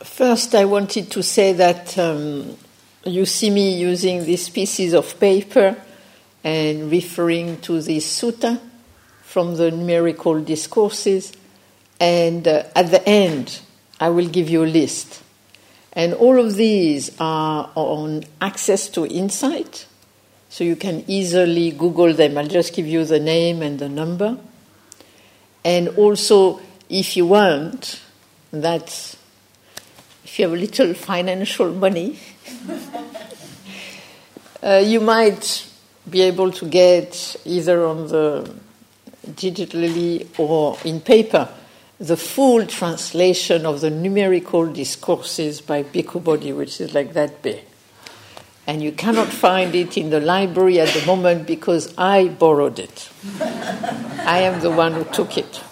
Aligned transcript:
First, 0.00 0.54
I 0.54 0.64
wanted 0.64 1.10
to 1.10 1.24
say 1.24 1.52
that 1.54 1.98
um, 1.98 2.56
you 3.04 3.26
see 3.26 3.50
me 3.50 3.76
using 3.78 4.24
these 4.24 4.48
pieces 4.48 4.92
of 4.94 5.18
paper 5.18 5.76
and 6.44 6.88
referring 6.88 7.60
to 7.62 7.82
the 7.82 7.98
sutta 7.98 8.60
from 9.22 9.56
the 9.56 9.72
numerical 9.72 10.40
discourses. 10.40 11.32
And 11.98 12.46
uh, 12.46 12.62
at 12.76 12.92
the 12.92 13.06
end, 13.08 13.60
I 13.98 14.10
will 14.10 14.28
give 14.28 14.48
you 14.48 14.62
a 14.62 14.66
list. 14.66 15.20
And 15.94 16.14
all 16.14 16.38
of 16.38 16.54
these 16.54 17.10
are 17.18 17.68
on 17.74 18.22
access 18.40 18.88
to 18.90 19.04
insight, 19.04 19.86
so 20.48 20.62
you 20.62 20.76
can 20.76 21.02
easily 21.08 21.72
Google 21.72 22.14
them. 22.14 22.38
I'll 22.38 22.46
just 22.46 22.72
give 22.72 22.86
you 22.86 23.04
the 23.04 23.18
name 23.18 23.62
and 23.62 23.80
the 23.80 23.88
number. 23.88 24.38
And 25.64 25.88
also, 25.88 26.60
if 26.88 27.16
you 27.16 27.26
want, 27.26 28.00
that 28.52 29.16
if 30.28 30.38
you 30.38 30.44
have 30.44 30.52
a 30.52 30.60
little 30.60 30.92
financial 30.92 31.72
money, 31.72 32.18
uh, 34.62 34.82
you 34.84 35.00
might 35.00 35.66
be 36.08 36.20
able 36.20 36.52
to 36.52 36.66
get 36.66 37.34
either 37.46 37.86
on 37.86 38.08
the 38.08 38.54
digitally 39.26 40.26
or 40.38 40.76
in 40.84 41.00
paper 41.00 41.48
the 41.98 42.16
full 42.16 42.66
translation 42.66 43.64
of 43.64 43.80
the 43.80 43.88
numerical 43.88 44.70
discourses 44.70 45.62
by 45.62 45.82
Bhikkhu 45.82 46.22
Bodhi, 46.22 46.52
which 46.52 46.78
is 46.78 46.92
like 46.92 47.14
that 47.14 47.40
big. 47.40 47.64
And 48.66 48.82
you 48.82 48.92
cannot 48.92 49.28
find 49.28 49.74
it 49.74 49.96
in 49.96 50.10
the 50.10 50.20
library 50.20 50.78
at 50.78 50.88
the 50.88 51.06
moment 51.06 51.46
because 51.46 51.94
I 51.96 52.28
borrowed 52.28 52.78
it. 52.78 53.10
I 53.40 54.40
am 54.42 54.60
the 54.60 54.70
one 54.70 54.92
who 54.92 55.04
took 55.04 55.38
it. 55.38 55.62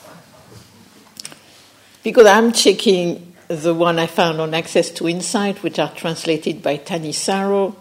Because 2.03 2.27
I'm 2.27 2.53
checking 2.53 3.26
the 3.49 3.75
one 3.75 3.99
I 3.99 4.07
found 4.07 4.41
on 4.41 4.55
Access 4.55 4.91
to 4.91 5.09
Insight, 5.09 5.63
which 5.63 5.79
are 5.79 5.93
translated 5.93 6.63
by 6.63 6.79
Thanissaro, 6.79 7.77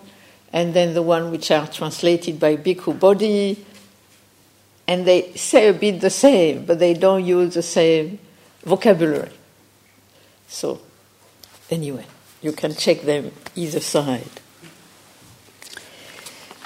and 0.54 0.74
then 0.74 0.94
the 0.94 1.02
one 1.02 1.32
which 1.32 1.52
are 1.52 1.68
translated 1.68 2.40
by 2.40 2.56
Bhikkhu 2.56 3.00
Bodhi, 3.00 3.66
and 4.88 5.06
they 5.06 5.32
say 5.34 5.68
a 5.68 5.74
bit 5.74 6.02
the 6.02 6.10
same, 6.10 6.66
but 6.66 6.80
they 6.80 6.94
don't 6.94 7.26
use 7.26 7.56
the 7.56 7.64
same 7.64 8.20
vocabulary. 8.64 9.32
So, 10.48 10.80
anyway, 11.70 12.06
you 12.42 12.52
can 12.52 12.76
check 12.76 13.02
them 13.02 13.32
either 13.56 13.80
side. 13.80 14.30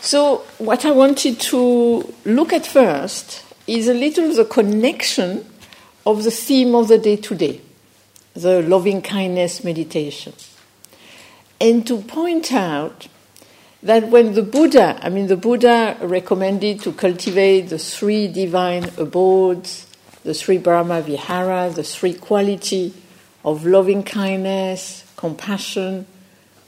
So, 0.02 0.38
what 0.58 0.86
I 0.86 0.92
wanted 0.92 1.40
to 1.42 2.14
look 2.26 2.54
at 2.54 2.66
first 2.66 3.44
is 3.68 3.88
a 3.88 3.94
little 3.94 4.34
the 4.34 4.46
connection 4.46 5.46
of 6.06 6.24
the 6.24 6.32
theme 6.32 6.76
of 6.76 6.88
the 6.88 6.98
day 6.98 7.16
today, 7.16 7.62
the 8.34 8.62
loving 8.62 9.02
kindness 9.02 9.64
meditation. 9.64 10.34
And 11.60 11.86
to 11.88 12.02
point 12.02 12.54
out 12.54 13.08
that 13.84 14.08
when 14.10 14.34
the 14.34 14.44
Buddha, 14.44 15.00
I 15.02 15.10
mean, 15.10 15.28
the 15.28 15.38
Buddha 15.38 15.98
recommended 16.02 16.82
to 16.82 16.94
cultivate 16.94 17.70
the 17.70 17.80
three 17.80 18.28
divine 18.28 18.86
abodes 18.98 19.88
the 20.24 20.34
three 20.34 20.58
Brahma 20.58 21.02
Vihara, 21.02 21.70
the 21.70 21.84
three 21.84 22.14
quality 22.14 22.94
of 23.44 23.66
loving 23.66 24.04
kindness, 24.04 25.06
compassion, 25.16 26.06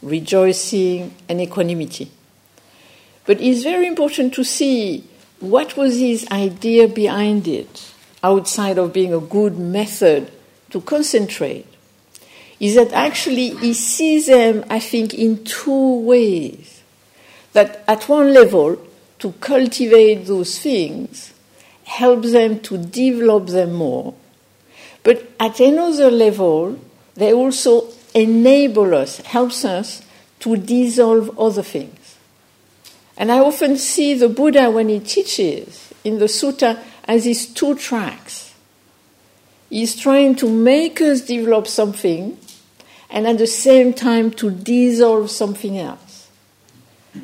rejoicing, 0.01 1.13
and 1.27 1.41
equanimity. 1.41 2.09
But 3.25 3.41
it's 3.41 3.63
very 3.63 3.87
important 3.87 4.33
to 4.35 4.43
see 4.43 5.03
what 5.39 5.75
was 5.75 5.99
his 5.99 6.27
idea 6.31 6.87
behind 6.87 7.47
it, 7.47 7.91
outside 8.23 8.77
of 8.77 8.93
being 8.93 9.13
a 9.13 9.19
good 9.19 9.57
method 9.57 10.31
to 10.71 10.81
concentrate. 10.81 11.67
Is 12.59 12.75
that 12.75 12.91
actually 12.93 13.49
he 13.57 13.73
sees 13.73 14.27
them, 14.27 14.65
I 14.69 14.79
think, 14.79 15.13
in 15.13 15.43
two 15.43 16.01
ways. 16.01 16.81
That 17.53 17.83
at 17.87 18.07
one 18.07 18.33
level, 18.33 18.77
to 19.19 19.31
cultivate 19.33 20.25
those 20.25 20.59
things, 20.59 21.33
helps 21.83 22.31
them 22.31 22.59
to 22.61 22.77
develop 22.77 23.47
them 23.47 23.73
more. 23.73 24.13
But 25.03 25.31
at 25.39 25.59
another 25.59 26.09
level, 26.11 26.79
they 27.15 27.33
also 27.33 27.87
enable 28.13 28.93
us, 28.95 29.17
helps 29.17 29.65
us 29.65 30.03
to 30.39 30.55
dissolve 30.55 31.37
other 31.39 31.63
things. 31.63 32.17
And 33.17 33.31
I 33.31 33.39
often 33.39 33.77
see 33.77 34.13
the 34.13 34.29
Buddha 34.29 34.71
when 34.71 34.89
he 34.89 34.99
teaches 34.99 35.93
in 36.03 36.19
the 36.19 36.25
sutta 36.25 36.79
as 37.05 37.25
these 37.25 37.45
two 37.45 37.75
tracks. 37.75 38.40
He's 39.71 39.95
trying 39.95 40.35
to 40.35 40.49
make 40.49 40.99
us 40.99 41.21
develop 41.21 41.65
something 41.65 42.37
and 43.09 43.25
at 43.25 43.37
the 43.37 43.47
same 43.47 43.93
time 43.93 44.29
to 44.31 44.51
dissolve 44.51 45.31
something 45.31 45.79
else. 45.79 46.27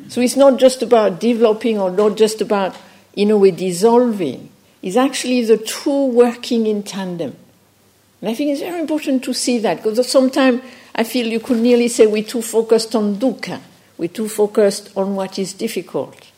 So 0.08 0.22
it's 0.22 0.34
not 0.34 0.58
just 0.58 0.82
about 0.82 1.20
developing 1.20 1.78
or 1.78 1.90
not 1.90 2.16
just 2.16 2.40
about, 2.40 2.74
in 3.12 3.30
a 3.30 3.36
way, 3.36 3.50
dissolving 3.50 4.48
It's 4.80 4.96
actually 4.96 5.44
the 5.44 5.58
two 5.58 6.06
working 6.06 6.66
in 6.66 6.84
tandem. 6.84 7.36
And 8.22 8.30
I 8.30 8.34
think 8.34 8.52
it's 8.52 8.62
very 8.62 8.80
important 8.80 9.24
to 9.24 9.34
see 9.34 9.58
that 9.58 9.82
because 9.82 10.08
sometimes 10.10 10.62
I 10.94 11.04
feel 11.04 11.26
you 11.26 11.40
could 11.40 11.58
nearly 11.58 11.88
say 11.88 12.06
we're 12.06 12.22
too 12.22 12.40
focused 12.40 12.94
on 12.94 13.16
dukkha, 13.16 13.60
we're 13.98 14.08
too 14.08 14.28
focused 14.28 14.96
on 14.96 15.14
what 15.14 15.38
is 15.38 15.52
difficult. 15.52 16.30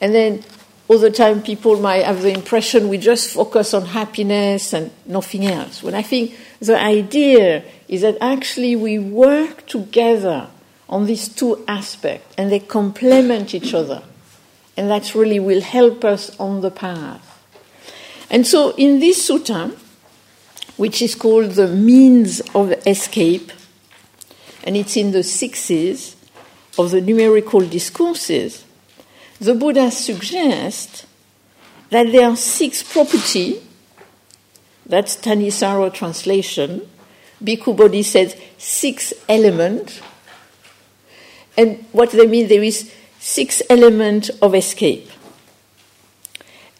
And 0.00 0.14
then 0.14 0.44
all 0.88 0.98
the 0.98 1.10
time 1.10 1.42
people 1.42 1.78
might 1.78 2.04
have 2.04 2.22
the 2.22 2.32
impression 2.32 2.88
we 2.88 2.96
just 2.96 3.34
focus 3.34 3.74
on 3.74 3.84
happiness 3.84 4.72
and 4.72 4.90
nothing 5.04 5.46
else. 5.46 5.82
When 5.82 5.94
I 5.94 6.02
think 6.02 6.34
the 6.60 6.80
idea 6.80 7.62
is 7.88 8.00
that 8.00 8.16
actually 8.20 8.74
we 8.74 8.98
work 8.98 9.66
together 9.66 10.48
on 10.88 11.06
these 11.06 11.28
two 11.28 11.62
aspects 11.68 12.34
and 12.38 12.50
they 12.50 12.60
complement 12.60 13.54
each 13.54 13.74
other. 13.74 14.02
And 14.76 14.90
that 14.90 15.14
really 15.14 15.40
will 15.40 15.60
help 15.60 16.04
us 16.04 16.38
on 16.38 16.62
the 16.62 16.70
path. 16.70 17.24
And 18.30 18.46
so 18.46 18.74
in 18.76 19.00
this 19.00 19.28
sutta, 19.28 19.76
which 20.76 21.02
is 21.02 21.14
called 21.14 21.52
the 21.52 21.68
means 21.68 22.40
of 22.54 22.72
escape, 22.86 23.52
and 24.64 24.76
it's 24.76 24.96
in 24.96 25.10
the 25.10 25.22
sixes 25.22 26.16
of 26.78 26.92
the 26.92 27.00
numerical 27.00 27.60
discourses, 27.60 28.64
the 29.40 29.54
Buddha 29.54 29.90
suggests 29.90 31.06
that 31.90 32.12
there 32.12 32.28
are 32.28 32.36
six 32.36 32.82
properties. 32.82 33.62
That's 34.86 35.16
Thanissaro 35.16 35.92
translation. 35.92 36.88
Bhikkhu 37.42 37.76
Bodhi 37.76 38.02
says 38.02 38.36
six 38.56 39.12
elements. 39.28 40.00
And 41.56 41.84
what 41.92 42.10
they 42.10 42.26
mean, 42.26 42.48
there 42.48 42.62
is 42.62 42.92
six 43.18 43.62
elements 43.70 44.28
of 44.40 44.54
escape. 44.54 45.10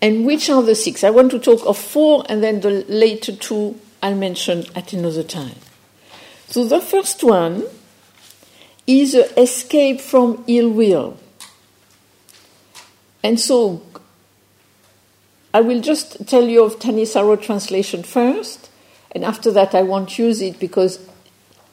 And 0.00 0.24
which 0.24 0.48
are 0.48 0.62
the 0.62 0.74
six? 0.74 1.02
I 1.02 1.10
want 1.10 1.30
to 1.32 1.38
talk 1.38 1.66
of 1.66 1.76
four, 1.76 2.24
and 2.28 2.42
then 2.42 2.60
the 2.60 2.84
later 2.88 3.34
two 3.34 3.80
I'll 4.02 4.14
mention 4.14 4.64
at 4.74 4.92
another 4.92 5.24
time. 5.24 5.56
So 6.46 6.64
the 6.64 6.80
first 6.80 7.24
one 7.24 7.64
is 8.86 9.14
escape 9.14 10.00
from 10.00 10.44
ill 10.46 10.70
will. 10.70 11.16
And 13.22 13.38
so 13.38 13.82
I 15.52 15.60
will 15.60 15.80
just 15.80 16.26
tell 16.28 16.44
you 16.44 16.64
of 16.64 16.78
Thanissaro 16.78 17.40
translation 17.40 18.02
first, 18.02 18.70
and 19.12 19.24
after 19.24 19.50
that 19.52 19.74
I 19.74 19.82
won't 19.82 20.18
use 20.18 20.40
it 20.40 20.58
because 20.58 20.98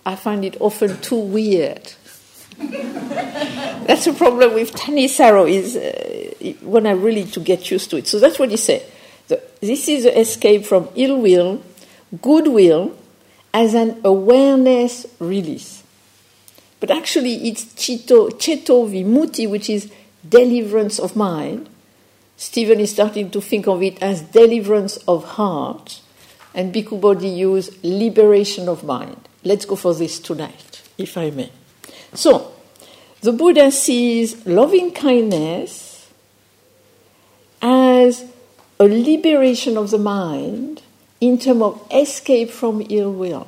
I 0.06 0.16
find 0.16 0.46
it 0.46 0.58
often 0.60 1.00
too 1.02 1.20
weird. 1.20 1.94
that's 2.58 4.06
the 4.06 4.14
problem 4.14 4.54
with 4.54 4.74
Thanissaro 4.74 5.50
is 5.50 5.76
uh, 5.76 6.54
when 6.66 6.88
I 6.88 6.92
really 6.92 7.26
to 7.26 7.40
get 7.40 7.70
used 7.70 7.90
to 7.90 7.98
it. 7.98 8.08
So 8.08 8.20
that's 8.20 8.40
what 8.40 8.50
he 8.50 8.58
said. 8.58 8.86
The, 9.28 9.42
this 9.60 9.90
is 9.90 10.04
the 10.04 10.18
escape 10.20 10.66
from 10.66 10.88
ill 10.96 11.20
will, 11.20 11.62
goodwill, 12.22 12.96
as 13.54 13.74
an 13.74 14.00
awareness 14.04 15.06
release. 15.20 15.84
But 16.80 16.92
actually, 16.92 17.48
it's 17.48 17.66
chito, 17.66 18.30
cheto 18.32 18.90
Vimutti, 18.90 19.50
which 19.50 19.70
is 19.70 19.92
deliverance 20.30 21.00
of 21.00 21.16
mind. 21.16 21.70
Stephen 22.38 22.80
is 22.80 22.92
starting 22.92 23.30
to 23.32 23.42
think 23.42 23.68
of 23.68 23.82
it 23.82 24.02
as 24.02 24.22
deliverance 24.22 24.98
of 25.08 25.24
heart, 25.24 26.02
and 26.54 26.74
Bhikkhu 26.74 27.00
Bodhi 27.00 27.30
use 27.30 27.72
liberation 27.84 28.68
of 28.68 28.84
mind. 28.84 29.30
Let's 29.44 29.66
go 29.66 29.76
for 29.76 29.94
this 29.94 30.20
tonight, 30.20 30.82
if 30.98 31.18
I 31.18 31.30
may. 31.30 31.52
So, 32.14 32.52
the 33.22 33.32
Buddha 33.32 33.72
sees 33.72 34.46
loving 34.46 34.92
kindness 34.92 36.12
as 37.62 38.26
a 38.80 38.84
liberation 38.84 39.78
of 39.78 39.92
the 39.92 39.98
mind 39.98 40.82
in 41.22 41.40
terms 41.40 41.62
of 41.62 41.88
escape 41.92 42.50
from 42.52 42.86
ill 42.90 43.12
will. 43.12 43.48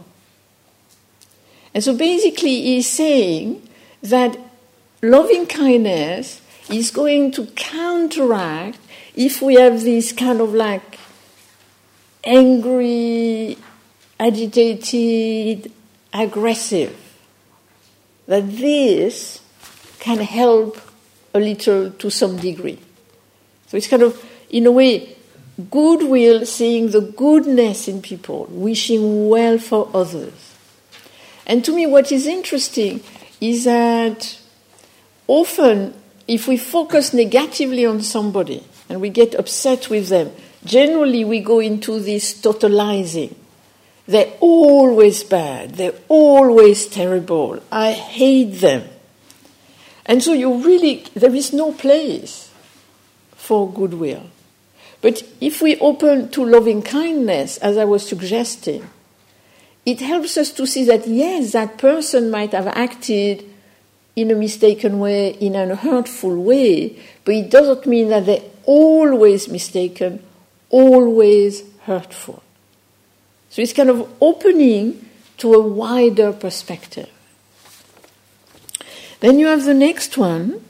And 1.74 1.83
so 1.83 1.95
basically, 1.95 2.62
he's 2.62 2.89
saying 2.89 3.68
that 4.01 4.38
loving 5.01 5.45
kindness 5.45 6.41
is 6.69 6.91
going 6.91 7.31
to 7.31 7.45
counteract 7.47 8.79
if 9.15 9.41
we 9.41 9.55
have 9.55 9.81
this 9.81 10.11
kind 10.11 10.41
of 10.41 10.53
like 10.53 10.99
angry, 12.23 13.57
agitated, 14.19 15.71
aggressive, 16.13 16.95
that 18.27 18.49
this 18.57 19.41
can 19.99 20.19
help 20.19 20.77
a 21.33 21.39
little 21.39 21.91
to 21.91 22.09
some 22.09 22.37
degree. 22.37 22.79
So 23.67 23.77
it's 23.77 23.87
kind 23.87 24.03
of, 24.03 24.23
in 24.49 24.65
a 24.65 24.71
way, 24.71 25.15
goodwill, 25.69 26.45
seeing 26.45 26.91
the 26.91 27.01
goodness 27.01 27.87
in 27.87 28.01
people, 28.01 28.45
wishing 28.49 29.29
well 29.29 29.57
for 29.57 29.89
others. 29.93 30.55
And 31.45 31.63
to 31.65 31.73
me, 31.73 31.85
what 31.85 32.11
is 32.11 32.27
interesting 32.27 33.01
is 33.39 33.63
that 33.63 34.39
often, 35.27 35.93
if 36.27 36.47
we 36.47 36.57
focus 36.57 37.13
negatively 37.13 37.85
on 37.85 38.01
somebody 38.01 38.63
and 38.89 39.00
we 39.00 39.09
get 39.09 39.33
upset 39.35 39.89
with 39.89 40.09
them, 40.09 40.31
generally 40.65 41.24
we 41.24 41.39
go 41.39 41.59
into 41.59 42.00
this 42.00 42.39
totalizing. 42.41 43.33
They're 44.06 44.33
always 44.39 45.24
bad, 45.24 45.75
they're 45.75 46.00
always 46.07 46.88
terrible, 46.88 47.62
I 47.71 47.91
hate 47.91 48.59
them. 48.59 48.88
And 50.06 50.24
so 50.24 50.31
you 50.33 50.63
really, 50.63 51.03
there 51.13 51.35
is 51.35 51.51
no 51.51 51.74
place 51.74 52.50
for 53.35 53.69
goodwill. 53.69 54.24
But 55.01 55.24
if 55.41 55.62
we 55.62 55.77
open 55.79 56.29
to 56.29 56.45
loving 56.45 56.81
kindness, 56.81 57.57
as 57.57 57.77
I 57.77 57.85
was 57.85 58.07
suggesting, 58.07 58.89
it 59.85 60.00
helps 60.01 60.38
us 60.38 60.51
to 60.51 60.65
see 60.65 60.83
that 60.85 61.07
yes, 61.07 61.51
that 61.51 61.77
person 61.77 62.31
might 62.31 62.51
have 62.51 62.68
acted 62.68 63.45
in 64.17 64.31
a 64.31 64.35
mistaken 64.35 64.97
way, 64.97 65.29
in 65.29 65.55
a 65.55 65.75
hurtful 65.75 66.35
way, 66.41 66.99
but 67.23 67.35
it 67.35 67.51
doesn't 67.51 67.85
mean 67.85 68.09
that 68.09 68.25
they're 68.25 68.41
always 68.65 69.47
mistaken, 69.47 70.23
always 70.71 71.61
hurtful. 71.83 72.41
So 73.51 73.61
it's 73.61 73.73
kind 73.73 73.91
of 73.91 74.11
opening 74.19 75.07
to 75.37 75.53
a 75.53 75.61
wider 75.61 76.33
perspective. 76.33 77.09
Then 79.19 79.37
you 79.37 79.45
have 79.45 79.65
the 79.65 79.75
next 79.75 80.17
one 80.17 80.63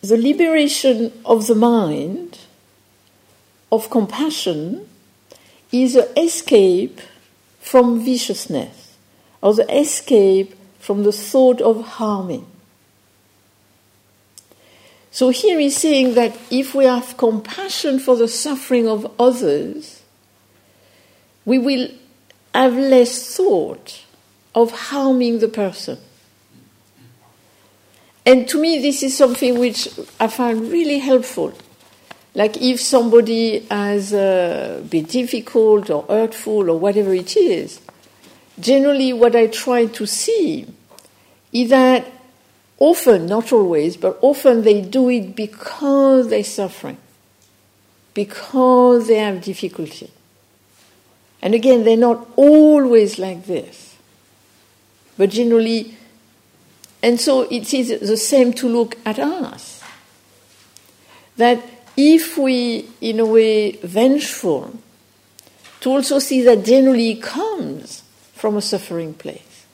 the 0.00 0.16
liberation 0.16 1.12
of 1.24 1.46
the 1.46 1.54
mind, 1.54 2.38
of 3.70 3.88
compassion, 3.88 4.88
is 5.70 5.94
an 5.94 6.08
escape 6.16 7.00
from 7.60 8.04
viciousness, 8.04 8.81
or 9.42 9.54
the 9.54 9.76
escape 9.76 10.54
from 10.78 11.02
the 11.02 11.12
thought 11.12 11.60
of 11.60 11.82
harming. 11.82 12.46
So 15.10 15.28
here 15.28 15.58
he's 15.58 15.76
saying 15.76 16.14
that 16.14 16.36
if 16.50 16.74
we 16.74 16.86
have 16.86 17.18
compassion 17.18 17.98
for 17.98 18.16
the 18.16 18.28
suffering 18.28 18.88
of 18.88 19.12
others, 19.20 20.02
we 21.44 21.58
will 21.58 21.88
have 22.54 22.74
less 22.74 23.36
thought 23.36 24.04
of 24.54 24.70
harming 24.70 25.40
the 25.40 25.48
person. 25.48 25.98
And 28.24 28.48
to 28.48 28.60
me, 28.60 28.80
this 28.80 29.02
is 29.02 29.16
something 29.16 29.58
which 29.58 29.88
I 30.20 30.28
find 30.28 30.70
really 30.70 30.98
helpful. 30.98 31.52
Like 32.34 32.56
if 32.62 32.80
somebody 32.80 33.60
has 33.70 34.14
uh, 34.14 34.82
been 34.88 35.04
difficult 35.04 35.90
or 35.90 36.04
hurtful 36.04 36.70
or 36.70 36.78
whatever 36.78 37.12
it 37.12 37.36
is, 37.36 37.80
generally 38.58 39.12
what 39.12 39.34
I 39.36 39.46
try 39.46 39.86
to 39.86 40.06
see 40.06 40.66
is 41.52 41.70
that 41.70 42.10
often, 42.78 43.26
not 43.26 43.52
always, 43.52 43.96
but 43.96 44.18
often 44.22 44.62
they 44.62 44.80
do 44.80 45.08
it 45.08 45.36
because 45.36 46.28
they're 46.28 46.44
suffering, 46.44 46.98
because 48.14 49.08
they 49.08 49.16
have 49.16 49.42
difficulty. 49.42 50.10
And 51.40 51.54
again, 51.54 51.84
they're 51.84 51.96
not 51.96 52.28
always 52.36 53.18
like 53.18 53.46
this, 53.46 53.96
but 55.16 55.30
generally 55.30 55.96
and 57.02 57.20
so 57.20 57.42
it 57.50 57.74
is 57.74 58.00
the 58.00 58.16
same 58.16 58.52
to 58.54 58.68
look 58.68 58.96
at 59.04 59.18
us. 59.18 59.82
That 61.36 61.62
if 61.96 62.38
we, 62.38 62.88
in 63.00 63.18
a 63.18 63.26
way, 63.26 63.72
vengeful, 63.72 64.78
to 65.80 65.90
also 65.90 66.20
see 66.20 66.42
that 66.42 66.64
generally 66.64 67.16
comes 67.16 68.01
from 68.42 68.56
a 68.56 68.60
suffering 68.60 69.14
place. 69.14 69.66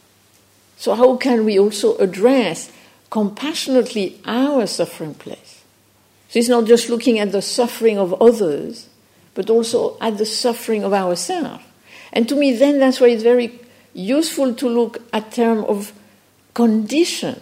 So, 0.76 0.94
how 0.94 1.16
can 1.16 1.46
we 1.46 1.58
also 1.58 1.96
address 1.96 2.70
compassionately 3.08 4.20
our 4.26 4.66
suffering 4.66 5.14
place? 5.14 5.64
So, 6.28 6.38
it's 6.38 6.50
not 6.50 6.66
just 6.66 6.90
looking 6.90 7.18
at 7.18 7.32
the 7.32 7.40
suffering 7.40 7.96
of 7.96 8.12
others, 8.20 8.90
but 9.32 9.48
also 9.48 9.96
at 10.02 10.18
the 10.18 10.26
suffering 10.26 10.84
of 10.84 10.92
ourselves. 10.92 11.64
And 12.12 12.28
to 12.28 12.36
me, 12.36 12.52
then 12.52 12.78
that's 12.78 13.00
why 13.00 13.06
it's 13.08 13.22
very 13.22 13.58
useful 13.94 14.52
to 14.56 14.68
look 14.68 15.00
at 15.14 15.32
term 15.32 15.64
of 15.64 15.94
condition. 16.52 17.40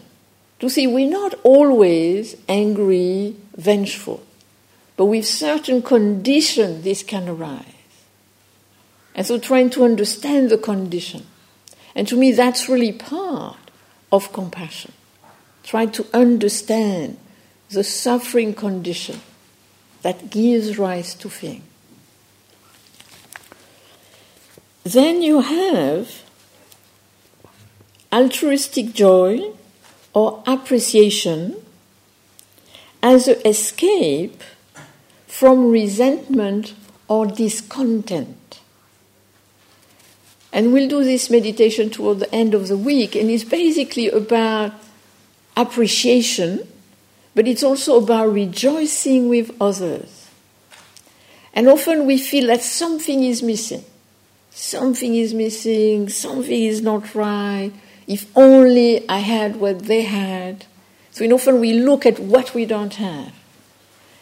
To 0.60 0.70
see 0.70 0.86
we're 0.86 1.10
not 1.10 1.34
always 1.42 2.36
angry, 2.48 3.34
vengeful, 3.56 4.22
but 4.96 5.06
with 5.06 5.26
certain 5.26 5.82
conditions 5.82 6.84
this 6.84 7.02
can 7.02 7.28
arise. 7.28 7.75
And 9.16 9.26
so 9.26 9.38
trying 9.38 9.70
to 9.70 9.84
understand 9.84 10.50
the 10.50 10.58
condition. 10.58 11.26
And 11.94 12.06
to 12.06 12.16
me, 12.16 12.32
that's 12.32 12.68
really 12.68 12.92
part 12.92 13.56
of 14.12 14.32
compassion. 14.34 14.92
Trying 15.64 15.90
to 15.92 16.06
understand 16.12 17.16
the 17.70 17.82
suffering 17.82 18.52
condition 18.52 19.20
that 20.02 20.30
gives 20.30 20.78
rise 20.78 21.14
to 21.14 21.30
fear. 21.30 21.60
Then 24.84 25.22
you 25.22 25.40
have 25.40 26.22
altruistic 28.12 28.92
joy 28.92 29.50
or 30.12 30.44
appreciation 30.46 31.56
as 33.02 33.28
an 33.28 33.40
escape 33.46 34.42
from 35.26 35.70
resentment 35.70 36.74
or 37.08 37.26
discontent. 37.26 38.35
And 40.56 40.72
we'll 40.72 40.88
do 40.88 41.04
this 41.04 41.28
meditation 41.28 41.90
toward 41.90 42.18
the 42.18 42.34
end 42.34 42.54
of 42.54 42.68
the 42.68 42.78
week, 42.78 43.14
and 43.14 43.28
it's 43.30 43.44
basically 43.44 44.08
about 44.08 44.72
appreciation, 45.54 46.66
but 47.34 47.46
it's 47.46 47.62
also 47.62 48.02
about 48.02 48.32
rejoicing 48.32 49.28
with 49.28 49.54
others. 49.60 50.30
And 51.52 51.68
often 51.68 52.06
we 52.06 52.16
feel 52.16 52.46
that 52.46 52.62
something 52.62 53.22
is 53.22 53.42
missing. 53.42 53.84
Something 54.48 55.14
is 55.14 55.34
missing, 55.34 56.08
something 56.08 56.62
is 56.62 56.80
not 56.80 57.14
right, 57.14 57.72
if 58.06 58.26
only 58.34 59.06
I 59.10 59.18
had 59.18 59.56
what 59.56 59.80
they 59.80 60.04
had. 60.04 60.64
So 61.10 61.26
often 61.26 61.60
we 61.60 61.74
look 61.74 62.06
at 62.06 62.18
what 62.18 62.54
we 62.54 62.64
don't 62.64 62.94
have. 62.94 63.34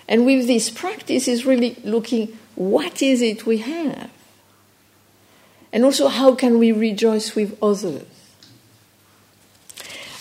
And 0.09 0.27
with 0.27 0.49
this 0.49 0.69
practice 0.69 1.29
is 1.29 1.47
really 1.47 1.77
looking 1.85 2.37
what 2.57 3.03
is 3.03 3.23
it 3.23 3.47
we 3.47 3.59
have? 3.59 4.11
And 5.75 5.85
also 5.85 6.09
how 6.09 6.35
can 6.35 6.59
we 6.59 6.73
rejoice 6.73 7.35
with 7.35 7.59
others? 7.63 8.07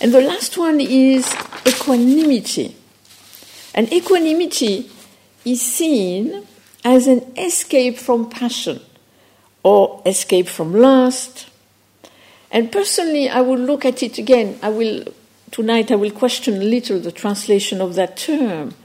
And 0.02 0.14
the 0.14 0.20
last 0.20 0.58
one 0.58 0.82
is 0.82 1.34
equanimity. 1.66 2.76
And 3.74 3.92
equanimity 3.94 4.92
is 5.46 5.62
seen 5.62 6.46
as 6.84 7.08
an 7.08 7.22
escape 7.38 7.98
from 7.98 8.30
passion 8.30 8.82
or 9.64 10.02
escape 10.06 10.50
from 10.50 10.74
lust 10.74 11.48
and 12.54 12.72
personally, 12.72 13.28
I 13.30 13.42
will 13.42 13.58
look 13.58 13.84
at 13.84 14.04
it 14.04 14.20
again. 14.20 14.60
I 14.62 14.70
will 14.70 15.06
tonight. 15.50 15.92
I 15.92 15.96
will 15.96 16.12
question 16.12 16.62
a 16.62 16.64
little 16.64 17.00
the 17.00 17.12
translation 17.12 17.82
of 17.82 17.96
that 17.96 18.16
term, 18.16 18.76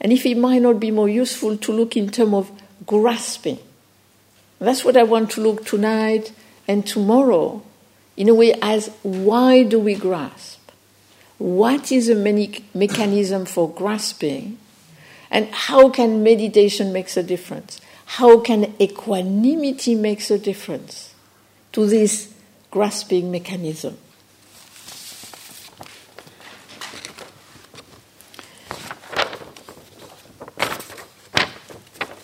and 0.00 0.12
if 0.12 0.26
it 0.26 0.36
might 0.36 0.60
not 0.60 0.80
be 0.80 0.90
more 0.90 1.08
useful 1.08 1.56
to 1.56 1.72
look 1.72 1.96
in 1.96 2.10
terms 2.10 2.34
of 2.34 2.52
grasping. 2.84 3.60
That's 4.64 4.84
what 4.84 4.96
I 4.96 5.02
want 5.02 5.30
to 5.32 5.40
look 5.40 5.64
tonight 5.64 6.32
and 6.68 6.86
tomorrow, 6.86 7.62
in 8.16 8.28
a 8.28 8.34
way, 8.34 8.54
as 8.62 8.88
why 9.02 9.62
do 9.62 9.78
we 9.78 9.94
grasp? 9.94 10.60
What 11.38 11.90
is 11.90 12.08
a 12.08 12.14
mechanism 12.14 13.46
for 13.46 13.68
grasping? 13.70 14.58
And 15.30 15.48
how 15.52 15.88
can 15.88 16.22
meditation 16.22 16.92
make 16.92 17.16
a 17.16 17.22
difference? 17.22 17.80
How 18.04 18.40
can 18.40 18.74
equanimity 18.80 19.94
make 19.94 20.28
a 20.30 20.38
difference 20.38 21.14
to 21.72 21.86
this 21.86 22.32
grasping 22.72 23.30
mechanism. 23.30 23.98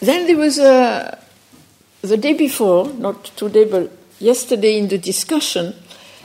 Then 0.00 0.26
there 0.26 0.38
was 0.38 0.58
a, 0.58 1.22
the 2.02 2.16
day 2.16 2.34
before, 2.34 2.88
not 2.94 3.24
today, 3.36 3.64
but 3.64 3.90
yesterday 4.20 4.78
in 4.78 4.88
the 4.88 4.98
discussion, 4.98 5.74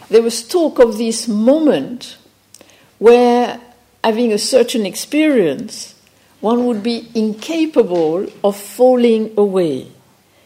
there 0.10 0.22
was 0.22 0.48
talk 0.48 0.80
of 0.80 0.98
this 0.98 1.28
moment 1.28 2.18
where, 3.00 3.60
having 4.04 4.32
a 4.32 4.38
certain 4.38 4.86
experience, 4.86 5.96
one 6.42 6.66
would 6.66 6.84
be 6.84 7.10
incapable 7.16 8.28
of 8.44 8.56
falling 8.56 9.34
away. 9.38 9.88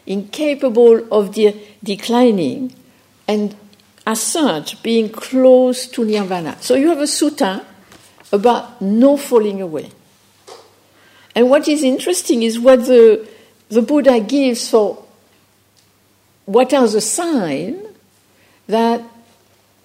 incapable 0.08 1.06
of 1.12 1.34
de- 1.34 1.54
declining, 1.84 2.72
and 3.28 3.54
as 4.06 4.22
such 4.22 4.82
being 4.82 5.10
close 5.10 5.86
to 5.86 6.02
nirvana. 6.02 6.56
So 6.60 6.74
you 6.74 6.88
have 6.88 7.00
a 7.00 7.02
sutta 7.02 7.62
about 8.32 8.80
no 8.80 9.18
falling 9.18 9.60
away. 9.60 9.90
And 11.34 11.50
what 11.50 11.68
is 11.68 11.82
interesting 11.82 12.42
is 12.42 12.58
what 12.58 12.86
the, 12.86 13.28
the 13.68 13.82
Buddha 13.82 14.18
gives 14.20 14.70
for 14.70 15.04
what 16.48 16.72
are 16.72 16.88
the 16.88 17.02
signs 17.02 17.86
that 18.68 19.02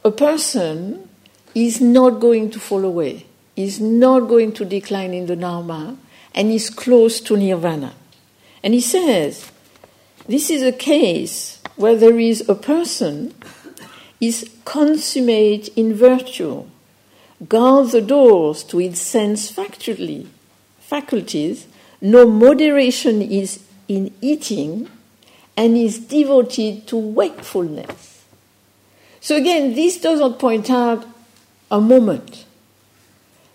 a 0.06 0.12
person 0.12 1.10
is 1.54 1.82
not 1.82 2.22
going 2.22 2.50
to 2.52 2.58
fall 2.58 2.86
away, 2.86 3.26
is 3.58 3.82
not 3.82 4.30
going 4.30 4.54
to 4.54 4.64
decline 4.64 5.14
in 5.14 5.26
the 5.26 5.36
Dharma, 5.36 5.98
and 6.34 6.50
is 6.50 6.70
close 6.70 7.20
to 7.20 7.36
nirvana. 7.36 7.94
And 8.64 8.74
he 8.74 8.80
says, 8.80 9.52
this 10.26 10.50
is 10.50 10.64
a 10.64 10.72
case 10.72 11.62
where 11.76 11.98
there 11.98 12.18
is 12.18 12.48
a 12.48 12.56
person 12.56 13.36
is 14.22 14.50
consummate 14.64 15.68
in 15.76 15.94
virtue, 15.94 16.64
guards 17.46 17.92
the 17.92 18.02
doors 18.02 18.64
to 18.64 18.80
its 18.80 19.02
sense 19.02 19.52
faculties, 19.52 21.68
no 22.00 22.26
moderation 22.26 23.22
is 23.22 23.60
in 23.90 24.14
eating, 24.22 24.88
and 25.56 25.78
is 25.78 26.00
devoted 26.00 26.88
to 26.88 26.98
wakefulness. 26.98 28.24
So 29.22 29.36
again, 29.36 29.76
this 29.76 30.00
doesn't 30.02 30.40
point 30.40 30.70
out 30.70 31.06
a 31.72 31.80
moment, 31.80 32.46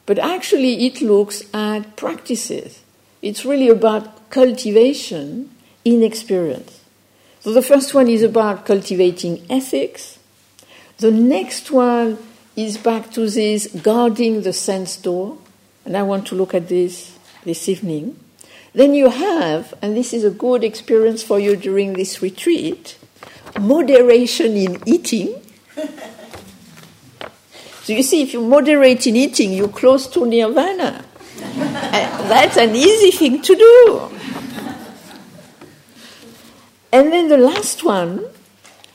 but 0.07 0.19
actually 0.19 0.87
it 0.87 1.03
looks 1.03 1.43
at 1.53 1.97
practices. 1.97 2.83
It's 3.21 3.45
really 3.45 3.69
about 3.69 4.31
cultivation 4.31 5.51
in 5.85 6.03
experience. 6.03 6.81
So 7.41 7.53
the 7.53 7.63
first 7.63 7.95
one 7.95 8.09
is 8.09 8.23
about 8.23 8.67
cultivating 8.67 9.45
ethics. 9.51 10.19
The 10.99 11.11
next 11.11 11.71
one 11.71 12.19
is 12.57 12.79
back 12.79 13.13
to 13.13 13.29
this 13.29 13.69
guarding 13.69 14.43
the 14.43 14.53
sense 14.53 14.97
door, 14.97 15.39
and 15.85 15.97
I 15.97 16.03
want 16.03 16.27
to 16.29 16.35
look 16.35 16.55
at 16.55 16.69
this 16.69 17.17
this 17.45 17.69
evening. 17.69 18.19
Then 18.73 18.95
you 18.95 19.11
have, 19.11 19.75
and 19.81 19.97
this 19.97 20.13
is 20.13 20.25
a 20.25 20.31
good 20.31 20.63
experience 20.63 21.23
for 21.23 21.39
you 21.41 21.57
during 21.57 21.95
this 21.95 22.23
retreat, 22.23 22.99
moderation 23.59 24.57
in 24.57 24.83
eating. 24.87 25.35
so 27.83 27.93
you 27.93 28.03
see, 28.03 28.23
if 28.23 28.33
you 28.33 28.43
moderate 28.43 29.07
in 29.07 29.17
eating, 29.17 29.53
you're 29.53 29.69
close 29.69 30.07
to 30.09 30.27
nirvana. 30.27 31.05
that's 31.39 32.57
an 32.57 32.75
easy 32.75 33.11
thing 33.11 33.43
to 33.43 33.55
do. 33.55 34.11
And 36.93 37.13
then 37.13 37.29
the 37.29 37.37
last 37.37 37.85
one 37.85 38.25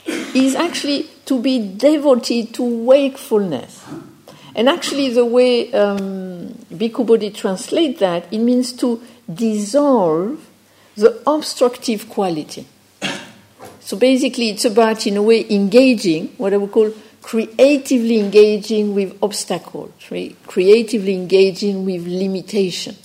is 0.06 0.54
actually 0.54 1.08
to 1.26 1.40
be 1.40 1.74
devoted 1.76 2.52
to 2.54 2.62
wakefulness. 2.62 3.84
And 4.56 4.68
actually, 4.68 5.10
the 5.10 5.24
way 5.24 5.72
um, 5.72 6.54
Bhikkhu 6.72 7.06
Bodhi 7.06 7.30
translate 7.30 7.98
that, 7.98 8.32
it 8.32 8.38
means 8.38 8.72
to 8.74 9.02
dissolve 9.32 10.44
the 10.96 11.22
obstructive 11.26 12.08
quality. 12.08 12.66
So 13.80 13.98
basically, 13.98 14.48
it's 14.48 14.64
about, 14.64 15.06
in 15.06 15.18
a 15.18 15.22
way, 15.22 15.44
engaging, 15.50 16.28
what 16.38 16.54
I 16.54 16.56
would 16.56 16.72
call 16.72 16.90
creatively 17.20 18.18
engaging 18.18 18.94
with 18.94 19.14
obstacles, 19.22 19.92
right? 20.10 20.34
creatively 20.46 21.14
engaging 21.14 21.84
with 21.84 22.06
limitation. 22.06 22.96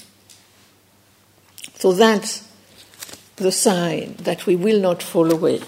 So 1.75 1.93
that's 1.93 2.47
the 3.37 3.51
sign 3.51 4.15
that 4.19 4.45
we 4.45 4.55
will 4.57 4.79
not 4.79 5.01
fall 5.01 5.31
away. 5.31 5.61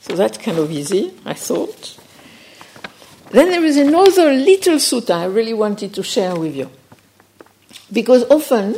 So 0.00 0.14
that's 0.14 0.38
kind 0.38 0.58
of 0.58 0.70
easy, 0.70 1.12
I 1.24 1.34
thought. 1.34 1.98
Then 3.30 3.50
there 3.50 3.64
is 3.64 3.76
another 3.76 4.32
little 4.32 4.76
sutta 4.76 5.16
I 5.16 5.24
really 5.24 5.54
wanted 5.54 5.92
to 5.94 6.04
share 6.04 6.36
with 6.36 6.54
you. 6.54 6.70
Because 7.92 8.22
often 8.30 8.76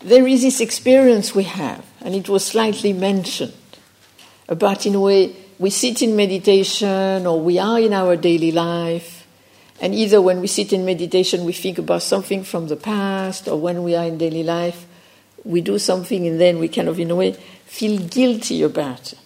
there 0.00 0.26
is 0.26 0.42
this 0.42 0.60
experience 0.60 1.34
we 1.34 1.44
have, 1.44 1.84
and 2.00 2.14
it 2.14 2.28
was 2.28 2.44
slightly 2.44 2.92
mentioned, 2.92 3.54
about 4.48 4.86
in 4.86 4.94
a 4.94 5.00
way 5.00 5.34
we 5.58 5.70
sit 5.70 6.02
in 6.02 6.14
meditation 6.14 7.26
or 7.26 7.40
we 7.40 7.58
are 7.58 7.80
in 7.80 7.92
our 7.92 8.16
daily 8.16 8.52
life, 8.52 9.26
and 9.80 9.94
either 9.94 10.20
when 10.20 10.40
we 10.40 10.46
sit 10.46 10.72
in 10.72 10.84
meditation 10.84 11.44
we 11.44 11.52
think 11.52 11.78
about 11.78 12.02
something 12.02 12.44
from 12.44 12.68
the 12.68 12.76
past, 12.76 13.48
or 13.48 13.60
when 13.60 13.82
we 13.82 13.94
are 13.94 14.06
in 14.06 14.18
daily 14.18 14.42
life 14.42 14.86
we 15.44 15.60
do 15.60 15.78
something 15.78 16.26
and 16.26 16.40
then 16.40 16.58
we 16.58 16.68
kind 16.68 16.88
of, 16.88 16.98
in 16.98 17.10
a 17.10 17.16
way, 17.16 17.32
feel 17.64 17.98
guilty 17.98 18.62
about 18.62 19.12
it. 19.12 19.18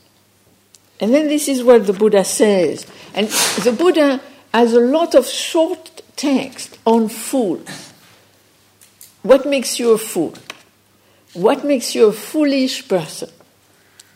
And 1.00 1.12
then 1.12 1.26
this 1.26 1.48
is 1.48 1.64
what 1.64 1.86
the 1.86 1.92
Buddha 1.92 2.24
says. 2.24 2.86
And 3.14 3.26
the 3.64 3.72
Buddha 3.72 4.20
has 4.54 4.72
a 4.72 4.80
lot 4.80 5.14
of 5.14 5.26
short 5.26 6.02
text 6.14 6.78
on 6.84 7.08
fools. 7.08 7.92
What 9.22 9.46
makes 9.46 9.80
you 9.80 9.92
a 9.92 9.98
fool? 9.98 10.34
What 11.34 11.64
makes 11.64 11.94
you 11.94 12.06
a 12.06 12.12
foolish 12.12 12.86
person? 12.88 13.30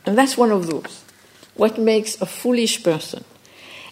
And 0.04 0.16
that's 0.16 0.36
one 0.36 0.52
of 0.52 0.66
those. 0.66 1.04
What 1.54 1.78
makes 1.78 2.20
a 2.20 2.26
foolish 2.26 2.82
person? 2.82 3.24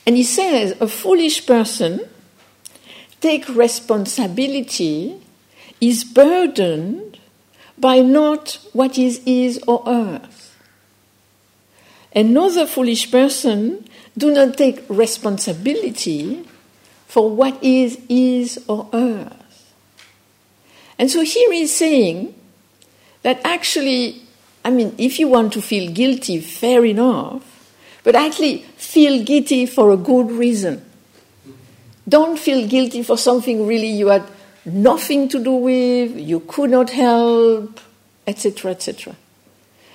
And 0.06 0.16
he 0.16 0.22
says 0.22 0.76
a 0.80 0.86
foolish 0.86 1.46
person 1.46 2.08
take 3.20 3.48
responsibility 3.48 5.18
is 5.80 6.04
burdened 6.04 7.18
by 7.78 8.00
not 8.00 8.58
what 8.72 8.98
is 8.98 9.20
is 9.24 9.58
or 9.66 9.82
earth. 9.86 10.56
Another 12.14 12.66
foolish 12.66 13.10
person 13.10 13.88
do 14.16 14.30
not 14.30 14.56
take 14.56 14.84
responsibility 14.88 16.46
for 17.08 17.30
what 17.30 17.62
is 17.62 17.98
is 18.08 18.62
or 18.68 18.88
earth. 18.92 19.72
And 20.98 21.10
so 21.10 21.22
here 21.22 21.50
he's 21.50 21.74
saying 21.74 22.34
that 23.24 23.40
actually, 23.42 24.22
I 24.64 24.70
mean, 24.70 24.94
if 24.96 25.18
you 25.18 25.28
want 25.28 25.52
to 25.54 25.62
feel 25.62 25.90
guilty, 25.90 26.40
fair 26.40 26.84
enough, 26.84 27.42
but 28.04 28.14
actually 28.14 28.58
feel 28.76 29.24
guilty 29.24 29.66
for 29.66 29.90
a 29.90 29.96
good 29.96 30.30
reason. 30.30 30.84
Don't 32.06 32.38
feel 32.38 32.68
guilty 32.68 33.02
for 33.02 33.16
something 33.16 33.66
really 33.66 33.88
you 33.88 34.08
had 34.08 34.24
nothing 34.66 35.28
to 35.30 35.42
do 35.42 35.52
with, 35.52 36.16
you 36.16 36.40
could 36.40 36.70
not 36.70 36.90
help, 36.90 37.80
etc., 38.26 38.70
etc. 38.72 39.16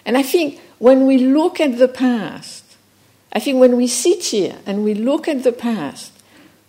And 0.05 0.17
I 0.17 0.23
think 0.23 0.59
when 0.79 1.05
we 1.05 1.19
look 1.19 1.59
at 1.59 1.77
the 1.77 1.87
past, 1.87 2.63
I 3.31 3.39
think 3.39 3.59
when 3.59 3.77
we 3.77 3.85
sit 3.85 4.23
here 4.23 4.55
and 4.65 4.83
we 4.83 4.95
look 4.95 5.27
at 5.27 5.43
the 5.43 5.51
past, 5.51 6.13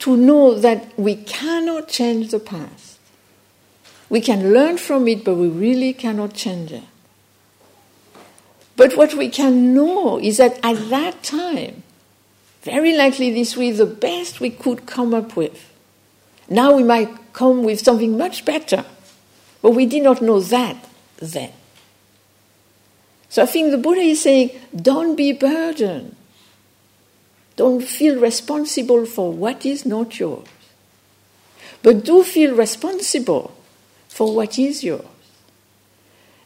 to 0.01 0.17
know 0.17 0.55
that 0.55 0.99
we 0.99 1.15
cannot 1.15 1.89
change 1.89 2.31
the 2.31 2.39
past. 2.39 2.90
We 4.11 4.21
can 4.21 4.53
learn 4.53 4.77
from 4.77 5.09
it, 5.09 5.25
but 5.25 5.37
we 5.37 5.49
really 5.49 5.95
cannot 5.95 6.35
change 6.35 6.73
it. 6.73 6.83
But 8.77 8.97
what 8.97 9.15
we 9.15 9.29
can 9.29 9.73
know 9.73 10.19
is 10.19 10.39
that 10.39 10.59
at 10.65 10.89
that 10.91 11.23
time, 11.23 11.85
very 12.63 12.97
likely 12.97 13.31
this 13.31 13.57
was 13.57 13.79
the 13.79 13.87
best 13.87 14.41
we 14.41 14.51
could 14.51 14.85
come 14.85 15.15
up 15.15 15.37
with. 15.37 15.73
Now 16.49 16.75
we 16.75 16.83
might 16.83 17.33
come 17.33 17.63
with 17.63 17.81
something 17.81 18.19
much 18.19 18.45
better, 18.45 18.85
but 19.63 19.71
we 19.71 19.87
did 19.87 20.03
not 20.03 20.21
know 20.21 20.41
that 20.41 20.85
then. 21.19 21.53
So 23.29 23.45
I 23.45 23.47
think 23.47 23.71
the 23.71 23.79
Buddha 23.79 24.01
is 24.01 24.23
saying, 24.23 24.51
don't 24.75 25.15
be 25.15 25.33
burdened. 25.33 26.17
Don't 27.55 27.83
feel 27.85 28.19
responsible 28.19 29.07
for 29.07 29.33
what 29.33 29.65
is 29.65 29.87
not 29.87 30.19
yours. 30.19 30.49
But 31.83 32.05
do 32.05 32.25
feel 32.25 32.57
responsible 32.57 33.55
for 34.21 34.37
what 34.37 34.59
is 34.59 34.85
yours. 34.85 35.07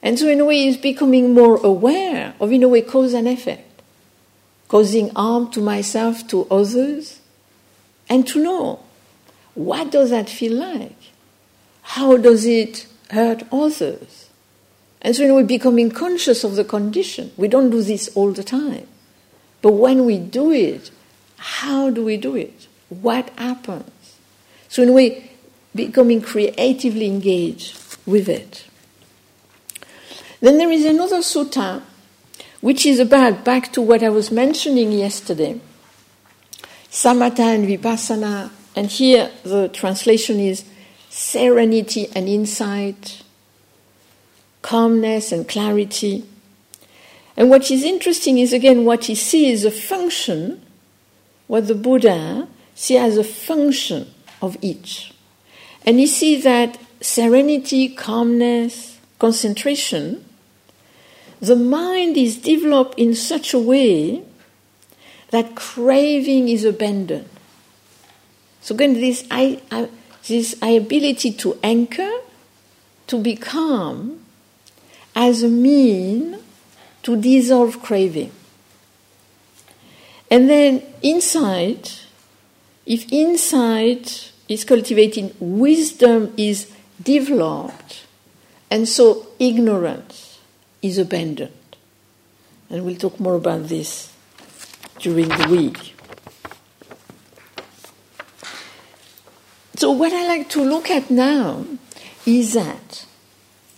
And 0.00 0.16
so, 0.16 0.28
in 0.28 0.38
a 0.38 0.44
way, 0.44 0.58
he's 0.58 0.76
becoming 0.76 1.34
more 1.34 1.56
aware 1.56 2.32
of, 2.38 2.52
in 2.52 2.62
a 2.62 2.68
way, 2.68 2.82
cause 2.82 3.14
and 3.14 3.26
effect, 3.26 3.82
causing 4.68 5.08
harm 5.08 5.50
to 5.50 5.60
myself, 5.60 6.24
to 6.28 6.46
others, 6.52 7.20
and 8.08 8.28
to 8.28 8.40
know 8.40 8.78
what 9.54 9.90
does 9.90 10.10
that 10.10 10.28
feel 10.30 10.52
like? 10.52 10.96
How 11.82 12.16
does 12.16 12.46
it 12.46 12.86
hurt 13.10 13.42
others? 13.50 14.30
And 15.02 15.16
so 15.16 15.24
in 15.24 15.34
we're 15.34 15.42
becoming 15.42 15.90
conscious 15.90 16.44
of 16.44 16.54
the 16.54 16.64
condition. 16.64 17.32
We 17.36 17.48
don't 17.48 17.70
do 17.70 17.82
this 17.82 18.08
all 18.14 18.30
the 18.30 18.44
time. 18.44 18.86
But 19.62 19.72
when 19.72 20.04
we 20.04 20.20
do 20.20 20.52
it, 20.52 20.92
how 21.38 21.90
do 21.90 22.04
we 22.04 22.18
do 22.18 22.36
it? 22.36 22.68
What 22.88 23.30
happens? 23.30 24.16
So 24.68 24.84
in 24.84 24.90
a 24.90 24.92
way, 24.92 25.33
becoming 25.74 26.20
creatively 26.20 27.06
engaged 27.06 27.98
with 28.06 28.28
it. 28.28 28.66
Then 30.40 30.58
there 30.58 30.70
is 30.70 30.84
another 30.84 31.18
sutta 31.18 31.82
which 32.60 32.86
is 32.86 32.98
about, 32.98 33.44
back 33.44 33.72
to 33.72 33.82
what 33.82 34.02
I 34.02 34.08
was 34.08 34.30
mentioning 34.30 34.92
yesterday, 34.92 35.60
samatha 36.90 37.54
and 37.54 37.66
vipassana. 37.66 38.50
And 38.76 38.88
here 38.88 39.30
the 39.42 39.68
translation 39.68 40.40
is 40.40 40.64
serenity 41.10 42.08
and 42.14 42.28
insight, 42.28 43.22
calmness 44.62 45.30
and 45.30 45.48
clarity. 45.48 46.24
And 47.36 47.50
what 47.50 47.70
is 47.70 47.82
interesting 47.82 48.38
is 48.38 48.52
again 48.52 48.84
what 48.84 49.04
he 49.04 49.14
sees 49.14 49.64
a 49.64 49.70
function, 49.70 50.60
what 51.46 51.68
the 51.68 51.74
Buddha 51.74 52.48
sees 52.74 52.98
as 52.98 53.16
a 53.16 53.24
function 53.24 54.12
of 54.42 54.56
each. 54.60 55.13
And 55.86 56.00
you 56.00 56.06
see 56.06 56.40
that 56.40 56.78
serenity, 57.00 57.88
calmness, 57.88 58.98
concentration, 59.18 60.24
the 61.40 61.56
mind 61.56 62.16
is 62.16 62.38
developed 62.38 62.98
in 62.98 63.14
such 63.14 63.52
a 63.52 63.58
way 63.58 64.22
that 65.30 65.54
craving 65.54 66.48
is 66.48 66.64
abandoned. 66.64 67.28
So 68.60 68.74
again, 68.74 68.94
this, 68.94 69.26
I, 69.30 69.60
I, 69.70 69.88
this 70.26 70.54
ability 70.62 71.32
to 71.32 71.58
anchor, 71.62 72.12
to 73.08 73.18
be 73.20 73.36
calm, 73.36 74.24
as 75.14 75.42
a 75.42 75.48
mean 75.48 76.38
to 77.02 77.20
dissolve 77.20 77.82
craving. 77.82 78.32
And 80.30 80.48
then 80.48 80.82
inside, 81.02 81.90
if 82.86 83.12
insight 83.12 84.32
is 84.48 84.64
cultivated, 84.64 85.34
wisdom 85.40 86.32
is 86.36 86.70
developed, 87.02 88.04
and 88.70 88.88
so 88.88 89.26
ignorance 89.38 90.38
is 90.82 90.98
abandoned. 90.98 91.52
And 92.70 92.84
we'll 92.84 92.96
talk 92.96 93.18
more 93.20 93.34
about 93.36 93.68
this 93.68 94.12
during 94.98 95.28
the 95.28 95.48
week. 95.50 95.94
So, 99.76 99.90
what 99.90 100.12
I 100.12 100.26
like 100.26 100.48
to 100.50 100.62
look 100.62 100.90
at 100.90 101.10
now 101.10 101.64
is 102.24 102.54
that, 102.54 103.06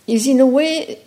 is 0.05 0.27
in 0.27 0.39
a 0.39 0.45
way, 0.45 1.01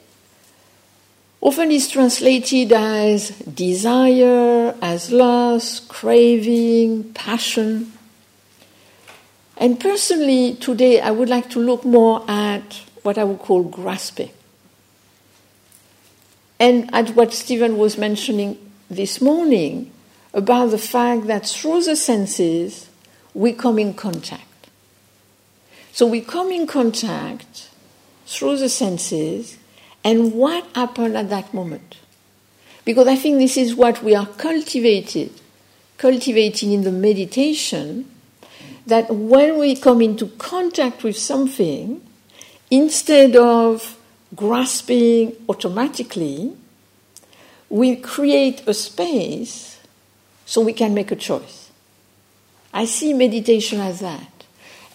often 1.41 1.71
is 1.71 1.89
translated 1.89 2.73
as 2.73 3.31
desire, 3.39 4.75
as 4.83 5.11
lust, 5.11 5.89
craving, 5.89 7.13
passion. 7.15 7.93
And 9.61 9.79
personally, 9.79 10.55
today 10.55 11.03
I 11.03 11.11
would 11.11 11.29
like 11.29 11.51
to 11.51 11.61
look 11.61 11.85
more 11.85 12.25
at 12.27 12.81
what 13.03 13.19
I 13.19 13.25
would 13.25 13.41
call 13.41 13.63
grasping. 13.63 14.31
And 16.59 16.93
at 16.95 17.11
what 17.11 17.35
Stephen 17.35 17.77
was 17.77 17.99
mentioning 17.99 18.59
this 18.89 19.21
morning 19.21 19.93
about 20.33 20.71
the 20.71 20.79
fact 20.79 21.27
that 21.27 21.47
through 21.47 21.83
the 21.83 21.95
senses 21.95 22.89
we 23.35 23.53
come 23.53 23.79
in 23.79 23.93
contact. 23.93 24.71
So 25.93 26.07
we 26.07 26.23
come 26.23 26.51
in 26.51 26.67
contact 26.67 27.69
through 28.27 28.57
the 28.59 28.69
senses, 28.69 29.59
and 30.03 30.33
what 30.33 30.65
happened 30.75 31.17
at 31.17 31.29
that 31.31 31.53
moment? 31.53 31.97
Because 32.85 33.09
I 33.09 33.17
think 33.17 33.39
this 33.39 33.57
is 33.57 33.75
what 33.75 34.03
we 34.03 34.15
are 34.15 34.27
cultivated, 34.27 35.33
cultivating 35.99 36.73
in 36.73 36.83
the 36.83 36.93
meditation 36.93 38.10
that 38.87 39.15
when 39.15 39.59
we 39.59 39.77
come 39.77 40.01
into 40.03 40.27
contact 40.39 41.03
with 41.03 41.17
something, 41.17 42.01
instead 42.71 43.37
of 43.37 43.97
grasping 44.35 45.37
automatically, 45.49 46.57
we 47.69 47.97
create 47.97 48.67
a 48.67 48.75
space 48.75 49.79
so 50.45 50.61
we 50.61 50.73
can 50.73 50.95
make 50.95 51.11
a 51.11 51.17
choice. 51.17 51.71
I 52.73 52.85
see 52.85 53.13
meditation 53.13 53.81
as 53.81 54.01
that. 54.01 54.45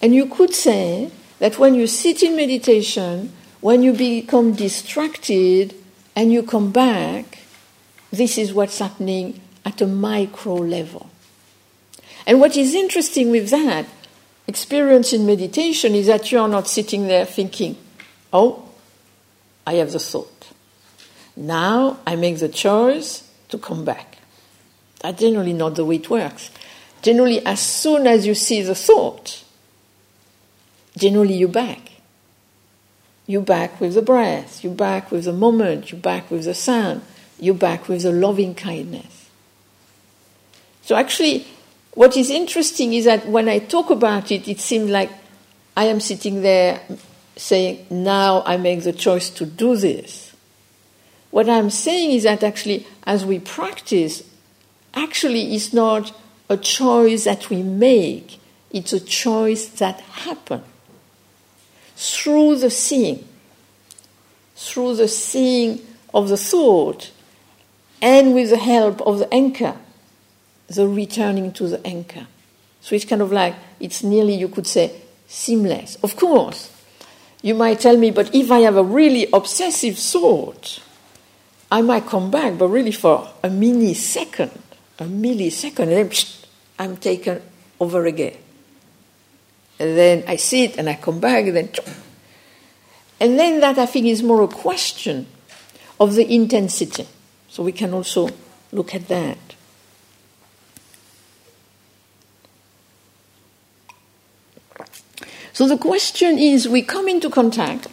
And 0.02 0.14
you 0.14 0.26
could 0.26 0.54
say 0.54 1.10
that 1.38 1.58
when 1.58 1.74
you 1.74 1.86
sit 1.86 2.22
in 2.22 2.36
meditation, 2.36 3.32
when 3.60 3.82
you 3.82 3.92
become 3.92 4.52
distracted 4.52 5.74
and 6.14 6.32
you 6.32 6.42
come 6.42 6.70
back, 6.70 7.38
this 8.10 8.38
is 8.38 8.52
what's 8.52 8.78
happening 8.78 9.40
at 9.64 9.80
a 9.80 9.86
micro 9.86 10.54
level. 10.54 11.10
And 12.26 12.40
what 12.40 12.56
is 12.56 12.74
interesting 12.74 13.30
with 13.30 13.50
that 13.50 13.86
experience 14.48 15.12
in 15.12 15.26
meditation 15.26 15.94
is 15.94 16.06
that 16.06 16.32
you 16.32 16.38
are 16.40 16.48
not 16.48 16.68
sitting 16.68 17.06
there 17.06 17.24
thinking, 17.24 17.76
oh, 18.32 18.68
I 19.66 19.74
have 19.74 19.92
the 19.92 19.98
thought. 19.98 20.52
Now 21.36 21.98
I 22.06 22.16
make 22.16 22.38
the 22.38 22.48
choice 22.48 23.28
to 23.48 23.58
come 23.58 23.84
back. 23.84 24.18
That's 25.00 25.20
generally 25.20 25.52
not 25.52 25.74
the 25.76 25.84
way 25.84 25.96
it 25.96 26.10
works. 26.10 26.50
Generally, 27.02 27.44
as 27.46 27.60
soon 27.60 28.06
as 28.06 28.26
you 28.26 28.34
see 28.34 28.62
the 28.62 28.74
thought, 28.74 29.44
generally 30.96 31.34
you're 31.34 31.48
back. 31.48 31.92
You're 33.26 33.42
back 33.42 33.80
with 33.80 33.94
the 33.94 34.02
breath, 34.02 34.62
you're 34.62 34.72
back 34.72 35.10
with 35.10 35.24
the 35.24 35.32
moment, 35.32 35.90
you're 35.90 36.00
back 36.00 36.30
with 36.30 36.44
the 36.44 36.54
sound, 36.54 37.02
you're 37.40 37.54
back 37.54 37.88
with 37.88 38.02
the 38.02 38.12
loving 38.12 38.54
kindness. 38.54 39.28
So 40.82 40.94
actually, 40.94 41.44
what 41.96 42.14
is 42.14 42.28
interesting 42.28 42.92
is 42.92 43.06
that 43.06 43.26
when 43.26 43.48
I 43.48 43.58
talk 43.58 43.88
about 43.88 44.30
it, 44.30 44.46
it 44.46 44.60
seems 44.60 44.90
like 44.90 45.10
I 45.74 45.86
am 45.86 45.98
sitting 45.98 46.42
there 46.42 46.82
saying, 47.36 47.86
now 47.88 48.42
I 48.44 48.58
make 48.58 48.82
the 48.82 48.92
choice 48.92 49.30
to 49.30 49.46
do 49.46 49.76
this. 49.76 50.34
What 51.30 51.48
I'm 51.48 51.70
saying 51.70 52.10
is 52.10 52.24
that 52.24 52.42
actually, 52.42 52.86
as 53.04 53.24
we 53.24 53.38
practice, 53.38 54.22
actually 54.92 55.54
it's 55.54 55.72
not 55.72 56.14
a 56.50 56.58
choice 56.58 57.24
that 57.24 57.48
we 57.48 57.62
make, 57.62 58.40
it's 58.70 58.92
a 58.92 59.00
choice 59.00 59.66
that 59.80 60.00
happens 60.00 60.64
through 61.96 62.56
the 62.56 62.70
seeing, 62.70 63.26
through 64.54 64.96
the 64.96 65.08
seeing 65.08 65.80
of 66.12 66.28
the 66.28 66.36
thought, 66.36 67.10
and 68.02 68.34
with 68.34 68.50
the 68.50 68.58
help 68.58 69.00
of 69.00 69.18
the 69.18 69.32
anchor 69.32 69.78
the 70.68 70.88
returning 70.88 71.52
to 71.52 71.68
the 71.68 71.86
anchor. 71.86 72.26
So 72.80 72.94
it's 72.94 73.04
kind 73.04 73.22
of 73.22 73.32
like, 73.32 73.54
it's 73.80 74.02
nearly, 74.02 74.34
you 74.34 74.48
could 74.48 74.66
say, 74.66 74.92
seamless. 75.26 75.96
Of 76.02 76.16
course, 76.16 76.70
you 77.42 77.54
might 77.54 77.80
tell 77.80 77.96
me, 77.96 78.10
but 78.10 78.34
if 78.34 78.50
I 78.50 78.60
have 78.60 78.76
a 78.76 78.82
really 78.82 79.28
obsessive 79.32 79.98
thought, 79.98 80.80
I 81.70 81.82
might 81.82 82.06
come 82.06 82.30
back, 82.30 82.58
but 82.58 82.68
really 82.68 82.92
for 82.92 83.28
a 83.42 83.48
millisecond, 83.48 84.56
a 84.98 85.04
millisecond, 85.04 85.80
and 85.80 85.90
then 85.92 86.08
psh, 86.08 86.44
I'm 86.78 86.96
taken 86.96 87.42
over 87.80 88.06
again. 88.06 88.36
And 89.78 89.96
then 89.96 90.24
I 90.26 90.36
sit 90.36 90.78
and 90.78 90.88
I 90.88 90.94
come 90.94 91.20
back, 91.20 91.46
and 91.46 91.56
then. 91.56 91.70
And 93.18 93.38
then 93.38 93.60
that 93.60 93.78
I 93.78 93.86
think 93.86 94.06
is 94.06 94.22
more 94.22 94.42
a 94.42 94.48
question 94.48 95.26
of 95.98 96.14
the 96.14 96.32
intensity. 96.32 97.06
So 97.48 97.62
we 97.62 97.72
can 97.72 97.92
also 97.94 98.30
look 98.72 98.94
at 98.94 99.08
that. 99.08 99.38
So 105.56 105.66
the 105.66 105.78
question 105.78 106.38
is 106.38 106.68
we 106.68 106.82
come 106.82 107.08
into 107.08 107.30
contact, 107.30 107.86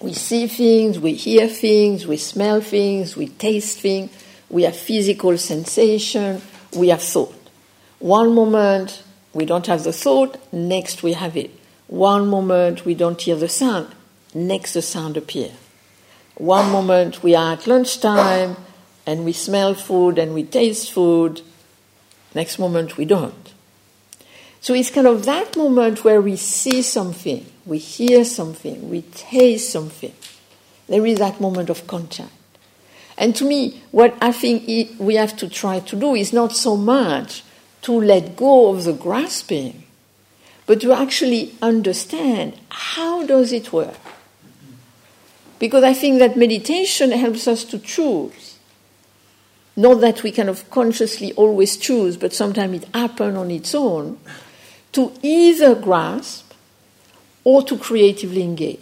we 0.00 0.12
see 0.12 0.46
things, 0.46 0.96
we 0.96 1.14
hear 1.14 1.48
things, 1.48 2.06
we 2.06 2.16
smell 2.16 2.60
things, 2.60 3.16
we 3.16 3.26
taste 3.26 3.80
things, 3.80 4.12
we 4.48 4.62
have 4.62 4.76
physical 4.76 5.36
sensation, 5.38 6.40
we 6.76 6.90
have 6.90 7.02
thought. 7.02 7.34
One 7.98 8.32
moment 8.32 9.02
we 9.32 9.44
don't 9.44 9.66
have 9.66 9.82
the 9.82 9.92
thought, 9.92 10.38
next 10.52 11.02
we 11.02 11.14
have 11.14 11.36
it. 11.36 11.50
One 11.88 12.28
moment 12.28 12.84
we 12.84 12.94
don't 12.94 13.20
hear 13.20 13.34
the 13.34 13.48
sound, 13.48 13.92
next 14.32 14.74
the 14.74 14.82
sound 14.82 15.16
appears. 15.16 15.58
One 16.36 16.70
moment 16.70 17.24
we 17.24 17.34
are 17.34 17.54
at 17.54 17.66
lunchtime 17.66 18.54
and 19.04 19.24
we 19.24 19.32
smell 19.32 19.74
food 19.74 20.16
and 20.16 20.32
we 20.32 20.44
taste 20.44 20.92
food, 20.92 21.40
next 22.36 22.60
moment 22.60 22.96
we 22.96 23.04
don't. 23.04 23.41
So 24.62 24.74
it's 24.74 24.90
kind 24.90 25.08
of 25.08 25.24
that 25.24 25.56
moment 25.56 26.04
where 26.04 26.22
we 26.22 26.36
see 26.36 26.82
something, 26.82 27.44
we 27.66 27.78
hear 27.78 28.24
something, 28.24 28.88
we 28.88 29.02
taste 29.02 29.72
something. 29.72 30.14
There 30.86 31.04
is 31.04 31.18
that 31.18 31.40
moment 31.40 31.68
of 31.68 31.88
contact. 31.88 32.30
And 33.18 33.34
to 33.34 33.44
me, 33.44 33.82
what 33.90 34.16
I 34.22 34.30
think 34.30 35.00
we 35.00 35.16
have 35.16 35.36
to 35.38 35.48
try 35.48 35.80
to 35.80 35.96
do 35.96 36.14
is 36.14 36.32
not 36.32 36.52
so 36.52 36.76
much 36.76 37.42
to 37.82 37.92
let 37.92 38.36
go 38.36 38.70
of 38.70 38.84
the 38.84 38.92
grasping, 38.92 39.82
but 40.66 40.80
to 40.82 40.92
actually 40.92 41.56
understand 41.60 42.54
how 42.68 43.26
does 43.26 43.52
it 43.52 43.72
work. 43.72 43.98
Because 45.58 45.82
I 45.82 45.92
think 45.92 46.20
that 46.20 46.36
meditation 46.36 47.10
helps 47.10 47.48
us 47.48 47.64
to 47.64 47.80
choose. 47.80 48.58
Not 49.74 50.00
that 50.02 50.22
we 50.22 50.30
kind 50.30 50.48
of 50.48 50.70
consciously 50.70 51.32
always 51.32 51.76
choose, 51.76 52.16
but 52.16 52.32
sometimes 52.32 52.84
it 52.84 52.94
happens 52.94 53.36
on 53.36 53.50
its 53.50 53.74
own 53.74 54.20
to 54.92 55.12
either 55.22 55.74
grasp 55.74 56.52
or 57.44 57.62
to 57.62 57.76
creatively 57.76 58.42
engage. 58.42 58.80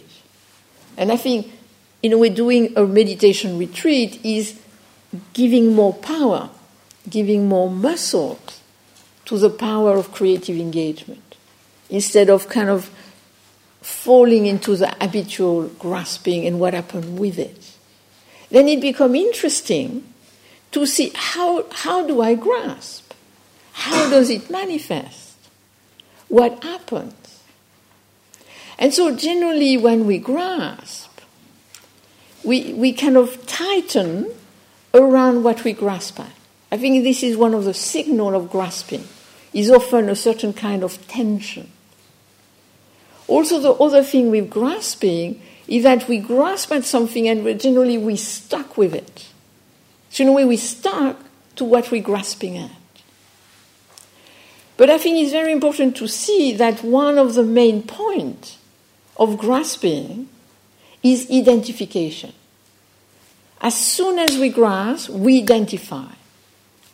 And 0.97 1.11
I 1.11 1.17
think, 1.17 1.51
in 2.03 2.13
a 2.13 2.17
way, 2.17 2.29
doing 2.29 2.73
a 2.75 2.85
meditation 2.85 3.57
retreat 3.57 4.23
is 4.23 4.59
giving 5.33 5.73
more 5.73 5.93
power, 5.93 6.49
giving 7.09 7.47
more 7.47 7.69
muscle 7.69 8.39
to 9.25 9.37
the 9.37 9.49
power 9.49 9.95
of 9.95 10.11
creative 10.11 10.57
engagement 10.57 11.35
instead 11.89 12.29
of 12.29 12.49
kind 12.49 12.69
of 12.69 12.89
falling 13.81 14.45
into 14.45 14.75
the 14.75 14.87
habitual 15.01 15.67
grasping 15.79 16.45
and 16.45 16.59
what 16.59 16.73
happened 16.73 17.19
with 17.19 17.39
it. 17.39 17.77
then 18.49 18.67
it 18.67 18.79
becomes 18.79 19.15
interesting 19.15 20.03
to 20.71 20.85
see 20.85 21.11
how, 21.15 21.65
how 21.71 22.05
do 22.05 22.21
I 22.21 22.35
grasp? 22.35 23.13
How 23.73 24.09
does 24.09 24.29
it 24.29 24.49
manifest? 24.49 25.30
What 26.31 26.63
happens? 26.63 27.43
And 28.79 28.93
so, 28.93 29.13
generally, 29.13 29.75
when 29.75 30.07
we 30.07 30.17
grasp, 30.17 31.19
we, 32.41 32.71
we 32.71 32.93
kind 32.93 33.17
of 33.17 33.45
tighten 33.47 34.31
around 34.93 35.43
what 35.43 35.65
we 35.65 35.73
grasp 35.73 36.21
at. 36.21 36.31
I 36.71 36.77
think 36.77 37.03
this 37.03 37.21
is 37.21 37.35
one 37.35 37.53
of 37.53 37.65
the 37.65 37.73
signals 37.73 38.33
of 38.33 38.49
grasping, 38.49 39.03
is 39.51 39.69
often 39.69 40.07
a 40.07 40.15
certain 40.15 40.53
kind 40.53 40.85
of 40.85 41.05
tension. 41.09 41.69
Also, 43.27 43.59
the 43.59 43.73
other 43.73 44.01
thing 44.01 44.31
with 44.31 44.49
grasping 44.49 45.41
is 45.67 45.83
that 45.83 46.07
we 46.07 46.17
grasp 46.19 46.71
at 46.71 46.85
something 46.85 47.27
and 47.27 47.59
generally 47.59 47.97
we 47.97 48.15
stuck 48.15 48.77
with 48.77 48.95
it. 48.95 49.27
So, 50.11 50.23
in 50.23 50.29
a 50.29 50.31
way, 50.31 50.45
we 50.45 50.55
stuck 50.55 51.19
to 51.57 51.65
what 51.65 51.91
we're 51.91 52.01
grasping 52.01 52.57
at. 52.57 52.80
But 54.81 54.89
I 54.89 54.97
think 54.97 55.19
it's 55.19 55.31
very 55.31 55.51
important 55.51 55.95
to 55.97 56.07
see 56.07 56.53
that 56.53 56.83
one 56.83 57.19
of 57.19 57.35
the 57.35 57.43
main 57.43 57.83
points 57.83 58.57
of 59.15 59.37
grasping 59.37 60.27
is 61.03 61.29
identification. 61.29 62.33
As 63.61 63.77
soon 63.77 64.17
as 64.17 64.39
we 64.39 64.49
grasp, 64.49 65.11
we 65.11 65.43
identify. 65.43 66.07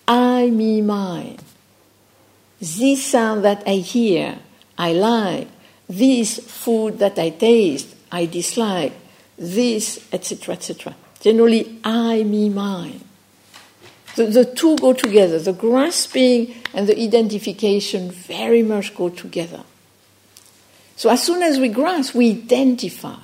I, 0.06 0.50
me, 0.50 0.82
mine. 0.82 1.38
This 2.60 3.06
sound 3.06 3.46
that 3.46 3.64
I 3.66 3.76
hear, 3.76 4.40
I 4.78 4.92
like. 4.92 5.48
This 5.88 6.40
food 6.40 7.00
that 7.00 7.18
I 7.18 7.30
taste, 7.30 7.96
I 8.12 8.26
dislike. 8.26 8.92
This, 9.38 10.06
etc., 10.12 10.56
etc. 10.56 10.94
Generally, 11.22 11.80
I, 11.86 12.24
me, 12.24 12.50
mine. 12.50 13.00
The, 14.18 14.26
the 14.26 14.44
two 14.44 14.76
go 14.76 14.92
together. 14.92 15.40
The 15.40 15.54
grasping 15.54 16.54
and 16.78 16.88
the 16.88 17.02
identification 17.02 18.12
very 18.12 18.62
much 18.62 18.96
go 18.96 19.10
together. 19.10 19.64
So 20.96 21.10
as 21.10 21.24
soon 21.24 21.42
as 21.42 21.60
we 21.60 21.70
grasp, 21.70 22.14
we 22.14 22.30
identify. 22.30 23.18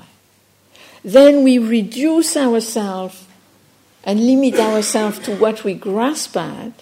Then 1.04 1.44
we 1.44 1.60
reduce 1.60 2.36
ourselves 2.36 3.28
and 4.04 4.26
limit 4.26 4.56
ourselves 4.56 5.20
to 5.20 5.36
what 5.36 5.64
we 5.64 5.76
grasp 5.76 6.36
at. 6.36 6.74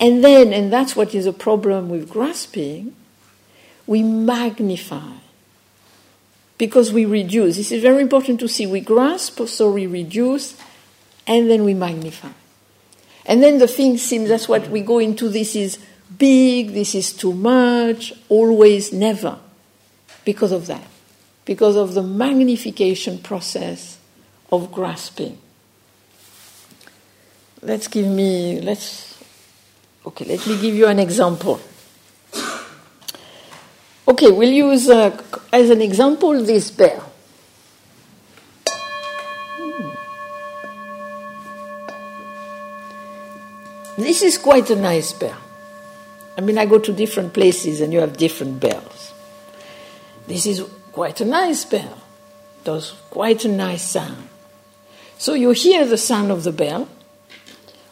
And 0.00 0.24
then, 0.24 0.52
and 0.52 0.72
that's 0.72 0.96
what 0.96 1.14
is 1.14 1.24
a 1.24 1.32
problem 1.32 1.88
with 1.88 2.10
grasping, 2.10 2.96
we 3.86 4.02
magnify. 4.02 5.18
Because 6.58 6.92
we 6.92 7.04
reduce. 7.04 7.56
This 7.56 7.70
is 7.70 7.80
very 7.80 8.02
important 8.02 8.40
to 8.40 8.48
see. 8.48 8.66
We 8.66 8.80
grasp, 8.80 9.40
so 9.46 9.70
we 9.70 9.86
reduce, 9.86 10.56
and 11.28 11.48
then 11.48 11.62
we 11.62 11.74
magnify. 11.74 12.32
And 13.24 13.40
then 13.40 13.58
the 13.58 13.68
thing 13.68 13.98
seems 13.98 14.28
that's 14.28 14.48
what 14.48 14.68
we 14.68 14.80
go 14.80 14.98
into 14.98 15.28
this 15.28 15.54
is 15.54 15.78
big, 16.18 16.72
this 16.72 16.94
is 16.94 17.12
too 17.12 17.32
much, 17.32 18.12
always, 18.28 18.92
never. 18.92 19.38
Because 20.24 20.52
of 20.52 20.66
that. 20.66 20.86
Because 21.44 21.76
of 21.76 21.94
the 21.94 22.02
magnification 22.02 23.18
process 23.18 23.98
of 24.50 24.70
grasping. 24.70 25.38
Let's 27.62 27.88
give 27.88 28.06
me, 28.06 28.60
let's, 28.60 29.22
okay, 30.06 30.24
let 30.24 30.46
me 30.46 30.60
give 30.60 30.74
you 30.74 30.86
an 30.86 30.98
example. 30.98 31.60
Okay, 34.06 34.30
we'll 34.30 34.50
use 34.50 34.88
uh, 34.88 35.16
as 35.52 35.70
an 35.70 35.80
example 35.80 36.42
this 36.44 36.70
bear. 36.70 37.00
This 43.96 44.22
is 44.22 44.38
quite 44.38 44.70
a 44.70 44.76
nice 44.76 45.12
bell. 45.12 45.41
I 46.36 46.40
mean, 46.40 46.58
I 46.58 46.66
go 46.66 46.78
to 46.78 46.92
different 46.92 47.34
places 47.34 47.80
and 47.80 47.92
you 47.92 48.00
have 48.00 48.16
different 48.16 48.60
bells. 48.60 49.12
This 50.26 50.46
is 50.46 50.62
quite 50.92 51.20
a 51.20 51.24
nice 51.24 51.64
bell, 51.64 51.98
does 52.64 52.92
quite 53.10 53.44
a 53.44 53.48
nice 53.48 53.82
sound. 53.82 54.28
So 55.18 55.34
you 55.34 55.50
hear 55.50 55.86
the 55.86 55.98
sound 55.98 56.30
of 56.30 56.42
the 56.42 56.52
bell, 56.52 56.88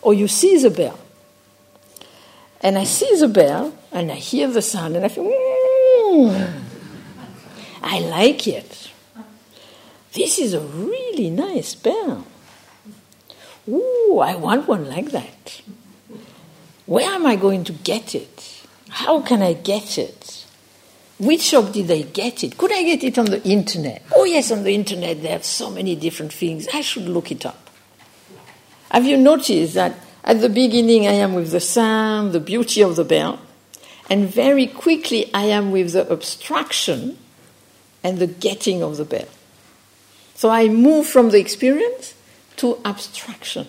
or 0.02 0.14
you 0.14 0.26
see 0.26 0.56
the 0.58 0.70
bell. 0.70 0.98
And 2.62 2.78
I 2.78 2.84
see 2.84 3.14
the 3.18 3.28
bell, 3.28 3.74
and 3.92 4.10
I 4.10 4.16
hear 4.16 4.48
the 4.48 4.62
sound, 4.62 4.96
and 4.96 5.04
I 5.04 5.08
feel, 5.08 5.24
mm, 5.24 6.62
I 7.82 8.00
like 8.00 8.46
it. 8.46 8.90
This 10.12 10.38
is 10.38 10.54
a 10.54 10.60
really 10.60 11.30
nice 11.30 11.74
bell. 11.74 12.26
Ooh, 13.68 14.18
I 14.18 14.34
want 14.34 14.66
one 14.66 14.88
like 14.88 15.10
that. 15.12 15.62
Where 16.90 17.08
am 17.08 17.24
I 17.24 17.36
going 17.36 17.62
to 17.66 17.72
get 17.72 18.16
it? 18.16 18.64
How 18.88 19.20
can 19.20 19.42
I 19.42 19.52
get 19.52 19.96
it? 19.96 20.44
Which 21.20 21.42
shop 21.42 21.72
did 21.72 21.88
I 21.88 22.02
get 22.02 22.42
it? 22.42 22.58
Could 22.58 22.72
I 22.72 22.82
get 22.82 23.04
it 23.04 23.16
on 23.16 23.26
the 23.26 23.40
internet? 23.44 24.02
Oh, 24.12 24.24
yes, 24.24 24.50
on 24.50 24.64
the 24.64 24.74
internet 24.74 25.22
they 25.22 25.28
have 25.28 25.44
so 25.44 25.70
many 25.70 25.94
different 25.94 26.32
things. 26.32 26.66
I 26.74 26.80
should 26.80 27.06
look 27.06 27.30
it 27.30 27.46
up. 27.46 27.70
Have 28.90 29.04
you 29.04 29.16
noticed 29.16 29.74
that 29.74 30.00
at 30.24 30.40
the 30.40 30.48
beginning 30.48 31.06
I 31.06 31.12
am 31.12 31.34
with 31.34 31.52
the 31.52 31.60
sound, 31.60 32.32
the 32.32 32.40
beauty 32.40 32.82
of 32.82 32.96
the 32.96 33.04
bell, 33.04 33.38
and 34.10 34.28
very 34.28 34.66
quickly 34.66 35.32
I 35.32 35.44
am 35.44 35.70
with 35.70 35.92
the 35.92 36.10
abstraction 36.10 37.18
and 38.02 38.18
the 38.18 38.26
getting 38.26 38.82
of 38.82 38.96
the 38.96 39.04
bell? 39.04 39.28
So 40.34 40.50
I 40.50 40.66
move 40.66 41.06
from 41.06 41.30
the 41.30 41.38
experience 41.38 42.14
to 42.56 42.80
abstraction. 42.84 43.68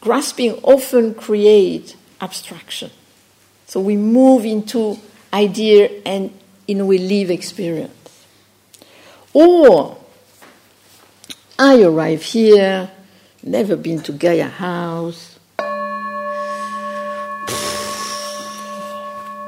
Grasping 0.00 0.54
often 0.62 1.12
creates 1.12 1.94
abstraction. 2.20 2.90
So 3.66 3.80
we 3.80 3.96
move 3.96 4.44
into 4.44 4.98
idea 5.32 5.90
and 6.06 6.32
in 6.66 6.86
way 6.86 6.98
live 6.98 7.30
experience. 7.30 8.26
Or 9.32 9.98
I 11.58 11.82
arrive 11.82 12.22
here, 12.22 12.90
never 13.42 13.76
been 13.76 14.00
to 14.02 14.12
Gaia 14.12 14.48
House. 14.48 15.38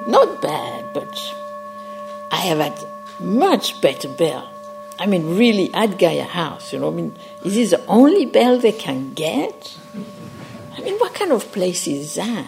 Not 0.07 0.43
bad, 0.43 0.93
but 0.93 1.17
I 2.33 2.37
have 2.37 2.59
had 2.59 2.79
much 3.21 3.81
better 3.81 4.09
bell. 4.09 4.49
I 4.99 5.07
mean, 5.07 5.37
really, 5.37 5.73
at 5.73 5.99
Gaia 5.99 6.25
House, 6.25 6.73
you 6.75 6.79
know, 6.79 6.89
I 6.89 6.95
mean, 6.95 7.17
is 7.43 7.55
this 7.55 7.71
the 7.71 7.87
only 7.87 8.27
bell 8.27 8.59
they 8.59 8.73
can 8.73 9.15
get? 9.15 9.79
I 10.77 10.81
mean, 10.83 10.99
what 10.99 11.15
kind 11.15 11.33
of 11.33 11.51
place 11.53 11.87
is 11.87 12.17
that? 12.17 12.47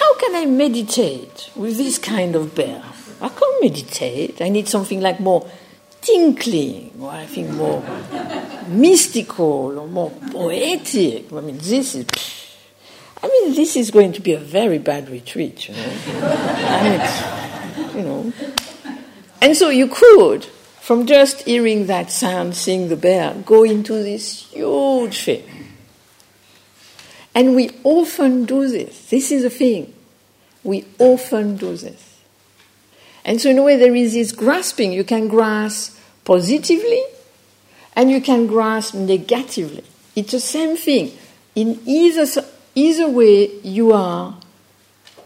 How 0.00 0.14
can 0.14 0.34
I 0.34 0.46
meditate 0.46 1.50
with 1.54 1.76
this 1.76 1.98
kind 1.98 2.34
of 2.34 2.54
bear? 2.54 2.82
I 3.20 3.28
can't 3.28 3.62
meditate. 3.62 4.40
I 4.40 4.48
need 4.48 4.66
something 4.66 4.98
like 4.98 5.20
more 5.20 5.46
tinkling, 6.00 6.92
or 6.98 7.10
I 7.10 7.26
think 7.26 7.50
more 7.50 7.82
mystical 8.66 9.78
or 9.78 9.86
more 9.86 10.10
poetic. 10.32 11.30
I 11.30 11.42
mean, 11.42 11.58
this 11.58 11.94
is. 11.94 12.06
I 13.22 13.28
mean, 13.28 13.54
this 13.54 13.76
is 13.76 13.90
going 13.90 14.12
to 14.12 14.22
be 14.22 14.32
a 14.32 14.38
very 14.38 14.78
bad 14.78 15.10
retreat, 15.10 15.68
you 15.68 15.74
know. 15.74 15.82
and 15.82 17.94
you 17.94 18.02
know. 18.02 18.32
And 19.42 19.54
so 19.54 19.68
you 19.68 19.88
could, 19.88 20.46
from 20.80 21.04
just 21.04 21.42
hearing 21.42 21.88
that 21.88 22.10
sound, 22.10 22.56
seeing 22.56 22.88
the 22.88 22.96
bear, 22.96 23.34
go 23.44 23.64
into 23.64 23.92
this 23.92 24.50
huge 24.50 25.24
thing. 25.24 25.59
And 27.34 27.54
we 27.54 27.70
often 27.84 28.44
do 28.44 28.68
this. 28.68 29.08
This 29.08 29.30
is 29.30 29.42
the 29.42 29.50
thing. 29.50 29.92
We 30.64 30.84
often 30.98 31.56
do 31.56 31.76
this. 31.76 32.18
And 33.24 33.40
so, 33.40 33.50
in 33.50 33.58
a 33.58 33.62
way, 33.62 33.76
there 33.76 33.94
is 33.94 34.14
this 34.14 34.32
grasping. 34.32 34.92
You 34.92 35.04
can 35.04 35.28
grasp 35.28 35.98
positively 36.24 37.02
and 37.94 38.10
you 38.10 38.20
can 38.20 38.46
grasp 38.46 38.94
negatively. 38.94 39.84
It's 40.16 40.32
the 40.32 40.40
same 40.40 40.76
thing. 40.76 41.12
In 41.54 41.80
either, 41.86 42.26
either 42.74 43.08
way, 43.08 43.60
you 43.60 43.92
are 43.92 44.36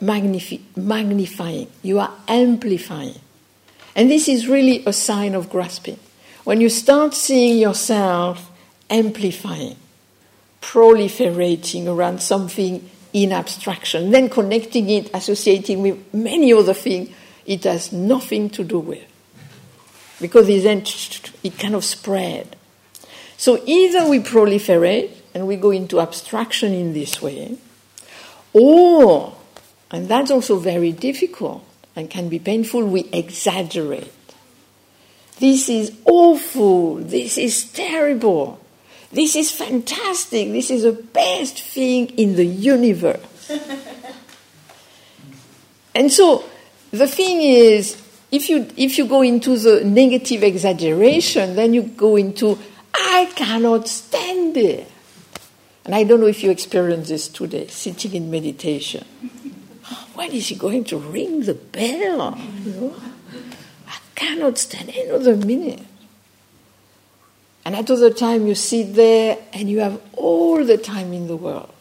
magnifi- 0.03 0.61
magnifying, 0.77 1.69
you 1.83 1.99
are 1.99 2.13
amplifying. 2.29 3.19
And 3.97 4.11
this 4.11 4.29
is 4.29 4.49
really 4.49 4.83
a 4.87 4.93
sign 4.93 5.35
of 5.35 5.51
grasping. 5.51 5.99
When 6.45 6.61
you 6.61 6.69
start 6.69 7.15
seeing 7.15 7.59
yourself 7.59 8.51
amplifying, 8.91 9.77
proliferating 10.65 11.87
around 11.87 12.23
something 12.23 12.89
in 13.13 13.33
abstraction, 13.33 14.11
then 14.11 14.29
connecting 14.29 14.89
it, 14.89 15.11
associating 15.15 15.83
with 15.83 16.15
many 16.15 16.53
other 16.53 16.75
things 16.75 17.11
it 17.47 17.65
has 17.65 17.93
nothing 17.93 18.49
to 18.51 18.65
do 18.65 18.79
with. 18.79 19.05
Because 20.21 20.47
then 20.47 20.83
it 21.43 21.59
kind 21.59 21.75
of 21.75 21.85
spread. 21.85 22.57
So 23.37 23.63
either 23.67 24.09
we 24.09 24.21
proliferate 24.21 25.11
and 25.35 25.47
we 25.47 25.57
go 25.57 25.71
into 25.71 26.01
abstraction 26.01 26.73
in 26.73 26.95
this 26.95 27.21
way, 27.21 27.59
or, 28.53 29.37
and 29.91 30.09
that's 30.09 30.31
also 30.31 30.59
very 30.59 30.93
difficult 30.93 31.63
and 31.95 32.09
can 32.09 32.29
be 32.29 32.39
painful, 32.39 32.87
we 32.87 33.05
exaggerate. 33.13 34.13
This 35.39 35.69
is 35.69 35.93
awful. 36.07 36.97
This 36.97 37.37
is 37.37 37.71
terrible. 37.71 38.64
This 39.15 39.37
is 39.37 39.53
fantastic. 39.53 40.51
This 40.51 40.71
is 40.71 40.83
the 40.83 40.93
best 40.93 41.61
thing 41.61 42.09
in 42.19 42.35
the 42.35 42.45
universe. 42.45 43.49
and 45.95 46.13
so 46.13 46.45
the 46.91 47.07
thing 47.07 47.41
is, 47.41 48.03
if 48.33 48.49
you, 48.49 48.69
if 48.77 48.99
you 48.99 49.07
go 49.07 49.23
into 49.23 49.57
the 49.57 49.85
negative 49.85 50.43
exaggeration, 50.43 51.55
then 51.55 51.75
you 51.75 51.83
go 51.83 52.17
into, 52.17 52.59
I 52.93 53.31
cannot 53.37 53.87
stand 53.87 54.57
it. 54.57 54.91
And 55.85 55.95
I 55.95 56.03
don't 56.03 56.21
know 56.21 56.27
if 56.27 56.43
you 56.43 56.51
experience 56.51 57.09
this 57.09 57.29
today, 57.29 57.69
sitting 57.69 58.15
in 58.15 58.31
meditation. 58.31 59.05
When 60.15 60.33
is 60.33 60.49
he 60.49 60.55
going 60.55 60.85
to 60.85 60.99
ring 60.99 61.43
the 61.43 61.55
bell? 61.55 62.39
You 62.65 62.73
know? 62.73 62.97
I 63.87 63.99
cannot 64.15 64.59
stand 64.59 64.89
another 64.89 65.37
minute. 65.37 65.83
And 67.65 67.75
at 67.75 67.91
other 67.91 68.11
time 68.11 68.47
you 68.47 68.55
sit 68.55 68.95
there 68.95 69.39
and 69.53 69.71
you 69.71 69.81
have 69.81 70.01
all 70.13 70.65
the 70.65 70.77
time 70.77 71.13
in 71.13 71.27
the 71.27 71.37
world. 71.37 71.73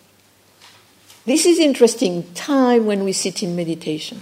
This 1.26 1.46
is 1.46 1.60
interesting 1.60 2.34
time 2.34 2.86
when 2.86 3.04
we 3.04 3.14
sit 3.14 3.44
in 3.44 3.56
meditation. 3.56 4.22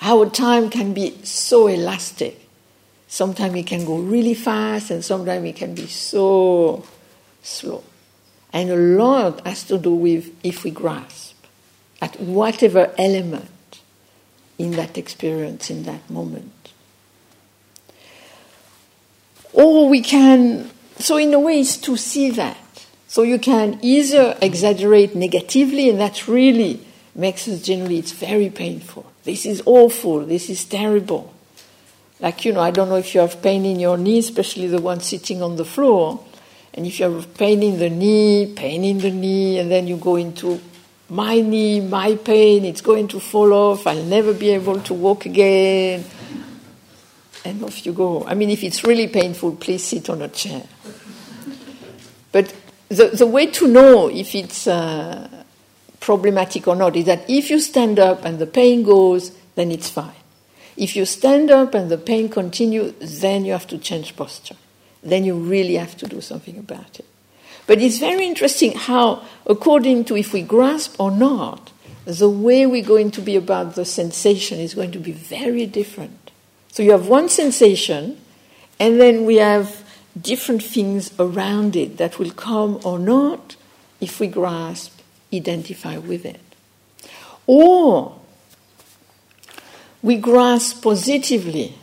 Our 0.00 0.30
time 0.30 0.70
can 0.70 0.94
be 0.94 1.18
so 1.24 1.66
elastic. 1.66 2.48
Sometimes 3.06 3.54
it 3.56 3.66
can 3.66 3.84
go 3.84 3.98
really 3.98 4.34
fast 4.34 4.90
and 4.90 5.04
sometimes 5.04 5.44
it 5.46 5.56
can 5.56 5.74
be 5.74 5.86
so 5.86 6.86
slow. 7.42 7.82
And 8.52 8.70
a 8.70 8.76
lot 8.76 9.46
has 9.46 9.64
to 9.64 9.78
do 9.78 9.94
with 9.94 10.34
if 10.44 10.64
we 10.64 10.70
grasp 10.70 11.34
at 12.00 12.18
whatever 12.20 12.92
element 12.96 13.80
in 14.58 14.72
that 14.72 14.96
experience, 14.96 15.70
in 15.70 15.84
that 15.84 16.08
moment. 16.10 16.52
Or 19.58 19.88
we 19.88 20.02
can, 20.02 20.70
so 21.00 21.16
in 21.16 21.34
a 21.34 21.40
way, 21.40 21.58
it's 21.58 21.76
to 21.78 21.96
see 21.96 22.30
that. 22.30 22.56
So 23.08 23.24
you 23.24 23.40
can 23.40 23.80
either 23.82 24.38
exaggerate 24.40 25.16
negatively, 25.16 25.90
and 25.90 25.98
that 25.98 26.28
really 26.28 26.86
makes 27.16 27.48
us 27.48 27.62
generally, 27.62 27.98
it's 27.98 28.12
very 28.12 28.50
painful. 28.50 29.04
This 29.24 29.44
is 29.44 29.60
awful, 29.66 30.24
this 30.24 30.48
is 30.48 30.64
terrible. 30.64 31.34
Like, 32.20 32.44
you 32.44 32.52
know, 32.52 32.60
I 32.60 32.70
don't 32.70 32.88
know 32.88 32.98
if 32.98 33.12
you 33.16 33.20
have 33.20 33.42
pain 33.42 33.64
in 33.64 33.80
your 33.80 33.96
knee, 33.98 34.20
especially 34.20 34.68
the 34.68 34.80
one 34.80 35.00
sitting 35.00 35.42
on 35.42 35.56
the 35.56 35.64
floor. 35.64 36.24
And 36.74 36.86
if 36.86 37.00
you 37.00 37.10
have 37.10 37.34
pain 37.34 37.60
in 37.60 37.80
the 37.80 37.90
knee, 37.90 38.52
pain 38.54 38.84
in 38.84 38.98
the 38.98 39.10
knee, 39.10 39.58
and 39.58 39.68
then 39.72 39.88
you 39.88 39.96
go 39.96 40.14
into 40.14 40.60
my 41.08 41.40
knee, 41.40 41.80
my 41.80 42.14
pain, 42.14 42.64
it's 42.64 42.80
going 42.80 43.08
to 43.08 43.18
fall 43.18 43.52
off, 43.52 43.88
I'll 43.88 44.04
never 44.04 44.32
be 44.32 44.50
able 44.50 44.80
to 44.82 44.94
walk 44.94 45.26
again. 45.26 46.04
And 47.48 47.64
off 47.64 47.86
you 47.86 47.94
go. 47.94 48.24
I 48.26 48.34
mean, 48.34 48.50
if 48.50 48.62
it's 48.62 48.84
really 48.84 49.08
painful, 49.08 49.56
please 49.56 49.82
sit 49.82 50.10
on 50.10 50.20
a 50.20 50.28
chair. 50.28 50.64
But 52.30 52.54
the, 52.88 53.06
the 53.08 53.26
way 53.26 53.46
to 53.46 53.66
know 53.66 54.08
if 54.08 54.34
it's 54.34 54.66
uh, 54.66 55.28
problematic 55.98 56.68
or 56.68 56.76
not 56.76 56.94
is 56.94 57.06
that 57.06 57.24
if 57.28 57.48
you 57.48 57.58
stand 57.58 57.98
up 57.98 58.26
and 58.26 58.38
the 58.38 58.46
pain 58.46 58.82
goes, 58.82 59.32
then 59.54 59.70
it's 59.70 59.88
fine. 59.88 60.12
If 60.76 60.94
you 60.94 61.06
stand 61.06 61.50
up 61.50 61.74
and 61.74 61.90
the 61.90 61.96
pain 61.96 62.28
continues, 62.28 63.20
then 63.20 63.46
you 63.46 63.52
have 63.52 63.66
to 63.68 63.78
change 63.78 64.14
posture. 64.14 64.56
Then 65.02 65.24
you 65.24 65.34
really 65.34 65.76
have 65.76 65.96
to 65.96 66.06
do 66.06 66.20
something 66.20 66.58
about 66.58 66.98
it. 66.98 67.06
But 67.66 67.80
it's 67.80 67.98
very 67.98 68.26
interesting 68.26 68.72
how, 68.72 69.22
according 69.46 70.04
to 70.06 70.16
if 70.16 70.34
we 70.34 70.42
grasp 70.42 71.00
or 71.00 71.10
not, 71.10 71.72
the 72.04 72.28
way 72.28 72.66
we're 72.66 72.84
going 72.84 73.10
to 73.12 73.20
be 73.20 73.36
about 73.36 73.74
the 73.74 73.84
sensation 73.84 74.58
is 74.58 74.74
going 74.74 74.92
to 74.92 74.98
be 74.98 75.12
very 75.12 75.66
different. 75.66 76.27
So 76.72 76.82
you 76.82 76.92
have 76.92 77.08
one 77.08 77.28
sensation, 77.28 78.20
and 78.78 79.00
then 79.00 79.24
we 79.24 79.36
have 79.36 79.84
different 80.20 80.62
things 80.62 81.12
around 81.18 81.76
it 81.76 81.96
that 81.98 82.18
will 82.18 82.30
come 82.30 82.80
or 82.84 82.98
not 82.98 83.56
if 84.00 84.20
we 84.20 84.28
grasp, 84.28 85.00
identify 85.32 85.96
with 85.98 86.24
it. 86.24 86.40
Or 87.46 88.20
we 90.02 90.16
grasp 90.16 90.82
positively. 90.82 91.74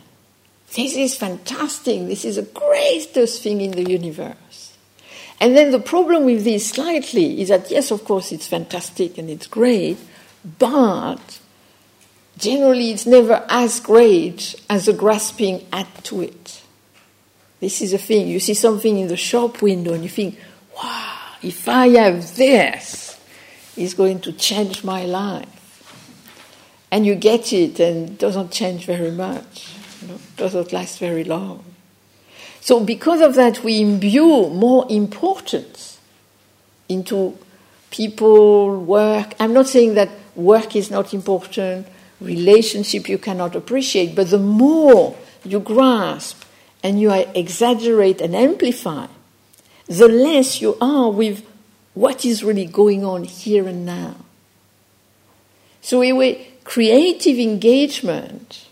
This 0.74 0.96
is 0.96 1.16
fantastic. 1.16 2.06
This 2.06 2.24
is 2.24 2.36
the 2.36 2.42
greatest 2.42 3.42
thing 3.42 3.60
in 3.60 3.72
the 3.72 3.88
universe. 3.88 4.74
And 5.40 5.56
then 5.56 5.70
the 5.70 5.78
problem 5.78 6.24
with 6.24 6.44
this 6.44 6.70
slightly 6.70 7.40
is 7.40 7.48
that, 7.48 7.70
yes, 7.70 7.90
of 7.90 8.04
course, 8.04 8.32
it's 8.32 8.46
fantastic 8.46 9.18
and 9.18 9.28
it's 9.28 9.46
great, 9.46 9.98
but 10.58 11.40
generally 12.36 12.90
it's 12.90 13.06
never 13.06 13.44
as 13.48 13.80
great 13.80 14.54
as 14.68 14.86
the 14.86 14.92
grasping 14.92 15.66
add 15.72 15.88
to 16.04 16.22
it. 16.22 16.62
This 17.60 17.80
is 17.80 17.92
a 17.92 17.98
thing. 17.98 18.28
You 18.28 18.40
see 18.40 18.54
something 18.54 18.98
in 18.98 19.08
the 19.08 19.16
shop 19.16 19.62
window 19.62 19.92
and 19.92 20.02
you 20.02 20.10
think, 20.10 20.38
wow, 20.76 21.16
if 21.42 21.68
I 21.68 21.88
have 21.88 22.36
this, 22.36 23.18
it's 23.76 23.94
going 23.94 24.20
to 24.20 24.32
change 24.32 24.84
my 24.84 25.04
life. 25.04 25.52
And 26.90 27.04
you 27.04 27.14
get 27.14 27.52
it 27.52 27.80
and 27.80 28.10
it 28.10 28.18
doesn't 28.18 28.52
change 28.52 28.86
very 28.86 29.10
much, 29.10 29.74
you 30.00 30.08
know, 30.08 30.18
doesn't 30.36 30.72
last 30.72 30.98
very 30.98 31.24
long. 31.24 31.64
So, 32.60 32.80
because 32.80 33.20
of 33.20 33.34
that, 33.36 33.62
we 33.62 33.80
imbue 33.80 34.48
more 34.50 34.86
importance 34.90 35.98
into 36.88 37.38
people, 37.90 38.82
work. 38.82 39.34
I'm 39.38 39.52
not 39.52 39.66
saying 39.66 39.94
that 39.94 40.10
work 40.34 40.74
is 40.74 40.90
not 40.90 41.14
important, 41.14 41.86
relationship 42.20 43.08
you 43.08 43.18
cannot 43.18 43.54
appreciate, 43.54 44.14
but 44.14 44.30
the 44.30 44.38
more 44.38 45.16
you 45.44 45.60
grasp 45.60 46.44
and 46.82 47.00
you 47.00 47.10
exaggerate 47.12 48.20
and 48.20 48.34
amplify, 48.34 49.06
the 49.86 50.08
less 50.08 50.60
you 50.60 50.76
are 50.80 51.10
with 51.10 51.44
what 51.94 52.24
is 52.24 52.44
really 52.44 52.66
going 52.66 53.04
on 53.04 53.24
here 53.24 53.66
and 53.66 53.86
now. 53.86 54.16
So, 55.80 56.00
anyway, 56.00 56.48
creative 56.64 57.38
engagement 57.38 58.66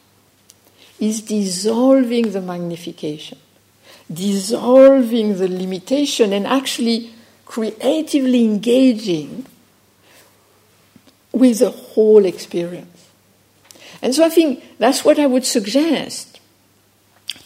is 0.99 1.21
dissolving 1.21 2.33
the 2.33 2.41
magnification 2.41 3.39
dissolving 4.13 5.39
the 5.39 5.49
limitation 5.49 6.33
and 6.33 6.47
actually 6.47 7.11
creatively 7.47 8.45
engaging 8.45 9.47
with 11.33 11.59
the 11.59 11.71
whole 11.71 12.25
experience. 12.25 12.94
And 14.05 14.15
so 14.15 14.23
I 14.23 14.29
think 14.29 14.63
that's 14.79 15.03
what 15.03 15.19
I 15.19 15.25
would 15.25 15.47
suggest. 15.47 16.39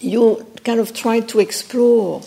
You 0.00 0.44
kind 0.64 0.80
of 0.80 0.92
try 0.92 1.20
to 1.20 1.38
explore 1.38 2.22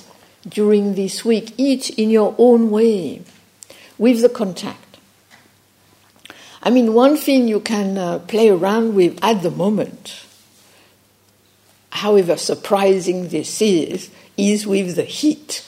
during 0.47 0.95
this 0.95 1.25
week, 1.25 1.53
each 1.57 1.89
in 1.91 2.09
your 2.09 2.33
own 2.37 2.71
way, 2.71 3.23
with 3.97 4.21
the 4.21 4.29
contact. 4.29 4.99
I 6.63 6.69
mean, 6.69 6.93
one 6.93 7.17
thing 7.17 7.49
you 7.49 7.59
can 7.59 7.97
uh, 7.97 8.19
play 8.19 8.47
around 8.47 8.95
with 8.95 9.19
at 9.21 9.43
the 9.43 9.51
moment, 9.51 10.25
however 11.89 12.37
surprising 12.37 13.27
this 13.27 13.61
is, 13.61 14.09
is 14.37 14.65
with 14.65 14.95
the 14.95 15.03
heat. 15.03 15.67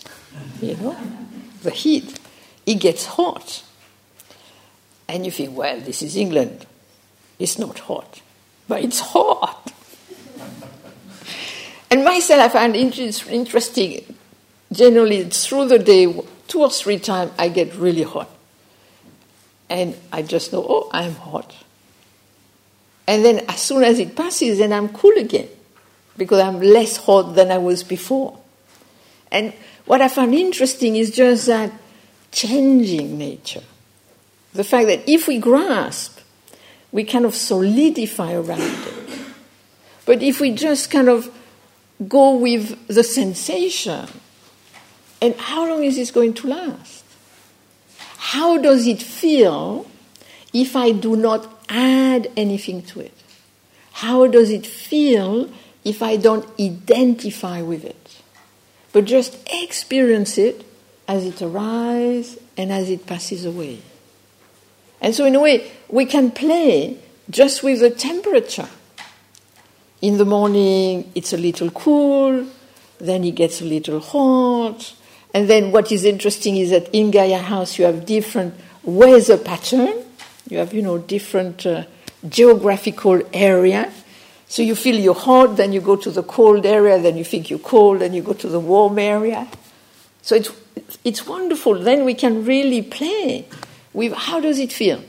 You 0.62 0.78
know, 0.78 0.98
the 1.64 1.72
heat. 1.72 2.18
It 2.66 2.76
gets 2.76 3.06
hot. 3.08 3.62
And 5.10 5.26
you 5.26 5.32
think, 5.32 5.58
well, 5.58 5.82
this 5.82 6.02
is 6.02 6.16
England. 6.16 6.66
It's 7.40 7.60
not 7.60 7.80
hot, 7.80 8.22
but 8.68 8.84
it's 8.84 9.00
hot. 9.00 9.72
and 11.92 12.04
myself, 12.04 12.42
I 12.42 12.50
find 12.50 12.76
it 12.76 13.30
interesting. 13.30 14.16
Generally, 14.72 15.26
through 15.26 15.68
the 15.68 15.80
day, 15.80 16.22
two 16.48 16.62
or 16.62 16.70
three 16.70 17.00
times, 17.00 17.32
I 17.38 17.50
get 17.50 17.76
really 17.76 18.04
hot. 18.04 18.30
And 19.70 19.96
I 20.12 20.22
just 20.22 20.52
know, 20.54 20.66
oh, 20.68 20.90
I'm 20.92 21.14
hot. 21.16 21.56
And 23.08 23.24
then 23.24 23.46
as 23.48 23.62
soon 23.62 23.84
as 23.84 24.00
it 24.00 24.16
passes, 24.16 24.60
then 24.60 24.72
I'm 24.72 24.90
cool 24.90 25.18
again 25.18 25.50
because 26.18 26.40
I'm 26.40 26.60
less 26.60 26.98
hot 26.98 27.36
than 27.36 27.52
I 27.52 27.58
was 27.58 27.84
before. 27.84 28.38
And 29.32 29.54
what 29.86 30.02
I 30.02 30.08
found 30.08 30.34
interesting 30.34 30.96
is 30.96 31.12
just 31.12 31.48
that 31.48 31.72
changing 32.32 33.18
nature. 33.18 33.64
The 34.54 34.64
fact 34.64 34.88
that 34.88 35.10
if 35.10 35.28
we 35.28 35.40
grasp, 35.40 36.13
we 36.94 37.04
kind 37.04 37.26
of 37.26 37.36
solidify 37.36 38.32
around 38.34 38.62
it. 38.62 39.20
But 40.06 40.24
if 40.24 40.40
we 40.40 40.52
just 40.52 40.90
kind 40.90 41.10
of 41.10 41.30
go 42.08 42.36
with 42.38 42.88
the 42.88 43.04
sensation, 43.04 44.08
and 45.22 45.36
how 45.36 45.68
long 45.68 45.84
is 45.84 45.98
this 45.98 46.10
going 46.12 46.34
to 46.36 46.48
last? 46.48 47.04
How 48.18 48.58
does 48.58 48.88
it 48.88 49.02
feel 49.02 49.86
if 50.54 50.78
I 50.78 50.92
do 50.92 51.18
not 51.18 51.62
add 51.68 52.32
anything 52.38 52.82
to 52.84 53.02
it? 53.02 53.14
How 53.92 54.28
does 54.28 54.50
it 54.50 54.66
feel 54.66 55.52
if 55.84 56.02
I 56.02 56.16
don't 56.16 56.48
identify 56.58 57.62
with 57.62 57.84
it? 57.84 58.04
but 58.94 59.06
just 59.06 59.38
experience 59.52 60.38
it 60.38 60.64
as 61.08 61.26
it 61.26 61.42
arises 61.42 62.40
and 62.56 62.72
as 62.72 62.90
it 62.90 63.06
passes 63.06 63.44
away. 63.44 63.80
And 65.04 65.14
so, 65.14 65.26
in 65.26 65.36
a 65.36 65.40
way, 65.40 65.70
we 65.90 66.06
can 66.06 66.32
play 66.32 66.98
just 67.30 67.62
with 67.62 67.82
the 67.82 67.92
temperature. 67.92 68.70
In 70.02 70.18
the 70.18 70.26
morning, 70.26 71.12
it's 71.14 71.34
a 71.34 71.38
little 71.38 71.70
cool, 71.72 72.48
then 73.00 73.24
it 73.24 73.36
gets 73.36 73.62
a 73.62 73.66
little 73.66 74.00
hot, 74.00 74.96
And 75.34 75.50
then 75.50 75.72
what 75.72 75.92
is 75.92 76.06
interesting 76.06 76.58
is 76.58 76.70
that 76.70 76.90
in 76.94 77.10
Gaia 77.10 77.40
House 77.40 77.80
you 77.80 77.86
have 77.86 78.06
different 78.06 78.54
weather 78.84 79.38
pattern. 79.38 80.06
You 80.48 80.60
have, 80.60 80.74
you 80.74 80.84
know, 80.84 81.00
different 81.00 81.66
uh, 81.66 81.86
geographical 82.30 83.22
area. 83.34 83.92
So 84.48 84.62
you 84.62 84.76
feel 84.76 84.96
you're 84.96 85.16
hot, 85.16 85.58
then 85.58 85.74
you 85.74 85.82
go 85.82 85.96
to 85.96 86.12
the 86.12 86.22
cold 86.22 86.66
area, 86.66 87.02
then 87.02 87.18
you 87.18 87.24
think 87.24 87.50
you're 87.50 87.58
cold, 87.58 88.02
then 88.02 88.14
you 88.14 88.22
go 88.22 88.34
to 88.34 88.48
the 88.48 88.60
warm 88.60 89.00
area. 89.00 89.48
So 90.22 90.36
it's, 90.36 90.52
it's 91.04 91.26
wonderful. 91.26 91.80
Then 91.80 92.06
we 92.06 92.14
can 92.14 92.46
really 92.46 92.84
play 92.84 93.48
with 93.94 94.14
how 94.14 94.40
does 94.40 94.60
it 94.60 94.74
feel? 94.74 95.04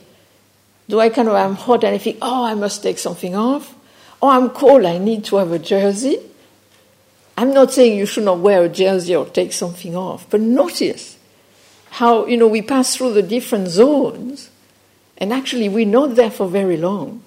Do 0.88 1.00
I 1.00 1.08
kind 1.08 1.28
of, 1.28 1.34
I'm 1.34 1.54
hot 1.54 1.84
and 1.84 1.94
I 1.94 1.98
think, 1.98 2.18
oh, 2.20 2.44
I 2.44 2.54
must 2.54 2.82
take 2.82 2.98
something 2.98 3.34
off? 3.34 3.74
Oh, 4.20 4.28
I'm 4.28 4.50
cold, 4.50 4.84
I 4.84 4.98
need 4.98 5.24
to 5.26 5.36
have 5.36 5.52
a 5.52 5.58
jersey. 5.58 6.18
I'm 7.36 7.52
not 7.52 7.72
saying 7.72 7.98
you 7.98 8.06
should 8.06 8.24
not 8.24 8.38
wear 8.38 8.62
a 8.62 8.68
jersey 8.68 9.16
or 9.16 9.26
take 9.26 9.52
something 9.52 9.96
off, 9.96 10.28
but 10.30 10.40
notice 10.40 11.18
how, 11.90 12.26
you 12.26 12.36
know, 12.36 12.46
we 12.46 12.62
pass 12.62 12.94
through 12.96 13.14
the 13.14 13.22
different 13.22 13.68
zones 13.68 14.50
and 15.18 15.32
actually 15.32 15.68
we're 15.68 15.86
not 15.86 16.14
there 16.14 16.30
for 16.30 16.48
very 16.48 16.76
long. 16.76 17.22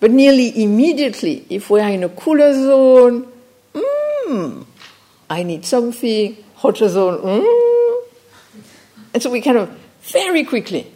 But 0.00 0.10
nearly 0.10 0.62
immediately, 0.62 1.46
if 1.48 1.70
we 1.70 1.80
are 1.80 1.90
in 1.90 2.04
a 2.04 2.08
cooler 2.08 2.52
zone, 2.52 3.26
mm, 3.72 4.66
I 5.28 5.42
need 5.42 5.64
something, 5.64 6.36
hotter 6.56 6.88
zone, 6.88 7.18
mm. 7.20 8.02
And 9.14 9.22
so 9.22 9.30
we 9.30 9.40
kind 9.40 9.56
of 9.56 9.74
very 10.06 10.44
quickly 10.44 10.92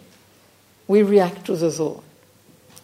we 0.87 1.03
react 1.03 1.45
to 1.45 1.55
the 1.55 1.69
zone. 1.71 2.01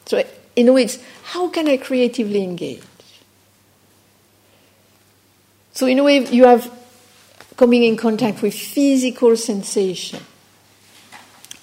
So 0.05 0.23
in 0.55 0.67
a 0.67 0.73
way, 0.73 0.87
how 1.23 1.49
can 1.49 1.67
I 1.67 1.77
creatively 1.77 2.43
engage? 2.43 2.81
So 5.73 5.85
in 5.85 5.99
a 5.99 6.03
way, 6.03 6.25
you 6.25 6.45
have 6.45 6.71
coming 7.57 7.83
in 7.83 7.97
contact 7.97 8.41
with 8.41 8.53
physical 8.53 9.35
sensation. 9.35 10.23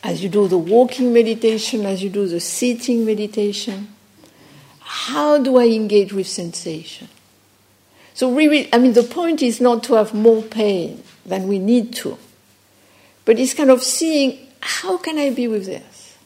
As 0.03 0.23
you 0.23 0.29
do 0.29 0.49
the 0.49 0.59
walking 0.59 1.15
meditation, 1.15 1.87
as 1.87 2.03
you 2.03 2.11
do 2.11 2.29
the 2.29 2.41
sitting 2.41 3.07
meditation, 3.07 3.89
how 4.81 5.39
do 5.39 5.57
I 5.57 5.67
engage 5.67 6.13
with 6.13 6.29
sensation? 6.29 7.09
So 8.13 8.33
really, 8.33 8.73
I 8.73 8.79
mean, 8.79 8.93
the 8.93 9.03
point 9.03 9.43
is 9.43 9.61
not 9.61 9.83
to 9.85 9.95
have 9.95 10.13
more 10.13 10.43
pain 10.43 11.03
than 11.25 11.49
we 11.49 11.59
need 11.59 11.95
to, 11.95 12.19
but 13.25 13.39
it's 13.39 13.55
kind 13.55 13.71
of 13.71 13.83
seeing 13.83 14.44
how 14.65 14.97
can 14.97 15.19
I 15.19 15.29
be 15.29 15.47
with 15.47 15.67
this? 15.67 16.17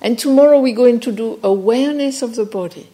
And 0.00 0.18
tomorrow 0.18 0.58
we're 0.58 0.74
going 0.74 0.98
to 1.00 1.12
do 1.12 1.38
awareness 1.42 2.22
of 2.22 2.34
the 2.34 2.46
body. 2.46 2.88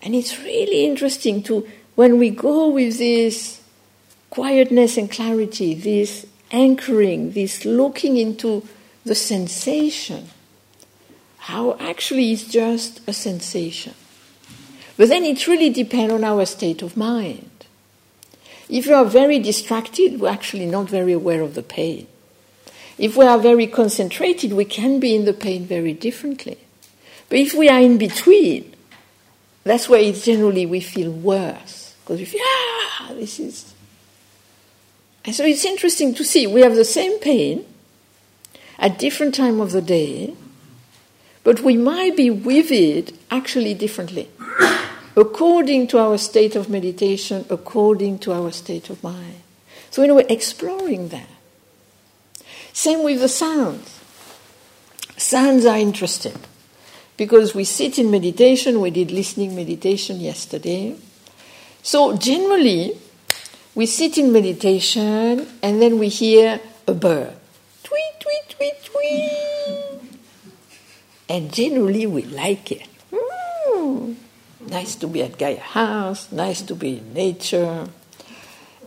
And 0.00 0.14
it's 0.14 0.38
really 0.38 0.86
interesting 0.86 1.42
to 1.42 1.68
when 1.94 2.18
we 2.18 2.30
go 2.30 2.70
with 2.70 2.96
this 2.96 3.60
quietness 4.30 4.96
and 4.96 5.10
clarity, 5.10 5.74
this 5.74 6.26
anchoring, 6.50 7.32
this 7.32 7.66
looking 7.66 8.16
into 8.16 8.66
the 9.04 9.14
sensation, 9.14 10.30
how 11.36 11.76
actually 11.78 12.32
it's 12.32 12.44
just 12.44 13.06
a 13.06 13.12
sensation. 13.12 13.92
But 14.96 15.10
then 15.10 15.24
it 15.24 15.46
really 15.46 15.68
depends 15.68 16.14
on 16.14 16.24
our 16.24 16.46
state 16.46 16.80
of 16.80 16.96
mind. 16.96 17.50
If 18.70 18.86
you 18.86 18.94
are 18.94 19.04
very 19.04 19.38
distracted, 19.38 20.20
we're 20.20 20.30
actually 20.30 20.64
not 20.64 20.88
very 20.88 21.12
aware 21.12 21.42
of 21.42 21.54
the 21.54 21.62
pain. 21.62 22.06
If 23.02 23.16
we 23.16 23.24
are 23.24 23.36
very 23.36 23.66
concentrated, 23.66 24.52
we 24.52 24.64
can 24.64 25.00
be 25.00 25.12
in 25.16 25.24
the 25.24 25.32
pain 25.32 25.66
very 25.66 25.92
differently. 25.92 26.56
But 27.28 27.40
if 27.40 27.52
we 27.52 27.68
are 27.68 27.80
in 27.80 27.98
between, 27.98 28.76
that's 29.64 29.88
where 29.88 29.98
it's 29.98 30.24
generally 30.24 30.66
we 30.66 30.78
feel 30.78 31.10
worse. 31.10 31.96
Because 32.04 32.20
we 32.20 32.26
feel, 32.26 32.42
ah, 32.44 33.10
this 33.14 33.40
is. 33.40 33.74
And 35.24 35.34
so 35.34 35.44
it's 35.44 35.64
interesting 35.64 36.14
to 36.14 36.22
see 36.22 36.46
we 36.46 36.60
have 36.60 36.76
the 36.76 36.84
same 36.84 37.18
pain 37.18 37.64
at 38.78 39.00
different 39.00 39.34
time 39.34 39.60
of 39.60 39.72
the 39.72 39.82
day, 39.82 40.36
but 41.42 41.58
we 41.58 41.76
might 41.76 42.16
be 42.16 42.30
with 42.30 42.70
it 42.70 43.12
actually 43.32 43.74
differently, 43.74 44.30
according 45.16 45.88
to 45.88 45.98
our 45.98 46.18
state 46.18 46.54
of 46.54 46.70
meditation, 46.70 47.46
according 47.50 48.20
to 48.20 48.32
our 48.32 48.52
state 48.52 48.90
of 48.90 49.02
mind. 49.02 49.42
So, 49.90 50.04
a 50.04 50.14
way, 50.14 50.24
exploring 50.28 51.08
that. 51.08 51.31
Same 52.72 53.02
with 53.02 53.20
the 53.20 53.28
sounds. 53.28 54.00
Sounds 55.16 55.66
are 55.66 55.78
interesting 55.78 56.36
because 57.16 57.54
we 57.54 57.64
sit 57.64 57.98
in 57.98 58.10
meditation, 58.10 58.80
we 58.80 58.90
did 58.90 59.10
listening 59.10 59.54
meditation 59.54 60.20
yesterday. 60.20 60.96
So 61.82 62.16
generally, 62.16 62.96
we 63.74 63.86
sit 63.86 64.18
in 64.18 64.32
meditation 64.32 65.46
and 65.62 65.82
then 65.82 65.98
we 65.98 66.08
hear 66.08 66.60
a 66.86 66.94
bird. 66.94 67.34
Tweet, 67.84 68.20
tweet, 68.20 68.48
tweet, 68.48 68.84
tweet. 68.84 70.20
And 71.28 71.52
generally 71.52 72.06
we 72.06 72.22
like 72.22 72.72
it. 72.72 72.88
Mm, 73.12 74.16
nice 74.68 74.96
to 74.96 75.06
be 75.06 75.22
at 75.22 75.38
Gaia 75.38 75.60
House, 75.60 76.32
nice 76.32 76.62
to 76.62 76.74
be 76.74 76.98
in 76.98 77.14
nature. 77.14 77.86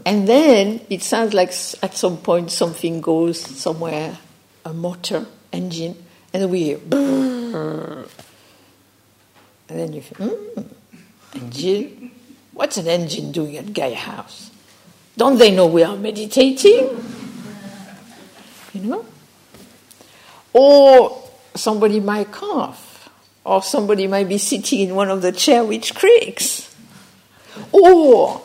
And 0.05 0.27
then 0.27 0.81
it 0.89 1.01
sounds 1.01 1.33
like 1.33 1.49
at 1.81 1.95
some 1.95 2.17
point 2.17 2.51
something 2.51 3.01
goes 3.01 3.41
somewhere, 3.41 4.17
a 4.63 4.73
motor, 4.73 5.25
engine, 5.51 5.95
and 6.31 6.51
we 6.51 6.63
hear. 6.63 6.79
And 9.67 9.79
then 9.79 9.93
you 9.93 10.01
feel, 10.01 10.29
mm, 10.29 10.67
engine, 11.33 12.11
What's 12.55 12.77
an 12.77 12.87
engine 12.87 13.33
doing 13.33 13.57
at 13.57 13.73
Gaia 13.73 13.95
House? 13.95 14.49
Don't 15.17 15.37
they 15.37 15.51
know 15.51 15.67
we 15.67 15.83
are 15.83 15.97
meditating? 15.97 17.03
You 18.73 18.81
know? 18.81 19.05
Or 20.53 21.29
somebody 21.53 21.99
might 21.99 22.31
cough, 22.31 23.09
or 23.43 23.61
somebody 23.61 24.07
might 24.07 24.29
be 24.29 24.37
sitting 24.37 24.79
in 24.79 24.95
one 24.95 25.09
of 25.09 25.21
the 25.21 25.33
chair 25.33 25.65
which 25.65 25.93
creaks, 25.95 26.73
or 27.73 28.41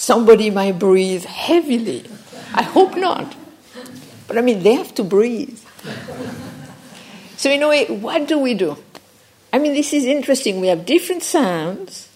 somebody 0.00 0.50
might 0.50 0.78
breathe 0.78 1.24
heavily. 1.24 2.04
I 2.54 2.62
hope 2.62 2.96
not. 2.96 3.36
But 4.26 4.38
I 4.38 4.40
mean, 4.40 4.62
they 4.62 4.74
have 4.74 4.94
to 4.94 5.04
breathe. 5.04 5.58
So, 7.36 7.50
in 7.50 7.62
a 7.62 7.68
way, 7.68 7.86
what 7.86 8.28
do 8.28 8.38
we 8.38 8.54
do? 8.54 8.76
I 9.52 9.58
mean, 9.58 9.74
this 9.74 9.92
is 9.92 10.04
interesting. 10.04 10.60
We 10.60 10.68
have 10.68 10.86
different 10.86 11.22
sounds 11.22 12.10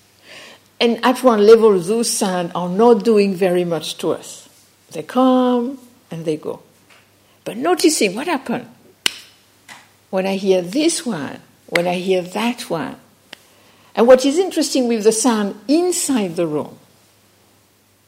and 0.81 1.05
at 1.05 1.23
one 1.23 1.47
level, 1.47 1.79
those 1.79 2.11
sounds 2.11 2.53
are 2.55 2.68
not 2.68 3.05
doing 3.05 3.35
very 3.35 3.64
much 3.64 3.97
to 3.99 4.11
us. 4.11 4.49
They 4.90 5.03
come 5.03 5.79
and 6.11 6.25
they 6.25 6.37
go. 6.37 6.61
But 7.44 7.57
noticing 7.57 8.14
what 8.14 8.27
happened 8.27 8.68
when 10.11 10.27
I 10.27 10.37
hear 10.37 10.62
this 10.62 11.07
one, 11.07 11.40
when 11.66 11.87
I 11.87 11.94
hear 11.94 12.23
that 12.23 12.68
one. 12.68 12.97
And 13.94 14.07
what 14.07 14.27
is 14.27 14.38
interesting 14.38 14.88
with 14.88 15.05
the 15.05 15.12
sound 15.12 15.59
inside 15.68 16.37
the 16.37 16.47
room, 16.47 16.79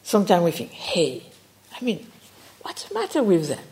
sometimes 0.07 0.45
we 0.45 0.53
think, 0.53 0.71
hey, 0.71 1.21
I 1.79 1.85
mean, 1.85 2.07
what's 2.63 2.85
the 2.85 2.95
matter 2.95 3.23
with 3.25 3.49
them? 3.49 3.65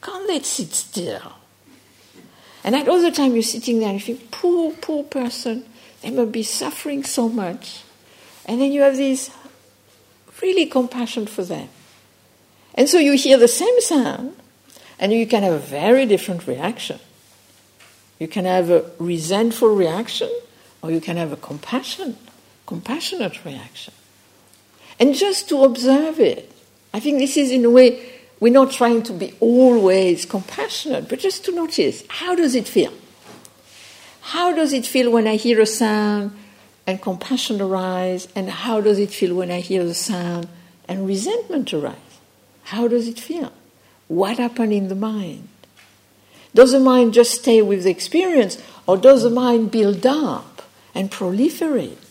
Can't 0.00 0.26
they 0.28 0.40
sit 0.40 0.72
still? 0.72 1.32
And 2.62 2.76
at 2.76 2.88
other 2.88 3.10
time 3.10 3.34
you're 3.34 3.42
sitting 3.42 3.80
there 3.80 3.88
and 3.88 3.98
you 4.00 4.14
think, 4.14 4.30
poor, 4.30 4.72
poor 4.72 5.02
person, 5.02 5.64
they 6.00 6.10
must 6.10 6.30
be 6.30 6.44
suffering 6.44 7.02
so 7.02 7.28
much. 7.28 7.82
And 8.46 8.60
then 8.60 8.70
you 8.70 8.82
have 8.82 8.96
this 8.96 9.30
really 10.40 10.66
compassion 10.66 11.26
for 11.26 11.42
them. 11.42 11.68
And 12.74 12.88
so 12.88 12.98
you 12.98 13.14
hear 13.14 13.36
the 13.36 13.48
same 13.48 13.80
sound, 13.80 14.36
and 14.98 15.12
you 15.12 15.26
can 15.26 15.42
have 15.42 15.52
a 15.52 15.58
very 15.58 16.06
different 16.06 16.46
reaction. 16.46 17.00
You 18.20 18.28
can 18.28 18.44
have 18.44 18.70
a 18.70 18.90
resentful 18.98 19.74
reaction, 19.74 20.30
or 20.82 20.92
you 20.92 21.00
can 21.00 21.16
have 21.16 21.32
a 21.32 21.36
compassion, 21.36 22.16
compassionate 22.66 23.44
reaction. 23.44 23.92
And 24.98 25.14
just 25.14 25.48
to 25.48 25.64
observe 25.64 26.20
it. 26.20 26.50
I 26.94 27.00
think 27.00 27.18
this 27.18 27.36
is 27.36 27.50
in 27.50 27.64
a 27.64 27.70
way 27.70 28.10
we're 28.38 28.52
not 28.52 28.72
trying 28.72 29.02
to 29.04 29.12
be 29.12 29.34
always 29.40 30.24
compassionate, 30.26 31.08
but 31.08 31.20
just 31.20 31.44
to 31.44 31.52
notice 31.52 32.02
how 32.08 32.34
does 32.34 32.54
it 32.54 32.66
feel? 32.66 32.92
How 34.20 34.52
does 34.52 34.72
it 34.72 34.84
feel 34.84 35.10
when 35.10 35.26
I 35.26 35.36
hear 35.36 35.60
a 35.60 35.66
sound 35.66 36.36
and 36.86 37.00
compassion 37.00 37.60
arise, 37.60 38.26
and 38.34 38.50
how 38.50 38.80
does 38.80 38.98
it 38.98 39.10
feel 39.10 39.36
when 39.36 39.50
I 39.52 39.60
hear 39.60 39.84
the 39.84 39.94
sound, 39.94 40.48
and 40.88 41.06
resentment 41.06 41.72
arise? 41.72 41.94
How 42.64 42.88
does 42.88 43.06
it 43.06 43.20
feel? 43.20 43.52
What 44.08 44.38
happened 44.38 44.72
in 44.72 44.88
the 44.88 44.96
mind? 44.96 45.48
Does 46.54 46.72
the 46.72 46.80
mind 46.80 47.14
just 47.14 47.40
stay 47.40 47.62
with 47.62 47.84
the 47.84 47.90
experience, 47.90 48.60
or 48.86 48.96
does 48.96 49.22
the 49.22 49.30
mind 49.30 49.70
build 49.70 50.04
up 50.04 50.62
and 50.94 51.10
proliferate? 51.10 52.01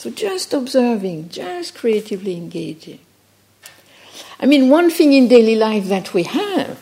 So 0.00 0.08
just 0.08 0.54
observing, 0.54 1.28
just 1.28 1.74
creatively 1.74 2.34
engaging. 2.34 3.00
I 4.40 4.46
mean, 4.46 4.70
one 4.70 4.88
thing 4.88 5.12
in 5.12 5.28
daily 5.28 5.56
life 5.56 5.88
that 5.88 6.14
we 6.14 6.22
have, 6.22 6.80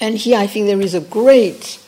and 0.00 0.14
here 0.14 0.36
I 0.36 0.46
think 0.46 0.66
there 0.66 0.82
is 0.82 0.92
a 0.92 1.00
great, 1.00 1.80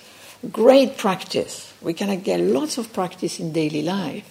great 0.50 0.96
practice 0.96 1.70
we 1.82 1.92
can 1.92 2.18
get 2.22 2.40
lots 2.40 2.78
of 2.78 2.94
practice 2.94 3.38
in 3.38 3.52
daily 3.52 3.82
life, 3.82 4.26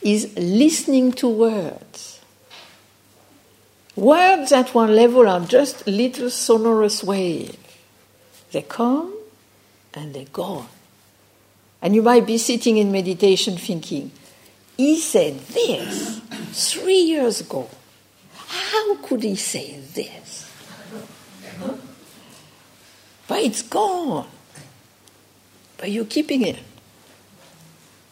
is 0.00 0.34
listening 0.38 1.12
to 1.12 1.28
words. 1.28 2.18
Words 3.94 4.52
at 4.52 4.74
one 4.74 4.96
level 4.96 5.28
are 5.28 5.40
just 5.40 5.86
little 5.86 6.30
sonorous 6.30 7.04
waves. 7.04 7.58
They 8.52 8.62
come 8.62 9.14
and 9.92 10.14
they 10.14 10.24
go. 10.32 10.64
And 11.82 11.94
you 11.94 12.00
might 12.00 12.26
be 12.26 12.38
sitting 12.38 12.78
in 12.78 12.90
meditation 12.90 13.58
thinking, 13.58 14.12
he 14.76 15.00
said 15.00 15.38
this 15.40 16.20
three 16.52 17.00
years 17.00 17.40
ago. 17.40 17.68
How 18.34 18.96
could 18.96 19.22
he 19.22 19.36
say 19.36 19.80
this? 19.94 20.50
But 23.28 23.40
it's 23.40 23.62
gone. 23.62 24.28
But 25.78 25.90
you're 25.90 26.04
keeping 26.04 26.42
it. 26.42 26.58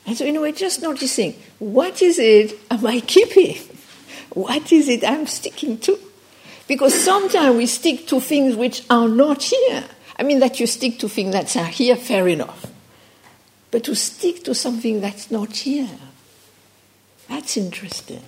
And 0.06 0.16
so, 0.16 0.24
you 0.24 0.32
know, 0.32 0.42
we're 0.42 0.52
just 0.52 0.82
noticing 0.82 1.34
what 1.58 2.02
is 2.02 2.18
it 2.18 2.58
am 2.70 2.86
I 2.86 3.00
keeping? 3.00 3.56
What 4.30 4.72
is 4.72 4.88
it 4.88 5.04
I'm 5.04 5.26
sticking 5.26 5.78
to? 5.78 5.98
Because 6.66 6.94
sometimes 6.94 7.56
we 7.56 7.66
stick 7.66 8.06
to 8.08 8.20
things 8.20 8.56
which 8.56 8.84
are 8.90 9.08
not 9.08 9.42
here. 9.42 9.84
I 10.18 10.22
mean, 10.22 10.40
that 10.40 10.60
you 10.60 10.66
stick 10.66 10.98
to 11.00 11.08
things 11.08 11.32
that 11.32 11.56
are 11.56 11.66
here, 11.66 11.96
fair 11.96 12.26
enough. 12.28 12.66
But 13.70 13.84
to 13.84 13.94
stick 13.94 14.44
to 14.44 14.54
something 14.54 15.00
that's 15.00 15.30
not 15.30 15.54
here, 15.54 15.88
that's 17.28 17.56
interesting. 17.56 18.22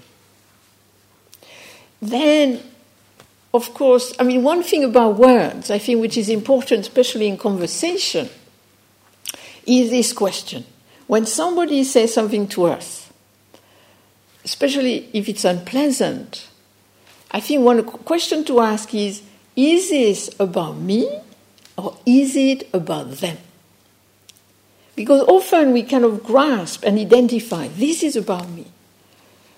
Then, 2.01 2.63
of 3.55 3.73
course, 3.75 4.15
I 4.19 4.23
mean, 4.23 4.43
one 4.43 4.63
thing 4.63 4.85
about 4.85 5.17
words, 5.17 5.71
I 5.71 5.79
think, 5.79 6.01
which 6.01 6.17
is 6.17 6.29
important, 6.29 6.83
especially 6.83 7.27
in 7.27 7.37
conversation, 7.37 8.29
is 9.67 9.91
this 9.91 10.13
question. 10.13 10.65
When 11.07 11.27
somebody 11.27 11.85
says 11.85 12.13
something 12.13 12.49
to 12.49 12.67
us, 12.67 13.11
especially 14.45 15.09
if 15.13 15.29
it's 15.29 15.45
unpleasant, 15.45 16.49
I 17.31 17.41
think 17.41 17.63
one 17.63 17.85
question 17.85 18.45
to 18.45 18.61
ask 18.61 18.95
is 18.95 19.23
is 19.57 19.91
this 19.91 20.31
about 20.39 20.77
me 20.77 21.21
or 21.77 21.97
is 22.05 22.37
it 22.37 22.69
about 22.75 23.11
them? 23.13 23.39
Because 24.95 25.23
often 25.23 25.73
we 25.73 25.83
kind 25.83 26.05
of 26.05 26.23
grasp 26.23 26.85
and 26.85 26.99
identify 26.99 27.69
this 27.69 28.03
is 28.03 28.17
about 28.17 28.49
me. 28.49 28.67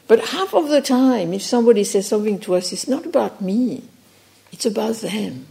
But 0.08 0.28
half 0.30 0.54
of 0.54 0.68
the 0.68 0.80
time, 0.80 1.32
if 1.32 1.42
somebody 1.42 1.84
says 1.84 2.08
something 2.08 2.40
to 2.40 2.54
us, 2.56 2.72
it's 2.72 2.88
not 2.88 3.06
about 3.06 3.40
me, 3.40 3.84
it's 4.50 4.66
about 4.66 4.96
them. 4.96 5.46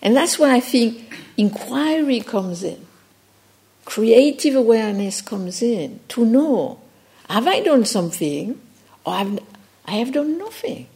And 0.00 0.16
that's 0.16 0.38
why 0.38 0.54
I 0.54 0.60
think 0.60 1.12
inquiry 1.36 2.20
comes 2.20 2.62
in, 2.62 2.86
creative 3.84 4.54
awareness 4.54 5.20
comes 5.20 5.60
in 5.60 6.00
to 6.08 6.24
know 6.24 6.80
have 7.28 7.48
I 7.48 7.60
done 7.60 7.84
something 7.84 8.60
or 9.04 9.14
have, 9.14 9.38
I 9.84 9.92
have 9.96 10.12
done 10.12 10.38
nothing? 10.38 10.86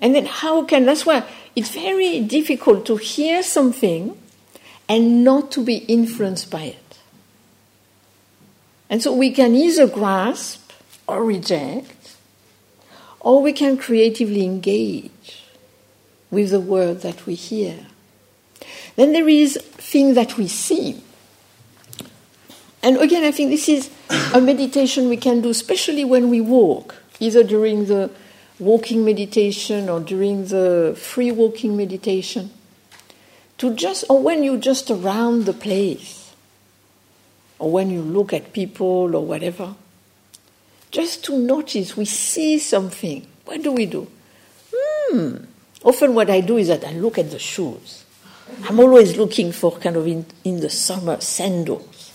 And 0.00 0.14
then 0.14 0.26
how 0.26 0.64
can, 0.64 0.84
that's 0.84 1.06
why 1.06 1.24
it's 1.56 1.70
very 1.70 2.20
difficult 2.20 2.84
to 2.86 2.96
hear 2.96 3.42
something 3.42 4.18
and 4.88 5.24
not 5.24 5.50
to 5.52 5.64
be 5.64 5.76
influenced 5.76 6.50
by 6.50 6.64
it. 6.64 6.98
And 8.90 9.02
so 9.02 9.14
we 9.14 9.30
can 9.30 9.54
either 9.54 9.86
grasp 9.86 10.72
or 11.06 11.24
reject, 11.24 12.01
or 13.22 13.40
we 13.40 13.52
can 13.52 13.78
creatively 13.78 14.44
engage 14.44 15.42
with 16.30 16.50
the 16.50 16.60
word 16.60 17.02
that 17.02 17.24
we 17.24 17.34
hear. 17.34 17.86
Then 18.96 19.12
there 19.12 19.28
is 19.28 19.56
thing 19.56 20.14
that 20.14 20.36
we 20.36 20.48
see. 20.48 21.00
And 22.82 22.96
again, 22.96 23.22
I 23.22 23.30
think 23.30 23.50
this 23.50 23.68
is 23.68 23.90
a 24.34 24.40
meditation 24.40 25.08
we 25.08 25.16
can 25.16 25.40
do, 25.40 25.50
especially 25.50 26.04
when 26.04 26.30
we 26.30 26.40
walk, 26.40 26.96
either 27.20 27.44
during 27.44 27.86
the 27.86 28.10
walking 28.58 29.04
meditation 29.04 29.88
or 29.88 30.00
during 30.00 30.46
the 30.46 30.98
free 31.00 31.30
walking 31.30 31.76
meditation. 31.76 32.50
To 33.58 33.72
just, 33.72 34.04
or 34.10 34.20
when 34.20 34.42
you're 34.42 34.56
just 34.56 34.90
around 34.90 35.44
the 35.44 35.52
place, 35.52 36.34
or 37.60 37.70
when 37.70 37.90
you 37.90 38.02
look 38.02 38.32
at 38.32 38.52
people 38.52 39.14
or 39.14 39.24
whatever, 39.24 39.76
just 40.92 41.24
to 41.24 41.36
notice 41.36 41.96
we 41.96 42.04
see 42.04 42.58
something. 42.58 43.26
What 43.46 43.62
do 43.62 43.72
we 43.72 43.86
do? 43.86 44.06
Hmm. 44.72 45.36
Often, 45.82 46.14
what 46.14 46.30
I 46.30 46.40
do 46.40 46.58
is 46.58 46.68
that 46.68 46.84
I 46.84 46.92
look 46.92 47.18
at 47.18 47.32
the 47.32 47.40
shoes. 47.40 48.04
I'm 48.64 48.78
always 48.78 49.16
looking 49.16 49.50
for 49.50 49.72
kind 49.78 49.96
of 49.96 50.06
in, 50.06 50.24
in 50.44 50.60
the 50.60 50.70
summer 50.70 51.20
sandals. 51.20 52.12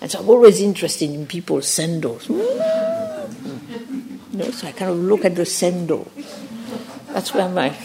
And 0.00 0.10
so 0.10 0.18
I'm 0.18 0.28
always 0.28 0.60
interested 0.60 1.10
in 1.10 1.26
people's 1.26 1.68
sandals. 1.68 2.28
Know, 2.28 2.40
so 4.50 4.66
I 4.66 4.72
kind 4.72 4.90
of 4.90 4.98
look 4.98 5.24
at 5.24 5.36
the 5.36 5.46
sandals. 5.46 6.08
That's 7.08 7.32
where 7.32 7.48
my 7.48 7.76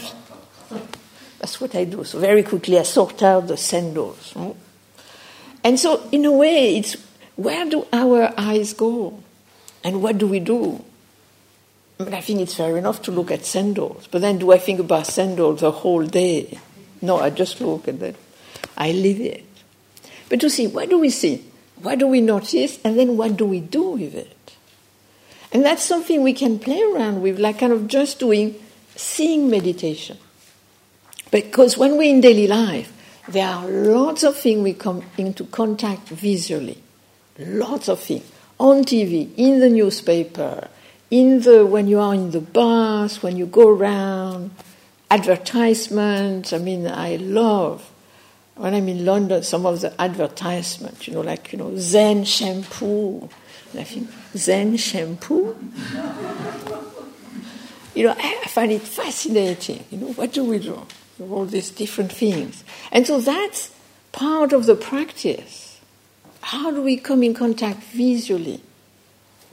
that's 1.38 1.60
what 1.60 1.76
I 1.76 1.84
do. 1.84 2.02
So 2.02 2.18
very 2.18 2.42
quickly 2.42 2.78
I 2.78 2.82
sort 2.82 3.22
out 3.22 3.46
the 3.46 3.56
sandals. 3.56 4.32
Hmm. 4.32 4.50
And 5.62 5.78
so 5.78 6.08
in 6.10 6.24
a 6.24 6.32
way 6.32 6.78
it's 6.78 6.96
where 7.36 7.68
do 7.68 7.86
our 7.92 8.34
eyes 8.36 8.72
go? 8.72 9.22
And 9.82 10.02
what 10.02 10.18
do 10.18 10.26
we 10.26 10.40
do? 10.40 10.84
Mean, 11.98 12.14
I 12.14 12.20
think 12.20 12.40
it's 12.40 12.54
fair 12.54 12.78
enough 12.78 13.02
to 13.02 13.10
look 13.10 13.30
at 13.30 13.44
sandals, 13.44 14.08
but 14.10 14.22
then 14.22 14.38
do 14.38 14.52
I 14.52 14.58
think 14.58 14.80
about 14.80 15.06
sandals 15.06 15.60
the 15.60 15.70
whole 15.70 16.06
day? 16.06 16.58
No, 17.02 17.18
I 17.18 17.30
just 17.30 17.60
look 17.60 17.88
at 17.88 18.00
that. 18.00 18.14
I 18.76 18.92
live 18.92 19.20
it. 19.20 19.44
But 20.28 20.40
to 20.40 20.48
see, 20.48 20.66
what 20.66 20.88
do 20.88 20.98
we 20.98 21.10
see? 21.10 21.44
What 21.82 21.98
do 21.98 22.06
we 22.06 22.20
notice? 22.20 22.78
And 22.84 22.98
then 22.98 23.16
what 23.16 23.36
do 23.36 23.44
we 23.44 23.60
do 23.60 23.90
with 23.90 24.14
it? 24.14 24.56
And 25.52 25.64
that's 25.64 25.82
something 25.82 26.22
we 26.22 26.32
can 26.32 26.58
play 26.58 26.80
around 26.82 27.20
with, 27.22 27.38
like 27.38 27.58
kind 27.58 27.72
of 27.72 27.88
just 27.88 28.18
doing 28.18 28.54
seeing 28.96 29.50
meditation. 29.50 30.16
Because 31.30 31.76
when 31.76 31.98
we're 31.98 32.10
in 32.14 32.20
daily 32.20 32.46
life, 32.46 32.92
there 33.28 33.46
are 33.46 33.68
lots 33.68 34.22
of 34.22 34.36
things 34.36 34.62
we 34.62 34.72
come 34.72 35.02
into 35.18 35.44
contact 35.44 36.08
visually. 36.08 36.78
Lots 37.38 37.88
of 37.88 38.00
things 38.00 38.30
on 38.60 38.84
TV, 38.84 39.30
in 39.36 39.58
the 39.60 39.70
newspaper, 39.70 40.68
in 41.10 41.40
the 41.40 41.64
when 41.66 41.88
you 41.88 41.98
are 41.98 42.14
in 42.14 42.30
the 42.30 42.42
bus, 42.42 43.22
when 43.22 43.36
you 43.36 43.46
go 43.46 43.68
around, 43.68 44.50
advertisements. 45.10 46.52
I 46.52 46.58
mean, 46.58 46.86
I 46.86 47.16
love 47.16 47.90
when 48.56 48.74
I'm 48.74 48.88
in 48.88 49.04
London 49.04 49.42
some 49.42 49.64
of 49.64 49.80
the 49.80 49.98
advertisements. 50.00 51.08
You 51.08 51.14
know, 51.14 51.22
like 51.22 51.52
you 51.52 51.58
know, 51.58 51.74
Zen 51.76 52.24
shampoo. 52.24 53.28
I 53.76 53.84
think 53.84 54.10
Zen 54.36 54.76
shampoo. 54.76 55.56
you 57.94 58.04
know, 58.04 58.14
I 58.16 58.44
find 58.48 58.70
it 58.72 58.82
fascinating. 58.82 59.84
You 59.90 59.98
know, 59.98 60.12
what 60.12 60.32
do 60.32 60.44
we 60.44 60.58
do? 60.58 60.86
All 61.18 61.46
these 61.46 61.70
different 61.70 62.12
things, 62.12 62.62
and 62.92 63.06
so 63.06 63.20
that's 63.20 63.70
part 64.12 64.52
of 64.52 64.66
the 64.66 64.74
practice 64.74 65.69
how 66.40 66.70
do 66.70 66.82
we 66.82 66.96
come 66.96 67.22
in 67.22 67.34
contact 67.34 67.82
visually? 67.82 68.60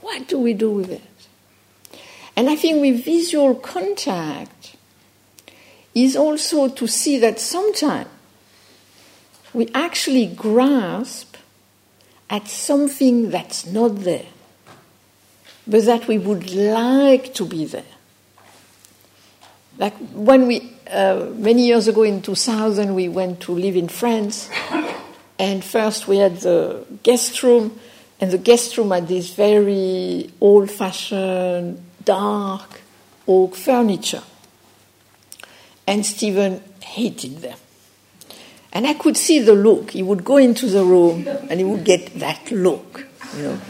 What 0.00 0.28
do 0.28 0.38
we 0.38 0.54
do 0.54 0.70
with 0.70 0.90
it? 0.90 1.02
And 2.36 2.48
I 2.48 2.56
think 2.56 2.80
with 2.80 3.04
visual 3.04 3.54
contact 3.54 4.76
is 5.94 6.16
also 6.16 6.68
to 6.68 6.86
see 6.86 7.18
that 7.18 7.40
sometimes 7.40 8.08
we 9.52 9.68
actually 9.74 10.26
grasp 10.26 11.36
at 12.30 12.46
something 12.46 13.30
that's 13.30 13.66
not 13.66 14.00
there, 14.00 14.26
but 15.66 15.84
that 15.86 16.06
we 16.06 16.18
would 16.18 16.52
like 16.52 17.34
to 17.34 17.44
be 17.44 17.64
there. 17.64 17.82
Like 19.78 19.96
when 20.12 20.46
we, 20.46 20.72
uh, 20.90 21.30
many 21.34 21.66
years 21.66 21.88
ago 21.88 22.02
in 22.02 22.20
2000, 22.20 22.94
we 22.94 23.08
went 23.08 23.40
to 23.40 23.52
live 23.52 23.76
in 23.76 23.88
France, 23.88 24.50
and 25.38 25.64
first 25.64 26.08
we 26.08 26.18
had 26.18 26.40
the 26.40 26.84
guest 27.02 27.42
room, 27.42 27.78
and 28.20 28.30
the 28.30 28.38
guest 28.38 28.76
room 28.76 28.90
had 28.90 29.08
this 29.08 29.30
very 29.30 30.30
old 30.40 30.70
fashioned, 30.70 31.82
dark 32.04 32.80
oak 33.28 33.54
furniture. 33.54 34.22
And 35.86 36.04
Stephen 36.04 36.62
hated 36.80 37.38
them. 37.38 37.58
And 38.72 38.86
I 38.86 38.94
could 38.94 39.16
see 39.16 39.38
the 39.40 39.54
look. 39.54 39.92
He 39.92 40.02
would 40.02 40.24
go 40.24 40.36
into 40.36 40.66
the 40.66 40.84
room 40.84 41.26
and 41.26 41.58
he 41.58 41.64
would 41.64 41.84
get 41.84 42.18
that 42.18 42.50
look, 42.50 43.06
you 43.36 43.42
know. 43.44 43.60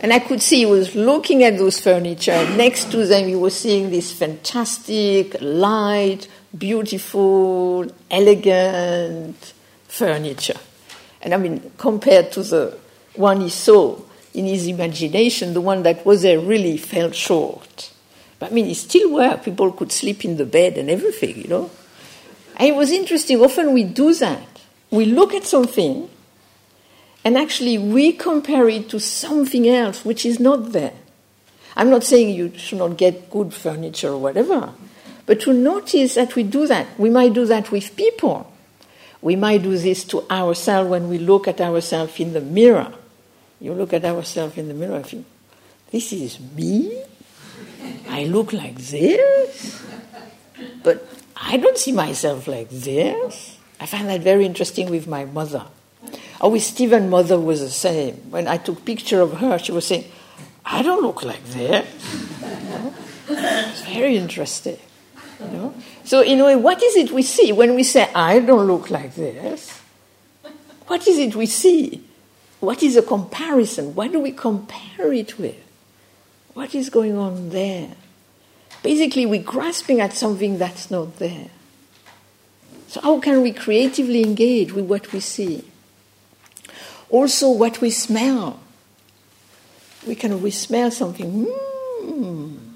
And 0.00 0.12
I 0.12 0.20
could 0.20 0.40
see 0.40 0.58
he 0.58 0.66
was 0.66 0.94
looking 0.94 1.42
at 1.42 1.58
those 1.58 1.80
furniture, 1.80 2.48
next 2.56 2.92
to 2.92 3.04
them 3.04 3.26
he 3.26 3.34
was 3.34 3.58
seeing 3.58 3.90
this 3.90 4.12
fantastic, 4.12 5.36
light, 5.40 6.28
beautiful, 6.56 7.86
elegant 8.08 9.54
furniture. 9.88 10.60
And 11.22 11.34
I 11.34 11.36
mean, 11.36 11.72
compared 11.78 12.32
to 12.32 12.42
the 12.42 12.78
one 13.14 13.40
he 13.40 13.48
saw 13.48 14.00
in 14.34 14.46
his 14.46 14.66
imagination, 14.66 15.54
the 15.54 15.60
one 15.60 15.82
that 15.82 16.06
was 16.06 16.22
there 16.22 16.38
really 16.38 16.76
fell 16.76 17.10
short. 17.10 17.92
But 18.38 18.52
I 18.52 18.54
mean, 18.54 18.66
it 18.66 18.76
still 18.76 19.12
worked. 19.12 19.44
People 19.44 19.72
could 19.72 19.90
sleep 19.90 20.24
in 20.24 20.36
the 20.36 20.46
bed 20.46 20.78
and 20.78 20.88
everything, 20.88 21.36
you 21.36 21.48
know. 21.48 21.70
And 22.56 22.68
it 22.68 22.76
was 22.76 22.90
interesting. 22.90 23.40
Often 23.40 23.72
we 23.72 23.84
do 23.84 24.14
that. 24.14 24.46
We 24.90 25.06
look 25.06 25.34
at 25.34 25.44
something 25.44 26.08
and 27.24 27.36
actually 27.36 27.78
we 27.78 28.12
compare 28.12 28.68
it 28.68 28.88
to 28.90 29.00
something 29.00 29.68
else 29.68 30.04
which 30.04 30.24
is 30.24 30.40
not 30.40 30.72
there. 30.72 30.94
I'm 31.76 31.90
not 31.90 32.04
saying 32.04 32.34
you 32.34 32.52
should 32.56 32.78
not 32.78 32.96
get 32.96 33.30
good 33.30 33.52
furniture 33.52 34.08
or 34.08 34.18
whatever, 34.18 34.72
but 35.26 35.40
to 35.42 35.52
notice 35.52 36.14
that 36.14 36.34
we 36.34 36.42
do 36.42 36.66
that. 36.66 36.86
We 36.98 37.10
might 37.10 37.34
do 37.34 37.44
that 37.46 37.70
with 37.70 37.94
people. 37.96 38.52
We 39.20 39.36
might 39.36 39.62
do 39.62 39.76
this 39.76 40.04
to 40.04 40.28
ourselves 40.30 40.90
when 40.90 41.08
we 41.08 41.18
look 41.18 41.48
at 41.48 41.60
ourselves 41.60 42.18
in 42.20 42.32
the 42.32 42.40
mirror. 42.40 42.92
You 43.60 43.74
look 43.74 43.92
at 43.92 44.04
ourselves 44.04 44.56
in 44.56 44.68
the 44.68 44.74
mirror 44.74 44.96
and 44.96 45.06
think, 45.06 45.26
this 45.90 46.12
is 46.12 46.38
me? 46.40 47.02
I 48.08 48.24
look 48.24 48.52
like 48.52 48.76
this? 48.76 49.82
But 50.82 51.06
I 51.36 51.56
don't 51.56 51.78
see 51.78 51.92
myself 51.92 52.46
like 52.46 52.70
this. 52.70 53.58
I 53.80 53.86
find 53.86 54.08
that 54.08 54.20
very 54.20 54.44
interesting 54.44 54.90
with 54.90 55.06
my 55.06 55.24
mother. 55.24 55.66
Or 56.40 56.52
with 56.52 56.62
Stephen's 56.62 57.10
mother 57.10 57.38
was 57.38 57.60
the 57.60 57.70
same. 57.70 58.14
When 58.30 58.46
I 58.46 58.58
took 58.58 58.84
picture 58.84 59.20
of 59.20 59.34
her, 59.38 59.58
she 59.58 59.72
was 59.72 59.86
saying, 59.86 60.04
I 60.64 60.82
don't 60.82 61.02
look 61.02 61.24
like 61.24 61.44
this. 61.44 61.86
It's 63.28 63.82
very 63.86 64.16
interesting. 64.16 64.78
So, 66.04 66.22
in 66.22 66.40
a 66.40 66.44
way, 66.44 66.56
what 66.56 66.82
is 66.82 66.96
it 66.96 67.12
we 67.12 67.22
see 67.22 67.52
when 67.52 67.74
we 67.74 67.82
say, 67.82 68.10
I 68.14 68.40
don't 68.40 68.66
look 68.66 68.90
like 68.90 69.14
this? 69.14 69.80
What 70.86 71.06
is 71.06 71.18
it 71.18 71.36
we 71.36 71.46
see? 71.46 72.02
What 72.60 72.82
is 72.82 72.96
a 72.96 73.02
comparison? 73.02 73.94
What 73.94 74.10
do 74.10 74.20
we 74.20 74.32
compare 74.32 75.12
it 75.12 75.38
with? 75.38 75.56
What 76.54 76.74
is 76.74 76.90
going 76.90 77.16
on 77.16 77.50
there? 77.50 77.90
Basically, 78.82 79.26
we're 79.26 79.42
grasping 79.42 80.00
at 80.00 80.12
something 80.14 80.58
that's 80.58 80.90
not 80.90 81.16
there. 81.18 81.50
So, 82.88 83.00
how 83.00 83.20
can 83.20 83.42
we 83.42 83.52
creatively 83.52 84.22
engage 84.22 84.72
with 84.72 84.86
what 84.86 85.12
we 85.12 85.20
see? 85.20 85.64
Also, 87.10 87.50
what 87.50 87.80
we 87.80 87.90
smell. 87.90 88.60
We 90.06 90.14
can 90.14 90.42
we 90.42 90.50
smell 90.50 90.90
something. 90.90 91.46
Mm. 91.46 92.67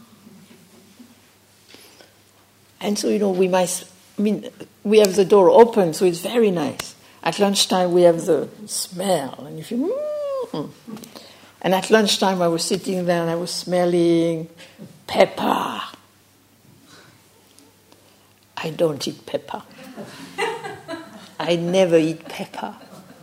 And 2.83 2.99
so, 2.99 3.09
you 3.09 3.20
know, 3.20 3.30
we 3.30 3.47
might, 3.49 3.85
I 4.18 4.22
mean, 4.22 4.51
we 4.83 4.99
have 4.99 5.14
the 5.14 5.24
door 5.24 5.49
open, 5.51 5.95
so 5.95 6.05
it's 6.05 6.20
very 6.20 6.51
nice. 6.51 6.97
At 7.22 7.39
lunchtime, 7.39 7.93
we 7.93 8.03
have 8.03 8.26
the 8.26 8.49
smell, 8.66 9.45
and 9.47 9.57
you 9.57 9.64
feel, 9.64 9.89
mm. 10.53 10.70
And 11.62 11.74
at 11.74 11.91
lunchtime, 11.91 12.43
I 12.43 12.49
was 12.49 12.64
sitting 12.64 13.07
there 13.07 13.22
and 13.22 13.30
I 13.30 13.37
was 13.37 13.53
smelling 13.53 14.49
pepper. 15.07 15.80
I 18.57 18.70
don't 18.70 19.07
eat 19.07 19.24
pepper. 19.26 19.62
I 21.39 21.55
never 21.55 21.97
eat 21.97 22.24
pepper. 22.28 22.74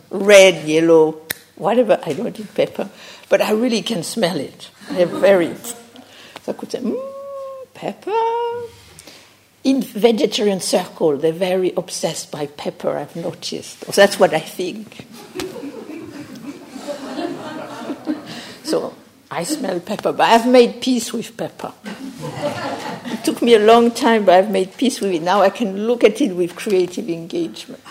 Red, 0.08 0.66
yellow, 0.66 1.20
whatever, 1.56 2.00
I 2.04 2.14
don't 2.14 2.40
eat 2.40 2.54
pepper. 2.54 2.88
But 3.28 3.42
I 3.42 3.52
really 3.52 3.82
can 3.82 4.02
smell 4.02 4.40
it. 4.40 4.70
I 4.88 4.94
have 4.94 5.10
very. 5.10 5.54
So 5.54 5.74
I 6.48 6.52
could 6.54 6.72
say, 6.72 6.80
mmm, 6.80 6.98
pepper. 7.74 8.10
In 9.62 9.82
vegetarian 9.82 10.60
circle, 10.60 11.18
they're 11.18 11.32
very 11.32 11.72
obsessed 11.76 12.30
by 12.30 12.46
pepper, 12.46 12.96
I've 12.96 13.14
noticed. 13.14 13.80
That's 13.94 14.18
what 14.18 14.32
I 14.34 14.40
think. 14.40 15.06
So 18.70 18.94
I 19.28 19.42
smell 19.42 19.80
pepper, 19.80 20.12
but 20.12 20.28
I've 20.28 20.46
made 20.46 20.80
peace 20.80 21.12
with 21.12 21.36
pepper. 21.36 21.72
it 23.06 23.24
took 23.24 23.42
me 23.42 23.54
a 23.54 23.58
long 23.58 23.90
time, 23.90 24.24
but 24.24 24.34
I've 24.34 24.50
made 24.50 24.76
peace 24.76 25.00
with 25.00 25.12
it. 25.12 25.22
Now 25.22 25.40
I 25.42 25.50
can 25.50 25.88
look 25.88 26.04
at 26.04 26.20
it 26.20 26.36
with 26.36 26.54
creative 26.54 27.08
engagement. 27.08 27.82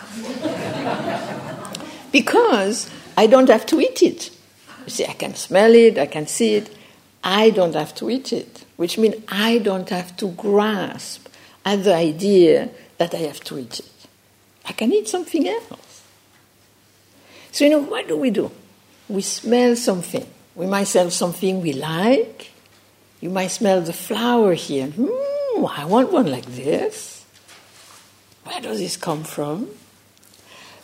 because 2.14 2.90
I 3.18 3.28
don't 3.28 3.50
have 3.50 3.66
to 3.68 3.82
eat 3.82 4.02
it. 4.02 4.30
You 4.86 4.90
see, 4.90 5.06
I 5.06 5.14
can 5.14 5.36
smell 5.36 5.74
it, 5.76 5.98
I 5.98 6.06
can 6.06 6.28
see 6.28 6.56
it. 6.56 6.74
I 7.24 7.50
don't 7.50 7.76
have 7.76 7.94
to 7.96 8.10
eat 8.10 8.32
it, 8.32 8.64
which 8.78 8.98
means 8.98 9.16
I 9.28 9.58
don't 9.58 9.90
have 9.90 10.16
to 10.18 10.30
grasp 10.30 11.29
at 11.66 11.84
the 11.84 11.96
idea 11.96 12.70
that 12.98 13.14
I 13.14 13.20
have 13.20 13.40
to 13.46 13.58
eat 13.58 13.80
it. 13.80 13.92
I 14.66 14.74
can 14.74 14.92
eat 14.92 15.08
something 15.08 15.48
else. 15.48 16.04
So, 17.52 17.66
you 17.66 17.72
know, 17.72 17.80
what 17.80 18.08
do 18.08 18.18
we 18.18 18.30
do? 18.30 18.52
We 19.08 19.22
smell 19.22 19.76
something 19.76 20.26
we 20.60 20.68
might 20.68 20.90
smell 20.90 21.10
something 21.10 21.62
we 21.62 21.72
like. 21.72 22.52
You 23.22 23.30
might 23.30 23.48
smell 23.48 23.80
the 23.80 23.94
flower 23.94 24.54
here. 24.56 24.88
Hmm, 24.88 25.66
I 25.66 25.86
want 25.86 26.12
one 26.12 26.30
like 26.30 26.48
this. 26.48 27.26
Where 28.44 28.60
does 28.60 28.80
this 28.80 28.98
come 28.98 29.24
from? 29.24 29.70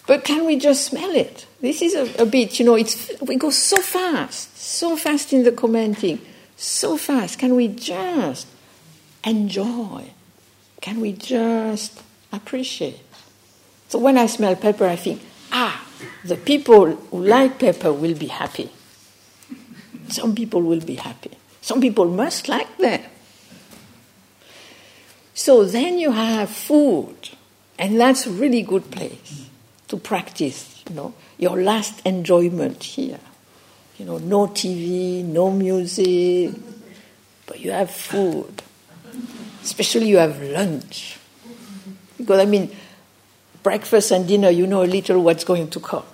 But 0.08 0.24
can 0.24 0.46
we 0.46 0.58
just 0.58 0.86
smell 0.86 1.14
it? 1.14 1.46
This 1.60 1.82
is 1.82 1.94
a, 1.94 2.24
a 2.24 2.26
bit, 2.26 2.58
you 2.58 2.66
know, 2.66 2.76
it's, 2.76 3.12
we 3.20 3.36
go 3.36 3.50
so 3.50 3.82
fast, 3.82 4.58
so 4.58 4.96
fast 4.96 5.34
in 5.34 5.44
the 5.44 5.52
commenting, 5.52 6.22
so 6.56 6.96
fast. 6.96 7.38
Can 7.38 7.56
we 7.56 7.68
just 7.68 8.48
enjoy? 9.26 10.06
Can 10.86 11.02
we 11.02 11.14
just 11.14 12.00
appreciate? 12.32 13.00
So 13.90 13.98
when 13.98 14.20
I 14.20 14.28
smell 14.28 14.56
pepper, 14.56 14.86
I 14.86 14.96
think, 14.96 15.20
ah, 15.52 15.84
the 16.24 16.36
people 16.36 16.92
who 16.94 17.26
like 17.26 17.58
pepper 17.58 17.92
will 17.92 18.14
be 18.14 18.28
happy. 18.28 18.70
Some 20.10 20.36
people 20.36 20.62
will 20.62 20.82
be 20.82 20.94
happy. 20.94 21.32
Some 21.62 21.82
people 21.82 22.06
must 22.06 22.48
like 22.48 22.78
that. 22.78 23.02
So 25.34 25.66
then 25.66 25.98
you 25.98 26.12
have 26.12 26.52
food, 26.52 27.32
and 27.80 28.00
that's 28.00 28.28
a 28.28 28.30
really 28.30 28.62
good 28.62 28.92
place 28.92 29.50
to 29.88 29.98
practice, 29.98 30.84
you 30.88 30.96
know, 30.96 31.16
your 31.40 31.64
last 31.64 32.06
enjoyment 32.06 32.84
here. 32.84 33.22
You 33.98 34.06
know, 34.06 34.20
no 34.20 34.46
TV, 34.50 35.26
no 35.26 35.50
music, 35.50 36.54
but 37.48 37.60
you 37.60 37.72
have 37.72 37.90
food. 37.90 38.62
Especially 39.66 40.08
you 40.08 40.18
have 40.18 40.42
lunch. 40.42 41.18
Because 42.18 42.40
I 42.40 42.46
mean, 42.46 42.74
breakfast 43.62 44.12
and 44.12 44.28
dinner, 44.28 44.50
you 44.50 44.66
know 44.68 44.84
a 44.84 44.86
little 44.86 45.22
what's 45.22 45.44
going 45.44 45.70
to 45.72 45.80
come. 45.80 46.06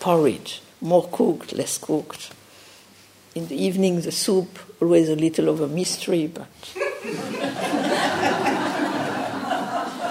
Porridge, 0.00 0.62
more 0.80 1.06
cooked, 1.12 1.52
less 1.52 1.76
cooked 1.76 2.30
in 3.34 3.48
the 3.48 3.56
evening, 3.56 4.00
the 4.00 4.12
soup, 4.12 4.58
always 4.80 5.08
a 5.08 5.16
little 5.16 5.48
of 5.48 5.60
a 5.60 5.68
mystery, 5.68 6.26
but. 6.26 6.46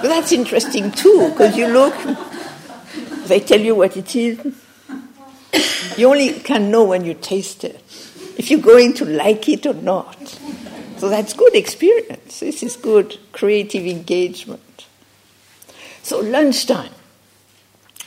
but 0.01 0.07
that's 0.07 0.31
interesting 0.31 0.91
too, 0.91 1.29
because 1.29 1.55
you 1.55 1.67
look, 1.67 1.95
they 3.27 3.39
tell 3.39 3.59
you 3.59 3.75
what 3.75 3.95
it 3.95 4.15
is. 4.15 4.39
You 5.97 6.09
only 6.09 6.39
can 6.39 6.71
know 6.71 6.85
when 6.85 7.05
you 7.05 7.13
taste 7.13 7.63
it, 7.63 7.83
if 8.37 8.49
you're 8.49 8.61
going 8.61 8.93
to 8.95 9.05
like 9.05 9.47
it 9.49 9.65
or 9.67 9.75
not. 9.75 10.39
So 11.01 11.09
that's 11.09 11.33
good 11.33 11.55
experience. 11.55 12.41
This 12.41 12.61
is 12.61 12.75
good 12.75 13.17
creative 13.31 13.87
engagement. 13.87 14.85
So, 16.03 16.19
lunchtime. 16.19 16.93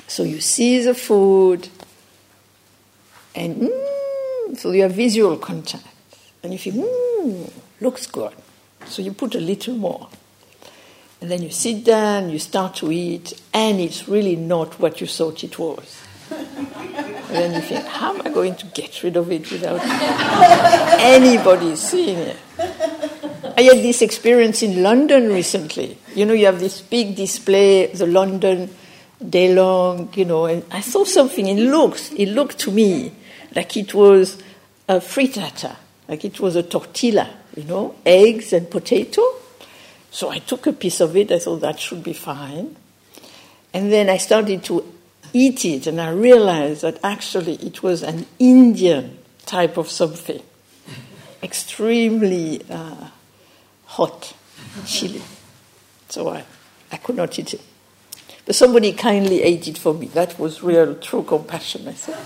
So, 0.07 0.22
you 0.22 0.40
see 0.40 0.80
the 0.80 0.95
food, 0.95 1.70
and 3.34 3.57
mm, 3.62 4.57
so 4.57 4.70
you 4.70 4.82
have 4.82 4.92
visual 4.92 5.36
contact. 5.38 5.84
And 6.45 6.53
you 6.53 6.59
feel, 6.61 6.74
mmm, 6.74 7.51
looks 7.80 8.07
good. 8.07 8.32
So 8.86 9.03
you 9.03 9.12
put 9.12 9.34
a 9.34 9.40
little 9.40 9.74
more. 9.74 10.09
And 11.20 11.28
then 11.28 11.42
you 11.42 11.51
sit 11.51 11.82
down, 11.82 12.30
you 12.30 12.38
start 12.38 12.76
to 12.76 12.92
eat, 12.92 13.42
and 13.53 13.80
it's 13.80 14.07
really 14.07 14.36
not 14.36 14.78
what 14.78 15.01
you 15.01 15.09
thought 15.09 15.42
it 15.42 15.59
was. 15.59 16.01
and 17.35 17.53
then 17.53 17.55
you 17.61 17.66
think, 17.66 17.85
how 17.87 18.14
am 18.14 18.22
I 18.24 18.30
going 18.30 18.55
to 18.55 18.66
get 18.66 19.03
rid 19.03 19.16
of 19.16 19.30
it 19.32 19.51
without 19.51 19.80
anybody 21.01 21.74
seeing 21.74 22.18
it? 22.18 22.37
I 23.57 23.62
had 23.62 23.78
this 23.78 24.03
experience 24.03 24.62
in 24.62 24.85
London 24.85 25.28
recently. 25.28 25.99
You 26.14 26.26
know, 26.26 26.32
you 26.32 26.47
have 26.47 26.61
this 26.61 26.80
big 26.80 27.16
display, 27.16 27.87
the 27.87 28.07
London 28.07 28.70
day 29.28 29.53
long, 29.53 30.11
you 30.14 30.24
know, 30.24 30.47
and 30.47 30.64
I 30.70 30.80
saw 30.80 31.05
something, 31.05 31.47
it 31.47 31.61
looks, 31.61 32.12
it 32.12 32.26
looked 32.26 32.59
to 32.61 32.70
me 32.70 33.12
like 33.57 33.76
it 33.76 33.95
was 33.95 34.41
a 34.89 34.97
frittata, 34.97 35.74
like 36.07 36.24
it 36.24 36.39
was 36.39 36.55
a 36.55 36.62
tortilla, 36.62 37.30
you 37.57 37.64
know, 37.64 37.97
eggs 38.07 38.53
and 38.53 38.70
potato. 38.70 39.22
So 40.12 40.30
I 40.30 40.39
took 40.39 40.68
a 40.68 40.72
piece 40.72 41.01
of 41.01 41.16
it, 41.16 41.32
I 41.32 41.41
thought 41.41 41.62
that 41.62 41.80
should 41.80 42.05
be 42.05 42.12
fine. 42.12 42.76
And 43.72 43.91
then 43.91 44.09
I 44.09 44.18
started 44.18 44.62
to 44.64 44.93
eat 45.35 45.64
it, 45.64 45.87
and 45.87 46.01
I 46.01 46.11
realized 46.11 46.82
that 46.82 46.99
actually 47.03 47.57
it 47.57 47.82
was 47.82 48.03
an 48.03 48.26
Indian 48.39 49.18
type 49.45 49.76
of 49.76 49.91
something, 49.91 50.43
extremely 51.43 52.62
uh, 52.70 53.09
hot 53.85 54.35
chili. 54.87 55.22
So 56.09 56.28
I, 56.30 56.45
I 56.91 56.97
could 56.97 57.16
not 57.16 57.39
eat 57.39 57.55
it. 57.55 57.61
But 58.47 58.55
somebody 58.55 58.93
kindly 58.93 59.43
ate 59.43 59.68
it 59.68 59.78
for 59.78 59.95
me. 59.95 60.07
That 60.09 60.39
was 60.39 60.62
real, 60.62 60.95
true 60.97 61.22
compassion, 61.22 61.89
I 61.89 61.95
said. 61.95 62.16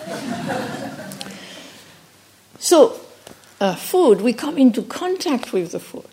So, 2.59 3.01
uh, 3.61 3.77
food, 3.77 4.21
we 4.21 4.33
come 4.33 4.59
into 4.59 4.83
contact 4.83 5.53
with 5.53 5.73
the 5.73 5.81
food. 5.81 6.05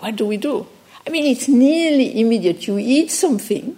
What 0.00 0.16
do 0.16 0.26
we 0.26 0.36
do? 0.36 0.66
I 1.06 1.10
mean, 1.10 1.24
it's 1.24 1.48
nearly 1.48 2.20
immediate. 2.20 2.66
You 2.66 2.78
eat 2.78 3.10
something, 3.10 3.76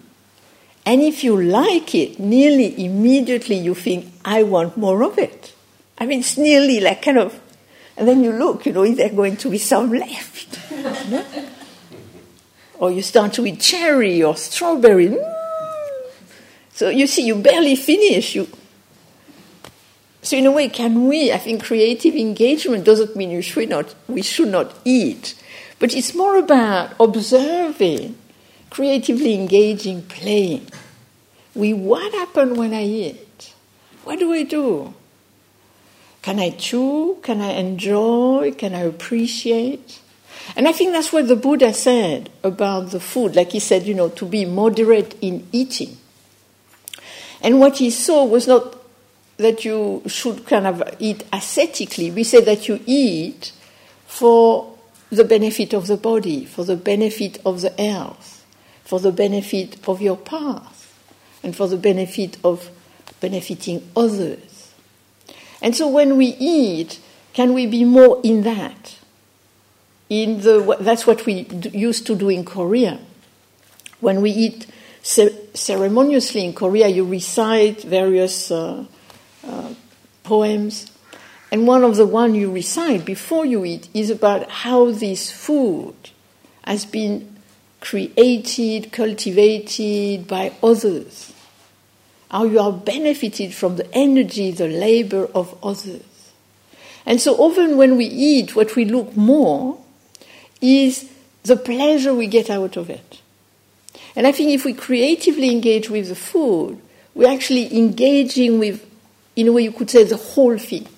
and 0.87 1.03
if 1.03 1.24
you 1.24 1.41
like 1.43 1.95
it, 1.95 2.18
nearly 2.20 2.84
immediately 2.84 3.57
you 3.57 3.74
think, 3.74 4.07
I 4.24 4.45
want 4.45 4.76
more 4.76 5.03
of 5.03 5.18
it. 5.18 5.53
I 5.99 6.07
mean, 6.07 6.20
it's 6.20 6.39
nearly 6.39 6.80
like 6.80 7.03
kind 7.03 7.18
of, 7.18 7.39
and 7.97 8.07
then 8.07 8.22
you 8.22 8.32
look, 8.32 8.64
you 8.66 8.72
know, 8.72 8.84
is 8.84 8.97
there 8.97 9.09
going 9.11 9.37
to 9.39 9.51
be 9.51 9.59
some 9.59 9.91
left? 9.93 10.61
or 12.78 12.91
you 12.91 13.03
start 13.03 13.32
to 13.34 13.47
eat 13.47 13.61
cherry 13.61 14.22
or 14.22 14.37
strawberry. 14.37 15.09
Mm. 15.09 15.32
So 16.72 16.89
you 16.91 17.07
see, 17.07 17.26
you 17.26 17.37
barely 17.37 17.74
finish. 17.74 18.34
You. 18.34 18.49
So 20.22 20.37
in 20.37 20.47
a 20.47 20.51
way, 20.51 20.68
can 20.68 21.09
we? 21.09 21.32
I 21.32 21.39
think 21.39 21.64
creative 21.64 22.14
engagement 22.14 22.84
doesn't 22.84 23.16
mean 23.16 23.30
you 23.30 23.43
should 23.43 23.68
not. 23.70 23.95
We 24.09 24.22
should 24.22 24.49
not 24.49 24.74
eat, 24.84 25.34
but 25.78 25.95
it's 25.95 26.14
more 26.14 26.37
about 26.37 26.95
observing, 27.01 28.16
creatively 28.77 29.33
engaging, 29.33 30.03
playing. 30.03 30.68
We 31.55 31.72
what 31.72 32.12
happened 32.12 32.59
when 32.59 32.74
I 32.74 32.85
eat? 32.85 33.55
What 34.05 34.18
do 34.18 34.35
I 34.35 34.43
do? 34.43 34.93
Can 36.20 36.39
I 36.39 36.51
chew? 36.51 37.16
Can 37.22 37.41
I 37.41 37.53
enjoy? 37.53 38.53
Can 38.53 38.74
I 38.74 38.81
appreciate? 38.81 39.99
And 40.55 40.68
I 40.68 40.72
think 40.72 40.93
that's 40.93 41.11
what 41.11 41.27
the 41.27 41.37
Buddha 41.37 41.72
said 41.72 42.29
about 42.45 42.91
the 42.91 43.01
food. 43.01 43.35
Like 43.35 43.53
he 43.53 43.61
said, 43.61 43.85
you 43.85 43.95
know, 43.95 44.11
to 44.11 44.27
be 44.27 44.45
moderate 44.45 45.16
in 45.22 45.47
eating. 45.53 45.97
And 47.41 47.59
what 47.59 47.79
he 47.79 47.89
saw 47.89 48.27
was 48.27 48.47
not 48.47 48.77
that 49.39 49.64
you 49.64 50.03
should 50.07 50.45
kind 50.45 50.66
of 50.66 50.83
eat 50.99 51.24
ascetically. 51.33 52.11
We 52.11 52.24
say 52.24 52.43
that 52.43 52.68
you 52.68 52.81
eat 52.85 53.53
for 54.07 54.77
the 55.09 55.24
benefit 55.24 55.72
of 55.72 55.87
the 55.87 55.97
body, 55.97 56.45
for 56.45 56.62
the 56.62 56.77
benefit 56.77 57.39
of 57.47 57.62
the 57.62 57.70
health, 57.79 58.36
for 58.87 59.01
the 59.01 59.12
benefit 59.12 59.76
of 59.87 60.01
your 60.01 60.16
path, 60.16 60.97
and 61.43 61.55
for 61.55 61.66
the 61.68 61.76
benefit 61.76 62.39
of 62.43 62.70
benefiting 63.20 63.82
others. 63.95 64.72
And 65.61 65.74
so 65.74 65.89
when 65.89 66.16
we 66.16 66.37
eat, 66.39 67.01
can 67.32 67.53
we 67.53 67.66
be 67.66 67.84
more 67.84 68.20
in 68.22 68.43
that? 68.43 68.97
In 70.09 70.41
the, 70.41 70.76
that's 70.80 71.05
what 71.05 71.26
we 71.26 71.47
used 71.72 72.07
to 72.07 72.14
do 72.14 72.28
in 72.28 72.45
Korea. 72.45 73.01
When 74.01 74.22
we 74.22 74.30
eat 74.30 74.66
ceremoniously 75.03 76.45
in 76.45 76.53
Korea, 76.55 76.87
you 76.87 77.05
recite 77.05 77.82
various 77.82 78.51
uh, 78.53 78.84
uh, 79.45 79.74
poems, 80.22 80.93
and 81.51 81.66
one 81.66 81.82
of 81.82 81.97
the 81.97 82.07
one 82.07 82.34
you 82.34 82.53
recite 82.53 83.05
before 83.05 83.45
you 83.45 83.64
eat 83.64 83.89
is 83.95 84.11
about 84.11 84.49
how 84.51 84.93
this 84.93 85.30
food 85.30 85.95
has 86.64 86.84
been 86.84 87.36
created, 87.87 88.91
cultivated 88.91 90.26
by 90.26 90.53
others. 90.61 91.32
How 92.28 92.43
you 92.43 92.59
are 92.59 92.72
benefited 92.72 93.55
from 93.55 93.76
the 93.76 93.89
energy, 93.95 94.51
the 94.51 94.66
labor 94.66 95.28
of 95.32 95.57
others. 95.62 96.03
And 97.05 97.20
so 97.20 97.37
often 97.37 97.76
when 97.76 97.97
we 97.97 98.07
eat, 98.07 98.57
what 98.57 98.74
we 98.74 98.87
look 98.87 99.16
more 99.16 99.78
is 100.61 101.09
the 101.45 101.57
pleasure 101.57 102.12
we 102.12 102.26
get 102.26 102.51
out 102.51 102.76
of 102.76 102.91
it. 102.91 103.20
And 104.16 104.26
I 104.26 104.32
think 104.32 104.51
if 104.51 104.64
we 104.64 104.72
creatively 104.72 105.53
engage 105.53 105.89
with 105.89 106.09
the 106.09 106.16
food, 106.16 106.80
we're 107.14 107.32
actually 107.32 107.78
engaging 107.78 108.59
with, 108.59 108.84
in 109.37 109.47
a 109.47 109.53
way 109.53 109.62
you 109.62 109.70
could 109.70 109.91
say, 109.91 110.03
the 110.03 110.16
whole 110.16 110.59
thing. 110.59 110.89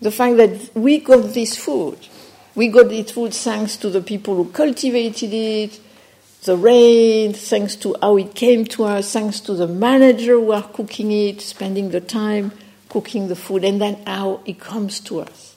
The 0.00 0.12
fact 0.12 0.36
that 0.36 0.76
we 0.76 0.98
got 0.98 1.34
this 1.34 1.56
food. 1.56 1.98
We 2.54 2.68
got 2.68 2.88
this 2.88 3.10
food 3.10 3.34
thanks 3.34 3.76
to 3.78 3.90
the 3.90 4.00
people 4.00 4.36
who 4.36 4.50
cultivated 4.52 5.32
it, 5.32 5.80
the 6.44 6.56
rain, 6.56 7.34
thanks 7.34 7.76
to 7.76 7.94
how 8.00 8.16
it 8.16 8.34
came 8.34 8.64
to 8.64 8.84
us, 8.84 9.12
thanks 9.12 9.40
to 9.40 9.54
the 9.54 9.66
manager 9.66 10.32
who 10.32 10.52
are 10.52 10.62
cooking 10.62 11.12
it, 11.12 11.40
spending 11.40 11.90
the 11.90 12.00
time 12.00 12.52
cooking 12.88 13.28
the 13.28 13.36
food, 13.36 13.64
and 13.64 13.80
then 13.80 14.02
how 14.06 14.40
it 14.44 14.60
comes 14.60 15.00
to 15.00 15.20
us. 15.20 15.56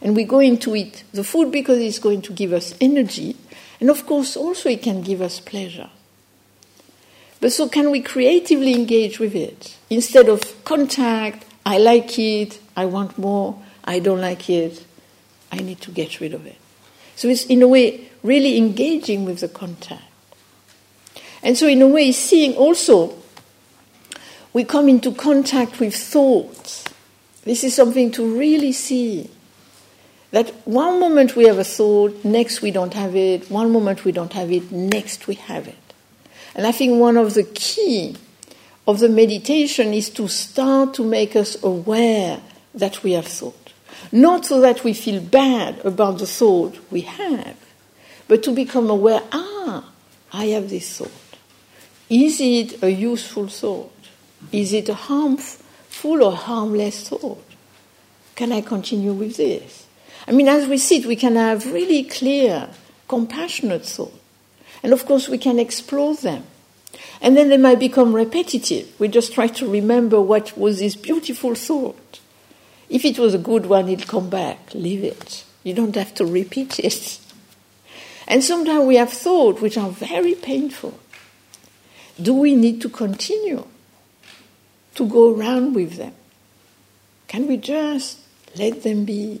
And 0.00 0.14
we're 0.14 0.26
going 0.26 0.58
to 0.58 0.76
eat 0.76 1.02
the 1.12 1.24
food 1.24 1.50
because 1.50 1.78
it's 1.78 1.98
going 1.98 2.22
to 2.22 2.32
give 2.32 2.52
us 2.52 2.74
energy, 2.80 3.36
and 3.80 3.90
of 3.90 4.06
course, 4.06 4.36
also 4.36 4.68
it 4.68 4.82
can 4.82 5.02
give 5.02 5.20
us 5.20 5.40
pleasure. 5.40 5.90
But 7.40 7.52
so, 7.52 7.68
can 7.68 7.90
we 7.90 8.00
creatively 8.00 8.74
engage 8.74 9.18
with 9.18 9.34
it 9.34 9.76
instead 9.90 10.28
of 10.28 10.64
contact? 10.64 11.44
I 11.64 11.78
like 11.78 12.18
it, 12.18 12.60
I 12.76 12.86
want 12.86 13.18
more, 13.18 13.60
I 13.84 14.00
don't 14.00 14.20
like 14.20 14.50
it, 14.50 14.84
I 15.52 15.58
need 15.58 15.80
to 15.82 15.90
get 15.90 16.20
rid 16.20 16.34
of 16.34 16.46
it. 16.46 16.56
So, 17.16 17.28
it's 17.28 17.46
in 17.46 17.62
a 17.62 17.68
way 17.68 18.08
really 18.22 18.56
engaging 18.56 19.24
with 19.24 19.40
the 19.40 19.48
contact. 19.48 20.02
And 21.42 21.56
so, 21.56 21.66
in 21.66 21.82
a 21.82 21.86
way, 21.86 22.12
seeing 22.12 22.54
also, 22.54 23.14
we 24.52 24.64
come 24.64 24.88
into 24.88 25.12
contact 25.12 25.78
with 25.78 25.94
thoughts. 25.94 26.84
This 27.44 27.64
is 27.64 27.74
something 27.74 28.10
to 28.12 28.38
really 28.38 28.72
see. 28.72 29.30
That 30.30 30.50
one 30.66 31.00
moment 31.00 31.36
we 31.36 31.44
have 31.44 31.58
a 31.58 31.64
thought, 31.64 32.24
next 32.24 32.60
we 32.60 32.70
don't 32.70 32.92
have 32.92 33.16
it, 33.16 33.50
one 33.50 33.72
moment 33.72 34.04
we 34.04 34.12
don't 34.12 34.32
have 34.32 34.52
it, 34.52 34.70
next 34.70 35.26
we 35.26 35.36
have 35.36 35.66
it. 35.68 35.76
And 36.54 36.66
I 36.66 36.72
think 36.72 37.00
one 37.00 37.16
of 37.16 37.34
the 37.34 37.44
key 37.44 38.16
of 38.86 38.98
the 38.98 39.08
meditation 39.08 39.94
is 39.94 40.10
to 40.10 40.28
start 40.28 40.94
to 40.94 41.04
make 41.04 41.36
us 41.36 41.62
aware 41.62 42.40
that 42.74 43.02
we 43.02 43.12
have 43.12 43.26
thought. 43.26 43.72
Not 44.12 44.44
so 44.44 44.60
that 44.60 44.84
we 44.84 44.92
feel 44.92 45.20
bad 45.20 45.84
about 45.84 46.18
the 46.18 46.26
thought 46.26 46.78
we 46.90 47.02
have, 47.02 47.56
but 48.26 48.42
to 48.42 48.52
become 48.52 48.90
aware 48.90 49.22
ah, 49.32 49.90
I 50.32 50.46
have 50.46 50.68
this 50.68 50.98
thought. 50.98 51.27
Is 52.10 52.40
it 52.40 52.82
a 52.82 52.90
useful 52.90 53.48
thought? 53.48 53.92
Is 54.50 54.72
it 54.72 54.88
a 54.88 54.94
harmful 54.94 56.22
or 56.22 56.32
harmless 56.32 57.08
thought? 57.08 57.44
Can 58.34 58.52
I 58.52 58.62
continue 58.62 59.12
with 59.12 59.36
this? 59.36 59.86
I 60.26 60.32
mean, 60.32 60.48
as 60.48 60.66
we 60.66 60.78
sit, 60.78 61.06
we 61.06 61.16
can 61.16 61.36
have 61.36 61.70
really 61.72 62.04
clear, 62.04 62.68
compassionate 63.08 63.84
thoughts. 63.84 64.14
And 64.82 64.92
of 64.92 65.06
course, 65.06 65.28
we 65.28 65.38
can 65.38 65.58
explore 65.58 66.14
them. 66.14 66.44
And 67.20 67.36
then 67.36 67.48
they 67.48 67.56
might 67.56 67.80
become 67.80 68.14
repetitive. 68.14 68.88
We 68.98 69.08
just 69.08 69.32
try 69.32 69.48
to 69.48 69.68
remember 69.68 70.20
what 70.20 70.56
was 70.56 70.78
this 70.78 70.96
beautiful 70.96 71.54
thought. 71.54 72.20
If 72.88 73.04
it 73.04 73.18
was 73.18 73.34
a 73.34 73.38
good 73.38 73.66
one, 73.66 73.88
it'll 73.88 74.06
come 74.06 74.30
back. 74.30 74.72
Leave 74.72 75.04
it. 75.04 75.44
You 75.62 75.74
don't 75.74 75.94
have 75.96 76.14
to 76.14 76.24
repeat 76.24 76.78
it. 76.80 77.18
And 78.30 78.44
sometimes 78.44 78.84
we 78.84 78.96
have 78.96 79.10
thoughts 79.10 79.62
which 79.62 79.78
are 79.78 79.88
very 79.88 80.34
painful. 80.34 80.92
Do 82.20 82.34
we 82.34 82.54
need 82.54 82.80
to 82.82 82.88
continue 82.88 83.66
to 84.94 85.06
go 85.06 85.34
around 85.34 85.74
with 85.74 85.96
them? 85.96 86.14
Can 87.28 87.46
we 87.46 87.56
just 87.56 88.18
let 88.56 88.82
them 88.82 89.04
be? 89.04 89.40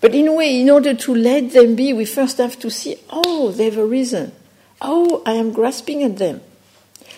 But 0.00 0.14
in 0.14 0.28
a 0.28 0.32
way, 0.32 0.60
in 0.60 0.70
order 0.70 0.94
to 0.94 1.14
let 1.14 1.52
them 1.52 1.74
be, 1.74 1.92
we 1.92 2.04
first 2.04 2.38
have 2.38 2.58
to 2.60 2.70
see, 2.70 2.96
oh, 3.10 3.50
they 3.52 3.64
have 3.64 3.78
a 3.78 3.86
reason. 3.86 4.32
Oh, 4.80 5.22
I 5.24 5.32
am 5.32 5.52
grasping 5.52 6.02
at 6.02 6.18
them. 6.18 6.40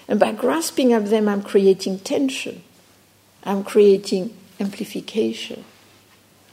And 0.09 0.21
by 0.21 0.33
grasping 0.33 0.93
at 0.93 1.07
them, 1.07 1.29
I'm 1.29 1.43
creating 1.43 2.01
tension. 2.01 2.63
I'm 3.45 3.65
creating 3.65 4.37
amplification. 4.61 5.65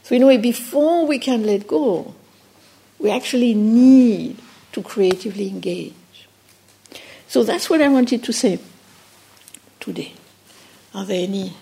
So, 0.02 0.14
in 0.14 0.22
a 0.22 0.26
way, 0.26 0.36
before 0.36 1.06
we 1.06 1.18
can 1.18 1.44
let 1.44 1.66
go, 1.66 2.14
we 2.98 3.10
actually 3.10 3.54
need 3.54 4.38
to 4.72 4.82
creatively 4.82 5.48
engage. 5.48 5.94
So, 7.34 7.42
that's 7.42 7.68
what 7.68 7.82
I 7.82 7.88
wanted 7.88 8.22
to 8.22 8.32
say 8.32 8.60
today. 9.80 10.12
Are 10.94 11.04
there 11.04 11.24
any 11.24 11.52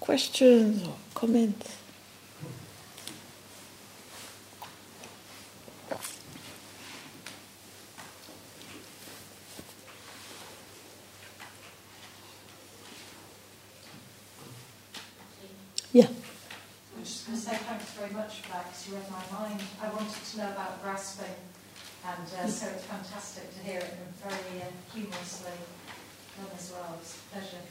questions 0.00 0.82
or 0.82 0.96
comments? 1.14 1.76
Yeah. 15.92 16.08
I'm 16.96 17.04
just 17.04 17.26
going 17.28 17.38
to 17.38 17.44
say 17.44 17.54
thanks 17.58 17.92
very 17.92 18.10
much 18.10 18.40
for 18.40 18.48
that 18.54 18.64
because 18.64 18.88
you 18.88 18.94
read 18.96 19.04
my 19.08 19.38
mind. 19.38 19.60
I 19.80 19.88
wanted 19.90 20.24
to 20.32 20.38
know 20.38 20.50
about 20.50 20.82
grasping, 20.82 21.26
and 22.04 22.26
uh, 22.26 22.46
so 22.46 22.66
it's 22.66 22.84
fantastic 22.84 23.52
to 23.54 23.60
hear 23.60 23.78
it 23.78 23.94
and 23.98 24.30
very 24.30 24.62
uh, 24.62 24.66
humorously 24.92 25.52
done 26.36 26.50
as 26.56 26.72
well. 26.72 26.98
It's 27.00 27.16
a 27.16 27.34
pleasure. 27.34 27.62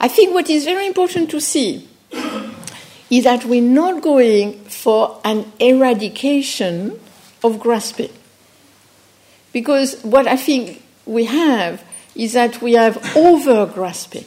I 0.00 0.08
think 0.08 0.34
what 0.34 0.50
is 0.50 0.64
very 0.64 0.86
important 0.86 1.30
to 1.30 1.40
see 1.40 1.88
is 3.10 3.24
that 3.24 3.44
we're 3.44 3.62
not 3.62 4.02
going 4.02 4.58
for 4.64 5.20
an 5.24 5.52
eradication 5.60 6.98
of 7.44 7.58
grasping. 7.58 8.10
Because 9.52 10.00
what 10.02 10.26
I 10.26 10.36
think 10.36 10.82
we 11.06 11.26
have 11.26 11.84
is 12.14 12.32
that 12.32 12.62
we 12.62 12.72
have 12.72 13.16
over 13.16 13.66
grasping. 13.66 14.24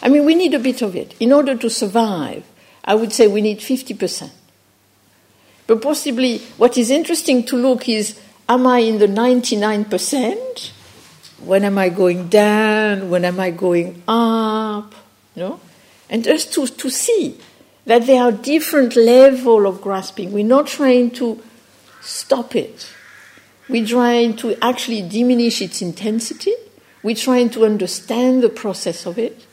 I 0.00 0.08
mean, 0.08 0.24
we 0.24 0.34
need 0.34 0.54
a 0.54 0.58
bit 0.58 0.82
of 0.82 0.96
it. 0.96 1.14
In 1.20 1.32
order 1.32 1.56
to 1.56 1.68
survive, 1.68 2.44
I 2.84 2.94
would 2.94 3.12
say 3.12 3.26
we 3.26 3.40
need 3.40 3.58
50%. 3.58 4.30
But 5.72 5.80
possibly 5.80 6.36
what 6.58 6.76
is 6.76 6.90
interesting 6.90 7.46
to 7.46 7.56
look 7.56 7.88
is 7.88 8.20
am 8.46 8.66
I 8.66 8.80
in 8.80 8.98
the 8.98 9.06
99%? 9.06 10.70
When 11.46 11.64
am 11.64 11.78
I 11.78 11.88
going 11.88 12.28
down? 12.28 13.08
When 13.08 13.24
am 13.24 13.40
I 13.40 13.52
going 13.52 14.02
up? 14.06 14.94
No? 15.34 15.60
And 16.10 16.24
just 16.24 16.52
to, 16.52 16.66
to 16.66 16.90
see 16.90 17.38
that 17.86 18.06
there 18.06 18.22
are 18.22 18.32
different 18.32 18.96
level 18.96 19.66
of 19.66 19.80
grasping. 19.80 20.30
We're 20.32 20.44
not 20.44 20.66
trying 20.66 21.10
to 21.12 21.42
stop 22.02 22.54
it. 22.54 22.92
We're 23.66 23.86
trying 23.86 24.36
to 24.36 24.54
actually 24.62 25.08
diminish 25.08 25.62
its 25.62 25.80
intensity. 25.80 26.52
We're 27.02 27.16
trying 27.16 27.48
to 27.48 27.64
understand 27.64 28.42
the 28.42 28.50
process 28.50 29.06
of 29.06 29.18
it. 29.18 29.46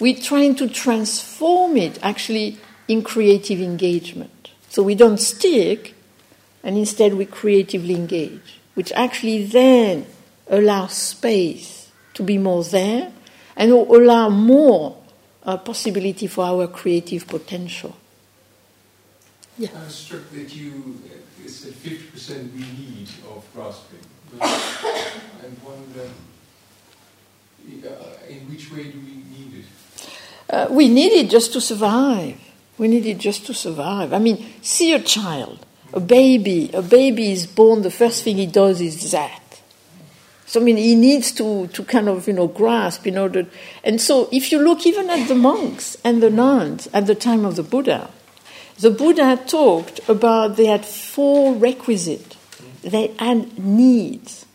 We're 0.00 0.20
trying 0.20 0.56
to 0.56 0.68
transform 0.68 1.76
it 1.76 2.00
actually 2.02 2.58
in 2.88 3.04
creative 3.04 3.60
engagement. 3.60 4.39
So 4.70 4.84
we 4.84 4.94
don't 4.94 5.18
stick, 5.18 5.94
and 6.62 6.78
instead 6.78 7.14
we 7.14 7.26
creatively 7.26 7.94
engage, 7.94 8.60
which 8.74 8.92
actually 8.92 9.44
then 9.44 10.06
allows 10.48 10.92
space 10.94 11.90
to 12.14 12.22
be 12.22 12.38
more 12.38 12.62
there 12.62 13.12
and 13.56 13.72
allow 13.72 14.28
more 14.28 14.96
uh, 15.42 15.56
possibility 15.56 16.28
for 16.28 16.44
our 16.44 16.68
creative 16.68 17.26
potential. 17.26 17.96
Yeah. 19.58 19.70
I 19.76 19.84
was 19.84 19.94
struck 19.94 20.30
that 20.30 20.54
you 20.54 21.00
uh, 21.04 21.48
said 21.48 21.72
50% 21.72 22.52
we 22.54 22.60
need 22.60 23.08
of 23.28 23.44
grasping. 23.52 23.98
I 24.40 25.50
wonder 25.64 26.08
uh, 27.84 28.28
in 28.28 28.48
which 28.48 28.70
way 28.72 28.84
do 28.84 28.98
we 29.00 29.16
need 29.36 29.64
it? 29.64 29.64
Uh, 30.48 30.68
we 30.70 30.88
need 30.88 31.12
it 31.12 31.28
just 31.28 31.52
to 31.52 31.60
survive. 31.60 32.38
We 32.80 32.88
need 32.88 33.04
it 33.04 33.18
just 33.18 33.44
to 33.44 33.52
survive. 33.52 34.14
I 34.14 34.18
mean, 34.18 34.42
see 34.62 34.94
a 34.94 35.00
child, 35.00 35.66
a 35.92 36.00
baby. 36.00 36.70
A 36.72 36.80
baby 36.80 37.30
is 37.30 37.46
born, 37.46 37.82
the 37.82 37.90
first 37.90 38.24
thing 38.24 38.36
he 38.38 38.46
does 38.46 38.80
is 38.80 39.10
that. 39.10 39.60
So 40.46 40.62
I 40.62 40.64
mean, 40.64 40.78
he 40.78 40.94
needs 40.94 41.30
to, 41.32 41.66
to 41.66 41.84
kind 41.84 42.08
of 42.08 42.26
you 42.26 42.32
know 42.32 42.46
grasp 42.46 43.06
in 43.06 43.18
order. 43.18 43.44
And 43.84 44.00
so, 44.00 44.30
if 44.32 44.50
you 44.50 44.58
look 44.58 44.86
even 44.86 45.10
at 45.10 45.28
the 45.28 45.34
monks 45.34 45.98
and 46.02 46.22
the 46.22 46.30
nuns 46.30 46.88
at 46.94 47.06
the 47.06 47.14
time 47.14 47.44
of 47.44 47.56
the 47.56 47.62
Buddha, 47.62 48.08
the 48.78 48.90
Buddha 48.90 49.38
talked 49.46 50.00
about 50.08 50.56
they 50.56 50.64
had 50.64 50.86
four 50.86 51.52
requisites. 51.52 52.34
They 52.80 53.08
had 53.18 53.58
needs, 53.58 54.46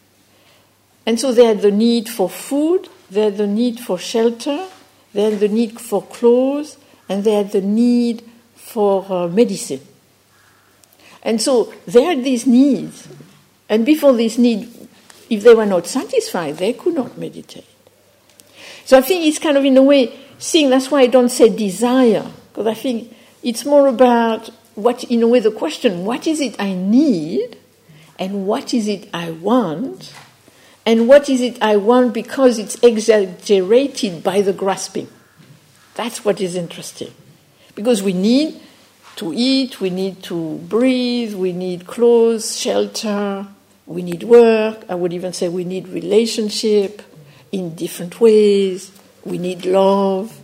and 1.06 1.20
so 1.20 1.32
they 1.32 1.46
had 1.46 1.62
the 1.62 1.70
need 1.70 2.10
for 2.10 2.28
food, 2.28 2.90
they 3.12 3.26
had 3.26 3.38
the 3.38 3.46
need 3.46 3.80
for 3.80 4.00
shelter, 4.00 4.66
they 5.14 5.30
had 5.30 5.40
the 5.40 5.48
need 5.48 5.80
for 5.80 6.02
clothes, 6.02 6.78
and 7.08 7.24
they 7.24 7.34
had 7.34 7.52
the 7.52 7.62
need 7.62 8.24
for 8.56 9.06
uh, 9.10 9.28
medicine. 9.28 9.82
And 11.24 11.42
so 11.42 11.74
they 11.88 12.04
had 12.04 12.24
these 12.24 12.46
needs, 12.46 13.08
and 13.68 13.86
before 13.86 14.14
these 14.14 14.38
needs, 14.38 14.88
if 15.30 15.44
they 15.44 15.56
were 15.56 15.66
not 15.66 15.88
satisfied, 15.88 16.58
they 16.58 16.74
could 16.74 16.94
not 16.94 17.18
meditate. 17.18 17.66
So 18.86 18.98
I 18.98 19.02
think 19.02 19.26
it's 19.26 19.40
kind 19.40 19.58
of, 19.58 19.66
in 19.66 19.76
a 19.76 19.82
way, 19.82 20.16
seeing 20.38 20.70
that's 20.70 20.92
why 20.92 21.02
I 21.02 21.08
don't 21.08 21.30
say 21.30 21.50
desire, 21.50 22.32
because 22.50 22.68
I 22.68 22.76
think 22.76 23.16
it's 23.42 23.66
more 23.66 23.88
about 23.88 24.50
what, 24.76 25.04
in 25.06 25.24
a 25.24 25.28
way, 25.28 25.40
the 25.40 25.52
question 25.52 26.06
what 26.06 26.28
is 26.28 26.40
it 26.40 26.56
I 26.60 26.74
need, 26.74 27.58
and 28.20 28.46
what 28.46 28.74
is 28.74 28.88
it 28.88 29.10
I 29.14 29.32
want, 29.32 30.14
and 30.86 31.08
what 31.08 31.28
is 31.28 31.42
it 31.42 31.62
I 31.62 31.78
want 31.78 32.14
because 32.14 32.60
it's 32.60 32.76
exaggerated 32.84 34.24
by 34.24 34.42
the 34.42 34.54
grasping. 34.54 35.08
That's 35.96 36.24
what 36.24 36.40
is 36.42 36.56
interesting. 36.56 37.14
Because 37.74 38.04
we 38.04 38.14
need 38.14 38.62
to 39.18 39.34
eat, 39.34 39.80
we 39.82 39.90
need 39.90 40.22
to 40.24 40.58
breathe, 40.58 41.34
we 41.34 41.54
need 41.54 41.88
clothes, 41.88 42.58
shelter, 42.58 43.48
we 43.86 44.02
need 44.02 44.24
work. 44.24 44.84
I 44.90 44.96
would 44.96 45.14
even 45.14 45.34
say 45.34 45.48
we 45.48 45.64
need 45.64 45.88
relationship 45.88 47.02
in 47.52 47.76
different 47.76 48.20
ways. 48.20 48.92
We 49.24 49.38
need 49.38 49.66
love. 49.66 50.38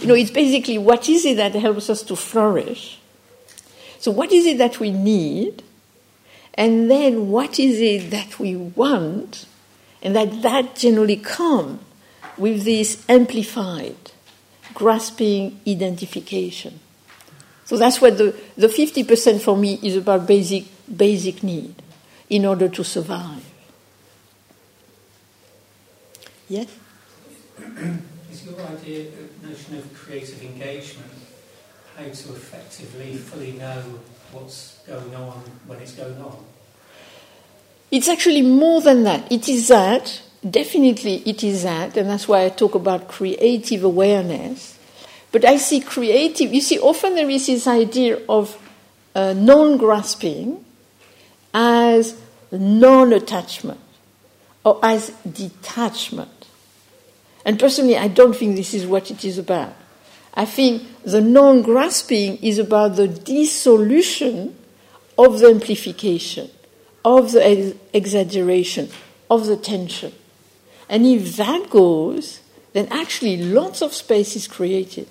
you 0.00 0.06
know, 0.06 0.14
it's 0.14 0.30
basically 0.30 0.78
what 0.78 1.08
is 1.08 1.24
it 1.24 1.36
that 1.36 1.54
helps 1.54 1.90
us 1.90 2.02
to 2.04 2.16
flourish? 2.16 2.98
So, 3.98 4.10
what 4.10 4.32
is 4.32 4.46
it 4.46 4.58
that 4.58 4.80
we 4.80 4.90
need? 4.90 5.62
And 6.54 6.90
then, 6.90 7.28
what 7.28 7.58
is 7.58 7.80
it 7.80 8.10
that 8.10 8.38
we 8.38 8.56
want? 8.56 9.46
And 10.02 10.14
that 10.16 10.42
that 10.42 10.76
generally 10.76 11.16
comes 11.16 11.80
with 12.36 12.64
this 12.64 13.04
amplified, 13.08 13.96
grasping 14.78 15.60
identification. 15.66 16.78
So 17.64 17.76
that's 17.76 18.00
what 18.00 18.16
the, 18.16 18.32
the 18.56 18.68
50% 18.68 19.40
for 19.40 19.56
me 19.56 19.80
is 19.82 19.96
about 19.96 20.24
basic, 20.28 20.66
basic 20.96 21.42
need 21.42 21.74
in 22.30 22.46
order 22.46 22.68
to 22.68 22.84
survive. 22.84 23.44
Yes? 26.48 26.68
Is 28.30 28.46
your 28.46 28.60
idea, 28.60 29.10
the 29.42 29.48
notion 29.48 29.78
of 29.78 29.92
creative 29.94 30.40
engagement, 30.44 31.10
how 31.96 32.04
to 32.04 32.10
effectively 32.10 33.16
fully 33.16 33.52
know 33.52 33.82
what's 34.30 34.78
going 34.86 35.12
on 35.16 35.42
when 35.66 35.80
it's 35.80 35.92
going 35.92 36.22
on? 36.22 36.44
It's 37.90 38.08
actually 38.08 38.42
more 38.42 38.80
than 38.80 39.02
that. 39.02 39.30
It 39.32 39.48
is 39.48 39.66
that, 39.68 40.22
definitely 40.48 41.22
it 41.26 41.42
is 41.42 41.62
that, 41.62 41.96
and 41.96 42.08
that's 42.08 42.28
why 42.28 42.44
I 42.44 42.48
talk 42.48 42.74
about 42.74 43.08
creative 43.08 43.84
awareness. 43.84 44.78
But 45.30 45.44
I 45.44 45.58
see 45.58 45.80
creative, 45.80 46.52
you 46.54 46.60
see, 46.60 46.78
often 46.78 47.14
there 47.14 47.28
is 47.28 47.46
this 47.46 47.66
idea 47.66 48.18
of 48.28 48.56
uh, 49.14 49.34
non 49.34 49.76
grasping 49.76 50.64
as 51.52 52.18
non 52.50 53.12
attachment 53.12 53.80
or 54.64 54.80
as 54.82 55.10
detachment. 55.30 56.46
And 57.44 57.58
personally, 57.58 57.96
I 57.96 58.08
don't 58.08 58.34
think 58.34 58.56
this 58.56 58.74
is 58.74 58.86
what 58.86 59.10
it 59.10 59.24
is 59.24 59.38
about. 59.38 59.74
I 60.34 60.44
think 60.44 60.82
the 61.04 61.20
non 61.20 61.62
grasping 61.62 62.36
is 62.38 62.58
about 62.58 62.96
the 62.96 63.08
dissolution 63.08 64.56
of 65.18 65.40
the 65.40 65.48
amplification, 65.48 66.50
of 67.04 67.32
the 67.32 67.44
ex- 67.44 67.76
exaggeration, 67.92 68.88
of 69.30 69.46
the 69.46 69.56
tension. 69.56 70.12
And 70.88 71.06
if 71.06 71.36
that 71.36 71.70
goes, 71.70 72.40
then 72.72 72.88
actually 72.90 73.36
lots 73.36 73.82
of 73.82 73.92
space 73.92 74.36
is 74.36 74.46
created 74.46 75.08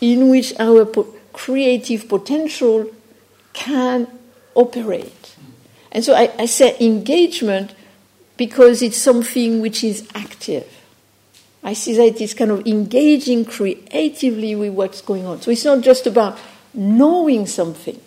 in 0.00 0.28
which 0.28 0.52
our 0.58 0.84
po- 0.84 1.14
creative 1.32 2.08
potential 2.08 2.90
can 3.52 4.08
operate. 4.54 5.36
And 5.92 6.04
so 6.04 6.14
I, 6.14 6.32
I 6.38 6.46
say 6.46 6.76
engagement 6.80 7.74
because 8.36 8.82
it's 8.82 8.98
something 8.98 9.60
which 9.60 9.82
is 9.82 10.06
active. 10.14 10.66
I 11.62 11.72
see 11.72 11.96
that 11.96 12.20
it's 12.20 12.34
kind 12.34 12.50
of 12.50 12.66
engaging 12.66 13.44
creatively 13.44 14.54
with 14.54 14.72
what's 14.74 15.00
going 15.00 15.26
on. 15.26 15.40
So 15.40 15.50
it's 15.50 15.64
not 15.64 15.80
just 15.80 16.06
about 16.06 16.38
knowing 16.72 17.46
something. 17.46 18.00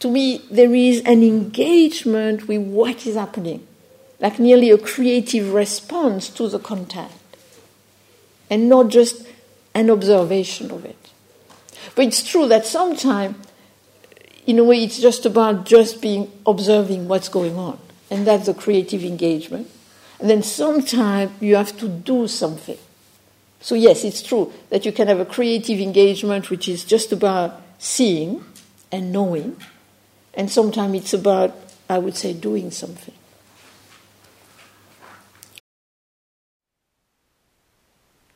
To 0.00 0.10
me, 0.10 0.42
there 0.50 0.74
is 0.74 1.00
an 1.02 1.22
engagement 1.22 2.48
with 2.48 2.62
what 2.62 3.06
is 3.06 3.14
happening, 3.14 3.66
like 4.20 4.38
nearly 4.38 4.70
a 4.70 4.78
creative 4.78 5.52
response 5.52 6.28
to 6.30 6.48
the 6.48 6.58
contact, 6.58 7.14
and 8.48 8.68
not 8.68 8.88
just 8.88 9.26
an 9.74 9.90
observation 9.90 10.70
of 10.70 10.84
it. 10.84 11.10
But 11.94 12.06
it's 12.06 12.22
true 12.22 12.46
that 12.48 12.66
sometimes 12.66 13.36
in 14.46 14.58
a 14.60 14.64
way, 14.64 14.84
it's 14.84 15.00
just 15.00 15.26
about 15.26 15.66
just 15.66 16.00
being 16.00 16.30
observing 16.46 17.08
what's 17.08 17.28
going 17.28 17.56
on, 17.56 17.78
and 18.10 18.26
that's 18.26 18.46
the 18.46 18.54
creative 18.54 19.02
engagement. 19.02 19.68
And 20.20 20.30
then 20.30 20.42
sometimes 20.42 21.32
you 21.42 21.56
have 21.56 21.76
to 21.78 21.88
do 21.88 22.28
something. 22.28 22.78
So 23.60 23.74
yes, 23.74 24.04
it's 24.04 24.22
true 24.22 24.52
that 24.70 24.86
you 24.86 24.92
can 24.92 25.08
have 25.08 25.18
a 25.18 25.24
creative 25.24 25.80
engagement 25.80 26.48
which 26.48 26.68
is 26.68 26.84
just 26.84 27.12
about 27.12 27.60
seeing 27.78 28.44
and 28.92 29.12
knowing, 29.12 29.56
and 30.32 30.50
sometimes 30.50 30.94
it's 30.94 31.12
about, 31.12 31.54
I 31.88 31.98
would 31.98 32.16
say, 32.16 32.32
doing 32.32 32.70
something. 32.70 33.14